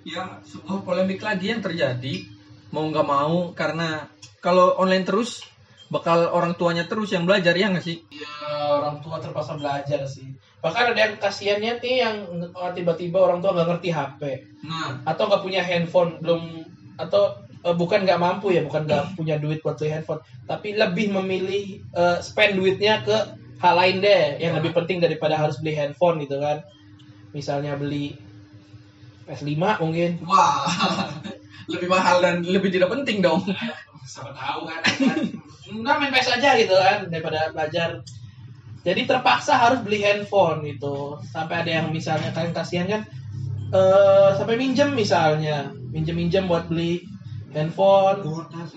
Ya, 0.00 0.40
sebuah 0.42 0.80
polemik 0.80 1.20
lagi 1.20 1.52
yang 1.52 1.60
terjadi 1.60 2.24
mau 2.70 2.84
nggak 2.86 3.04
mau 3.04 3.52
karena 3.52 4.08
kalau 4.38 4.76
online 4.76 5.04
terus 5.04 5.44
bakal 5.88 6.30
orang 6.30 6.54
tuanya 6.54 6.86
terus 6.86 7.10
yang 7.10 7.26
belajar 7.26 7.52
ya 7.52 7.68
nggak 7.68 7.82
sih? 7.82 8.00
ya 8.08 8.30
orang 8.70 9.00
tua 9.00 9.18
terpaksa 9.18 9.56
belajar 9.56 10.06
sih 10.06 10.30
bahkan 10.60 10.92
ada 10.92 11.00
yang 11.00 11.14
kasihannya 11.16 11.72
nih 11.76 11.96
yang 11.98 12.16
oh, 12.50 12.70
tiba-tiba 12.70 13.18
orang 13.18 13.40
tua 13.40 13.52
nggak 13.52 13.68
ngerti 13.68 13.88
HP 13.90 14.20
Nah, 14.62 15.00
atau 15.04 15.24
nggak 15.26 15.42
punya 15.42 15.60
handphone 15.60 16.20
belum 16.20 16.64
atau 16.96 17.40
eh, 17.66 17.76
bukan 17.76 18.04
nggak 18.08 18.20
mampu 18.20 18.52
ya 18.56 18.64
bukan 18.64 18.88
nggak 18.88 19.16
punya 19.16 19.36
duit 19.36 19.60
buat 19.60 19.76
beli 19.76 19.92
handphone. 19.92 20.22
Tapi 20.48 20.76
lebih 20.76 21.12
memilih 21.12 21.64
eh, 21.94 22.18
spend 22.24 22.56
duitnya 22.56 23.04
ke 23.04 23.16
hal 23.60 23.74
lain 23.76 24.00
deh 24.00 24.40
yang 24.40 24.56
lebih 24.56 24.72
penting 24.72 25.04
daripada 25.04 25.36
harus 25.36 25.60
beli 25.60 25.76
handphone 25.76 26.20
gitu 26.24 26.40
kan. 26.40 26.64
Misalnya 27.36 27.76
beli 27.76 28.16
PS5 29.28 29.54
mungkin. 29.78 30.10
Wah, 30.26 30.66
lebih 31.72 31.86
mahal 31.86 32.18
dan 32.24 32.42
lebih 32.42 32.72
tidak 32.74 32.90
penting 32.90 33.22
dong. 33.22 33.46
siapa 34.02 34.34
tahu 34.34 34.66
kan. 34.66 34.82
Nggak 35.70 35.94
main 36.02 36.10
PS 36.10 36.34
aja 36.34 36.50
gitu 36.58 36.74
kan 36.74 37.06
daripada 37.06 37.54
belajar. 37.54 38.02
Jadi 38.80 39.04
terpaksa 39.04 39.60
harus 39.60 39.84
beli 39.84 40.02
handphone 40.02 40.64
gitu. 40.66 41.20
Sampai 41.28 41.62
ada 41.62 41.70
yang 41.70 41.92
misalnya 41.92 42.32
kalian 42.32 42.56
kasihan 42.56 42.88
kan 42.88 43.02
eh 43.70 44.30
sampai 44.34 44.56
minjem 44.58 44.96
misalnya. 44.96 45.70
Minjem 45.94 46.16
minjem 46.16 46.50
buat 46.50 46.66
beli 46.66 47.04
handphone 47.50 48.20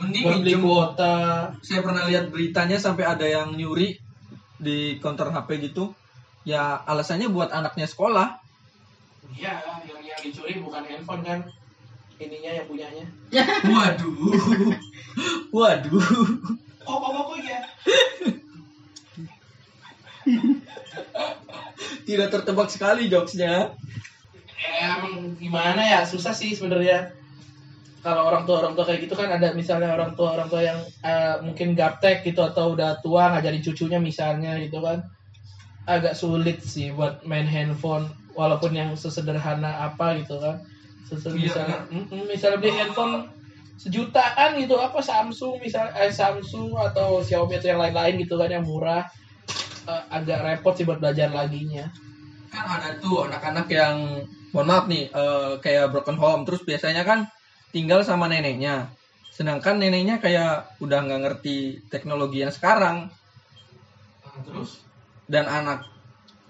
Mending 0.02 0.42
beli 0.42 0.54
kuota 0.58 1.50
Saya 1.62 1.82
pernah 1.86 2.04
lihat 2.10 2.34
beritanya 2.34 2.78
sampai 2.82 3.06
ada 3.06 3.26
yang 3.26 3.54
nyuri 3.54 3.98
di 4.58 4.96
counter 5.04 5.28
HP 5.28 5.60
gitu. 5.72 5.92
Ya 6.44 6.76
alasannya 6.88 7.28
buat 7.28 7.52
anaknya 7.52 7.88
sekolah. 7.88 8.40
iya 9.34 9.60
yang 9.88 10.00
yang 10.04 10.20
dicuri 10.20 10.60
bukan 10.62 10.84
handphone 10.86 11.24
kan 11.26 11.40
ininya 12.22 12.52
yang 12.54 12.68
punyanya 12.70 13.06
Waduh. 13.74 14.14
Waduh. 15.50 16.04
kok 16.84 16.98
kok 17.00 17.12
kok 17.16 17.38
ya 17.42 17.60
Tidak 22.04 22.28
tertebak 22.30 22.68
sekali 22.70 23.08
jokesnya. 23.08 23.74
ya 24.64 24.96
emang 24.96 25.36
gimana 25.36 25.84
ya 25.84 26.08
susah 26.08 26.32
sih 26.32 26.56
sebenarnya 26.56 27.12
kalau 28.04 28.28
orang 28.28 28.44
tua 28.44 28.60
orang 28.60 28.74
tua 28.76 28.86
kayak 28.86 29.02
gitu 29.08 29.16
kan 29.16 29.32
ada 29.32 29.56
misalnya 29.56 29.96
orang 29.96 30.12
tua 30.14 30.36
orang 30.36 30.52
tua 30.52 30.62
yang 30.62 30.80
eh, 31.02 31.36
mungkin 31.40 31.72
gaptek 31.72 32.28
gitu 32.28 32.44
atau 32.44 32.76
udah 32.76 33.00
tua 33.00 33.32
ngajarin 33.32 33.64
cucunya 33.64 34.00
misalnya 34.04 34.60
gitu 34.60 34.84
kan. 34.84 35.00
Agak 35.88 36.16
sulit 36.16 36.60
sih 36.64 36.92
buat 36.92 37.24
main 37.24 37.48
handphone 37.48 38.12
walaupun 38.36 38.76
yang 38.76 38.92
sesederhana 39.00 39.88
apa 39.88 40.20
gitu 40.20 40.36
kan. 40.40 40.60
Sese- 41.08 41.32
Iya, 41.32 41.48
misalnya 41.48 41.78
mm-mm, 41.92 42.24
misalnya 42.28 42.58
beli 42.60 42.72
handphone 42.76 43.14
sejutaan 43.80 44.56
gitu 44.60 44.76
apa 44.80 45.00
Samsung 45.04 45.60
misal 45.60 45.92
eh, 45.96 46.12
Samsung 46.12 46.76
atau 46.78 47.20
Xiaomi 47.24 47.58
atau 47.60 47.68
yang 47.72 47.82
lain-lain 47.82 48.16
gitu 48.20 48.36
kan 48.36 48.52
yang 48.52 48.64
murah. 48.68 49.04
Eh, 49.88 50.04
agak 50.12 50.40
repot 50.44 50.76
sih 50.76 50.84
buat 50.88 51.00
belajar 51.00 51.32
laginya. 51.32 51.88
Kan 52.52 52.64
ada 52.68 52.96
tuh 53.00 53.28
anak-anak 53.28 53.68
yang 53.72 54.24
mohon 54.56 54.68
maaf 54.68 54.86
nih 54.88 55.08
eh, 55.12 55.52
kayak 55.60 55.92
broken 55.92 56.16
home. 56.16 56.44
Terus 56.48 56.64
biasanya 56.64 57.04
kan 57.04 57.28
tinggal 57.74 58.06
sama 58.06 58.30
neneknya. 58.30 58.94
Sedangkan 59.34 59.82
neneknya 59.82 60.22
kayak 60.22 60.78
udah 60.78 61.00
nggak 61.04 61.22
ngerti 61.26 61.82
teknologi 61.90 62.46
yang 62.46 62.54
sekarang. 62.54 63.10
Nah, 64.22 64.42
terus? 64.46 64.86
Dan 65.26 65.50
anak 65.50 65.90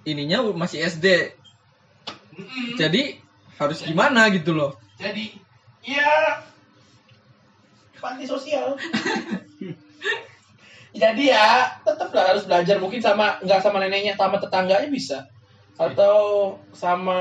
ininya 0.04 0.44
masih 0.52 0.84
SD 0.84 1.32
Mm-mm. 2.36 2.76
jadi 2.76 3.24
harus 3.56 3.80
gimana 3.88 4.28
gitu 4.36 4.52
loh. 4.52 4.76
Jadi 5.00 5.40
ya 5.88 6.44
panti 8.04 8.28
sosial. 8.28 8.76
Jadi 10.94 11.34
ya 11.34 11.74
tetap 11.82 12.14
lah 12.14 12.36
harus 12.36 12.46
belajar. 12.46 12.78
Mungkin 12.78 13.02
sama 13.02 13.42
nggak 13.42 13.66
sama 13.66 13.82
neneknya 13.82 14.14
sama 14.14 14.38
tetangganya 14.38 14.86
bisa. 14.94 15.26
Atau 15.74 16.62
sama 16.70 17.18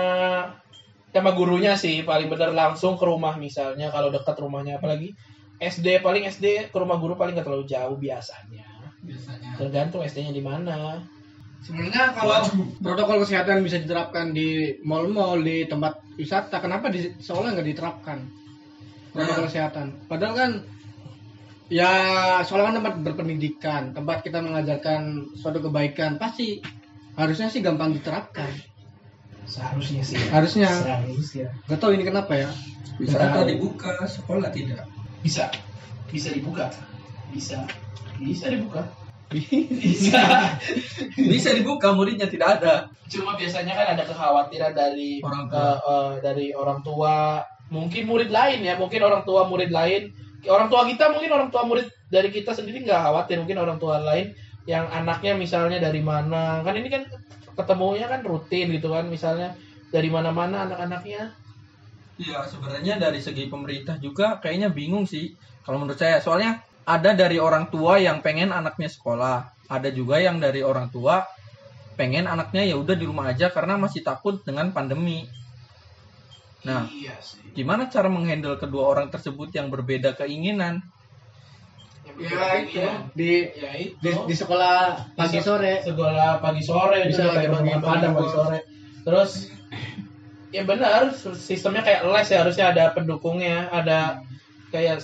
sama 1.12 1.36
gurunya 1.36 1.76
sih 1.76 2.00
paling 2.02 2.32
bener 2.32 2.56
langsung 2.56 2.96
ke 2.96 3.04
rumah 3.04 3.36
misalnya 3.36 3.92
kalau 3.92 4.08
dekat 4.08 4.32
rumahnya 4.40 4.80
apalagi 4.80 5.12
SD 5.60 6.00
paling 6.00 6.24
SD 6.26 6.72
ke 6.72 6.76
rumah 6.80 6.96
guru 6.96 7.14
paling 7.14 7.36
nggak 7.36 7.46
terlalu 7.46 7.68
jauh 7.68 7.96
biasanya 8.00 8.64
biasanya 9.04 9.60
tergantung 9.60 10.00
SD-nya 10.02 10.32
di 10.32 10.42
mana 10.42 11.04
Sebenarnya 11.62 12.10
kalau 12.10 12.42
protokol 12.82 13.22
kesehatan 13.22 13.62
bisa 13.62 13.78
diterapkan 13.78 14.34
di 14.34 14.74
mall-mall 14.82 15.38
di 15.46 15.62
tempat 15.70 16.02
wisata, 16.18 16.58
kenapa 16.58 16.90
di 16.90 17.06
sekolah 17.22 17.54
nggak 17.54 17.68
diterapkan 17.70 18.18
protokol 19.14 19.46
Nah. 19.46 19.48
kesehatan? 19.48 19.86
Padahal 20.10 20.34
kan 20.34 20.50
ya 21.70 21.92
sekolah 22.42 22.68
kan 22.68 22.76
tempat 22.82 22.94
berpendidikan 23.00 23.82
tempat 23.94 24.26
kita 24.26 24.42
mengajarkan 24.42 25.32
suatu 25.38 25.62
kebaikan 25.62 26.18
pasti 26.18 26.58
harusnya 27.16 27.48
sih 27.48 27.62
gampang 27.64 27.96
diterapkan 27.96 28.50
Seharusnya 29.44 30.02
sih. 30.02 30.16
harusnya 30.30 30.68
Seharusnya. 30.70 31.46
gak 31.66 31.78
tahu 31.78 31.92
ini 31.92 32.04
kenapa 32.04 32.32
ya 32.34 32.48
Bisa 32.96 33.18
atau 33.18 33.42
tahu. 33.42 33.50
dibuka, 33.50 33.90
sekolah 34.04 34.48
tidak. 34.50 34.84
Bisa. 35.20 35.48
Bisa 36.06 36.28
dibuka. 36.30 36.68
Bisa. 37.32 37.64
Bisa 38.16 38.46
dibuka. 38.48 38.84
Bisa. 39.32 40.20
Bisa 41.16 41.50
dibuka, 41.52 41.96
muridnya 41.96 42.28
tidak 42.28 42.60
ada. 42.60 42.74
Cuma 43.08 43.32
biasanya 43.34 43.72
kan 43.72 43.86
ada 43.96 44.04
kekhawatiran 44.04 44.72
dari 44.72 45.20
Orang 45.20 45.48
tua. 45.48 45.56
eh, 45.58 45.78
eh, 45.80 46.10
dari 46.20 46.46
orang 46.52 46.80
tua, 46.84 47.14
mungkin 47.68 48.02
murid 48.06 48.28
lain 48.28 48.60
ya, 48.60 48.76
mungkin 48.76 49.00
orang 49.00 49.24
tua 49.24 49.48
murid 49.48 49.72
lain, 49.72 50.12
orang 50.44 50.68
tua 50.68 50.84
kita 50.84 51.08
mungkin 51.08 51.32
orang 51.32 51.48
tua 51.48 51.64
murid 51.64 51.88
dari 52.08 52.28
kita 52.28 52.52
sendiri 52.52 52.84
nggak 52.84 53.00
khawatir, 53.00 53.40
mungkin 53.40 53.56
orang 53.56 53.80
tua 53.80 53.96
lain 53.98 54.36
yang 54.68 54.84
anaknya 54.92 55.32
misalnya 55.34 55.80
dari 55.80 56.04
mana, 56.04 56.60
kan 56.60 56.76
ini 56.76 56.92
kan 56.92 57.02
ketemunya 57.58 58.06
kan 58.08 58.20
rutin 58.24 58.72
gitu 58.72 58.88
kan, 58.92 59.06
misalnya 59.06 59.56
dari 59.92 60.08
mana-mana 60.08 60.64
anak-anaknya. 60.68 61.32
Iya, 62.20 62.44
sebenarnya 62.44 63.00
dari 63.00 63.18
segi 63.18 63.48
pemerintah 63.48 63.96
juga 63.98 64.38
kayaknya 64.38 64.68
bingung 64.72 65.08
sih. 65.08 65.32
Kalau 65.64 65.80
menurut 65.80 65.98
saya, 65.98 66.20
soalnya 66.20 66.60
ada 66.84 67.14
dari 67.14 67.38
orang 67.38 67.70
tua 67.70 67.98
yang 67.98 68.20
pengen 68.20 68.50
anaknya 68.50 68.90
sekolah, 68.90 69.46
ada 69.70 69.88
juga 69.90 70.18
yang 70.18 70.42
dari 70.42 70.60
orang 70.60 70.90
tua 70.90 71.22
pengen 71.94 72.24
anaknya 72.26 72.64
ya 72.66 72.76
udah 72.80 72.96
di 72.96 73.04
rumah 73.04 73.30
aja 73.30 73.52
karena 73.52 73.76
masih 73.76 74.02
takut 74.02 74.40
dengan 74.42 74.72
pandemi. 74.72 75.24
Nah, 76.62 76.86
iya 76.88 77.18
sih. 77.18 77.42
gimana 77.52 77.90
cara 77.90 78.06
menghandle 78.06 78.54
kedua 78.56 78.86
orang 78.96 79.10
tersebut 79.10 79.50
yang 79.52 79.68
berbeda 79.68 80.14
keinginan? 80.14 80.78
Ya 82.26 82.48
itu. 82.62 82.80
di 83.14 83.32
ya 83.54 83.72
itu. 83.78 83.94
di, 83.98 84.10
di 84.28 84.34
sekolah 84.34 84.76
pagi 85.18 85.40
sore. 85.42 85.82
sekolah 85.82 86.38
pagi 86.38 86.62
sore 86.62 86.98
Bisa 87.10 87.30
kayak 87.30 87.50
rumah 87.50 87.78
padang 87.82 88.12
pagi 88.14 88.30
sore. 88.30 88.58
Terus 89.02 89.30
ya 90.52 90.62
benar 90.68 91.16
sistemnya 91.16 91.80
kayak 91.80 92.04
les 92.06 92.28
ya 92.28 92.38
harusnya 92.44 92.66
ada 92.70 92.84
pendukungnya 92.92 93.72
ada 93.72 94.20
kayak 94.68 95.00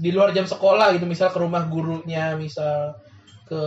di 0.00 0.10
luar 0.12 0.32
jam 0.32 0.48
sekolah 0.48 0.96
gitu 0.96 1.04
misal 1.04 1.28
ke 1.32 1.38
rumah 1.40 1.68
gurunya 1.68 2.36
misal 2.36 2.96
ke 3.44 3.62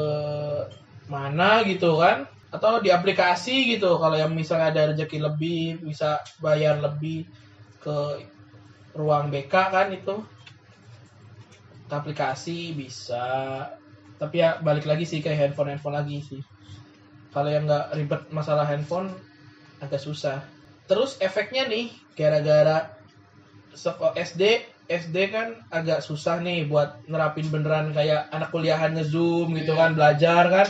mana 1.10 1.62
gitu 1.66 1.98
kan 2.02 2.26
atau 2.50 2.82
di 2.82 2.90
aplikasi 2.90 3.78
gitu 3.78 4.02
kalau 4.02 4.18
yang 4.18 4.34
misalnya 4.34 4.74
ada 4.74 4.82
rezeki 4.94 5.22
lebih 5.22 5.86
bisa 5.86 6.18
bayar 6.42 6.82
lebih 6.82 7.30
ke 7.78 8.26
ruang 8.98 9.30
BK 9.30 9.54
kan 9.54 9.88
itu 9.94 10.26
aplikasi 11.90 12.78
bisa. 12.78 13.66
Tapi 14.22 14.36
ya 14.44 14.62
balik 14.62 14.86
lagi 14.86 15.10
sih 15.10 15.20
ke 15.24 15.34
handphone 15.34 15.74
handphone 15.74 15.98
lagi 15.98 16.22
sih. 16.22 16.42
Kalau 17.34 17.50
yang 17.50 17.66
nggak 17.66 17.98
ribet 17.98 18.22
masalah 18.30 18.66
handphone 18.66 19.14
agak 19.82 20.02
susah. 20.02 20.44
Terus 20.86 21.18
efeknya 21.22 21.66
nih 21.70 21.94
gara-gara 22.18 22.94
SD 24.18 24.66
SD 24.90 25.16
kan 25.30 25.62
agak 25.70 26.02
susah 26.02 26.42
nih 26.42 26.66
buat 26.66 27.06
nerapin 27.06 27.46
beneran 27.54 27.94
kayak 27.94 28.26
anak 28.34 28.50
kuliahan 28.50 28.98
nge-zoom 28.98 29.54
gitu 29.54 29.78
kan 29.78 29.94
belajar 29.94 30.50
kan. 30.50 30.68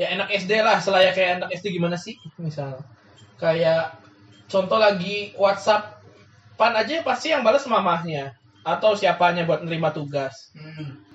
Ya 0.00 0.16
enak 0.16 0.32
SD 0.32 0.64
lah 0.64 0.80
selayak 0.80 1.12
kayak 1.12 1.44
anak 1.44 1.52
SD 1.60 1.76
gimana 1.76 2.00
sih 2.00 2.16
misal. 2.40 2.80
Kayak 3.36 4.00
contoh 4.48 4.80
lagi 4.80 5.36
WhatsApp. 5.36 6.00
Pan 6.56 6.76
aja 6.76 7.00
pasti 7.00 7.32
yang 7.32 7.40
balas 7.40 7.64
mamahnya 7.64 8.39
atau 8.60 8.92
siapanya 8.92 9.48
buat 9.48 9.64
nerima 9.64 9.92
tugas. 9.92 10.52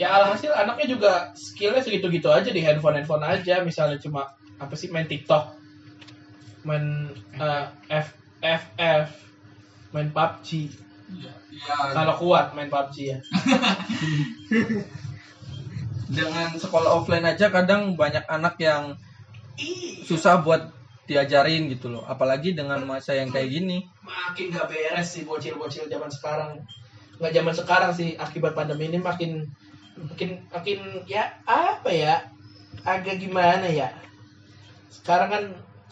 Ya 0.01 0.15
alhasil 0.15 0.51
anaknya 0.51 0.87
juga 0.89 1.11
skillnya 1.37 1.85
segitu-gitu 1.85 2.33
aja 2.33 2.49
di 2.49 2.61
handphone 2.65 3.01
handphone 3.01 3.25
aja. 3.25 3.61
Misalnya 3.61 4.01
cuma 4.01 4.33
apa 4.57 4.73
sih 4.73 4.87
main 4.87 5.05
TikTok 5.05 5.65
main 6.65 7.13
eh, 7.37 7.65
F 7.93 8.17
F 8.41 8.63
F 8.75 9.07
main 9.93 10.09
PUBG 10.09 10.81
Iya, 11.05 11.37
kalau 11.93 12.17
kuat 12.17 12.57
main 12.57 12.65
PUBG 12.65 13.13
ya. 13.13 13.17
Dengan 16.17 16.49
sekolah 16.57 17.01
offline 17.01 17.29
aja 17.29 17.53
kadang 17.53 17.93
banyak 17.93 18.25
anak 18.25 18.57
yang 18.57 18.97
susah 20.05 20.41
buat 20.41 20.73
diajarin 21.05 21.69
gitu 21.69 21.93
loh. 21.93 22.03
Apalagi 22.09 22.57
dengan 22.57 22.81
masa 22.85 23.13
yang 23.13 23.29
kayak 23.29 23.53
gini. 23.53 23.85
makin 24.01 24.53
gak 24.53 24.69
beres 24.69 25.17
sih 25.17 25.25
bocil-bocil 25.25 25.89
zaman 25.89 26.09
sekarang 26.09 26.61
nggak 27.15 27.33
zaman 27.33 27.53
sekarang 27.53 27.91
sih 27.91 28.13
akibat 28.15 28.51
pandemi 28.51 28.87
ini 28.87 28.99
makin 28.99 29.47
makin 29.95 30.43
makin 30.49 30.79
ya 31.05 31.23
apa 31.43 31.87
ya 31.87 32.15
agak 32.83 33.17
gimana 33.17 33.63
ya 33.65 33.87
sekarang 34.89 35.29
kan 35.29 35.43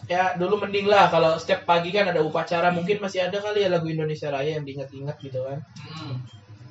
ya 0.04 0.36
dulu 0.36 0.60
mending 0.60 0.84
lah 0.84 1.08
kalau 1.08 1.32
setiap 1.34 1.64
pagi 1.64 1.88
kan 1.88 2.04
ada 2.06 2.20
upacara 2.20 2.68
mungkin 2.68 3.00
masih 3.00 3.24
ada 3.24 3.38
kali 3.38 3.64
ya 3.64 3.68
lagu 3.68 3.88
Indonesia 3.88 4.28
Raya 4.28 4.56
yang 4.56 4.64
diingat-ingat 4.64 5.16
gitu 5.18 5.40
kan 5.40 5.64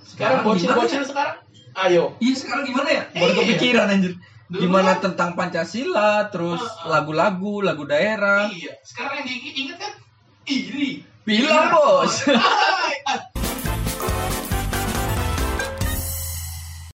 sekarang 0.04 0.38
Sekarang 0.38 0.40
bocil-bocil 0.46 0.90
gimana 0.94 1.10
sekarang 1.10 1.36
ayo 1.82 2.04
Iya 2.20 2.34
sekarang 2.38 2.64
gimana 2.64 2.90
ya? 2.92 3.04
Baru 3.10 3.32
Iya. 3.32 3.40
kepikiran 3.42 3.88
anjir. 3.90 4.14
Dulu 4.46 4.62
Gimana 4.62 4.92
kan- 4.94 5.02
tentang 5.10 5.30
Pancasila, 5.34 6.30
terus 6.30 6.62
lagu-lagu, 6.86 7.66
lagu 7.66 7.82
daerah. 7.84 8.46
iya 8.48 8.78
sekarang 8.86 9.24
yang 9.24 9.28
diingat 9.28 9.78
kan 9.82 9.94
iri 10.46 11.02
Bilang 11.26 11.74
bos. 11.74 12.30
ah 12.30 13.18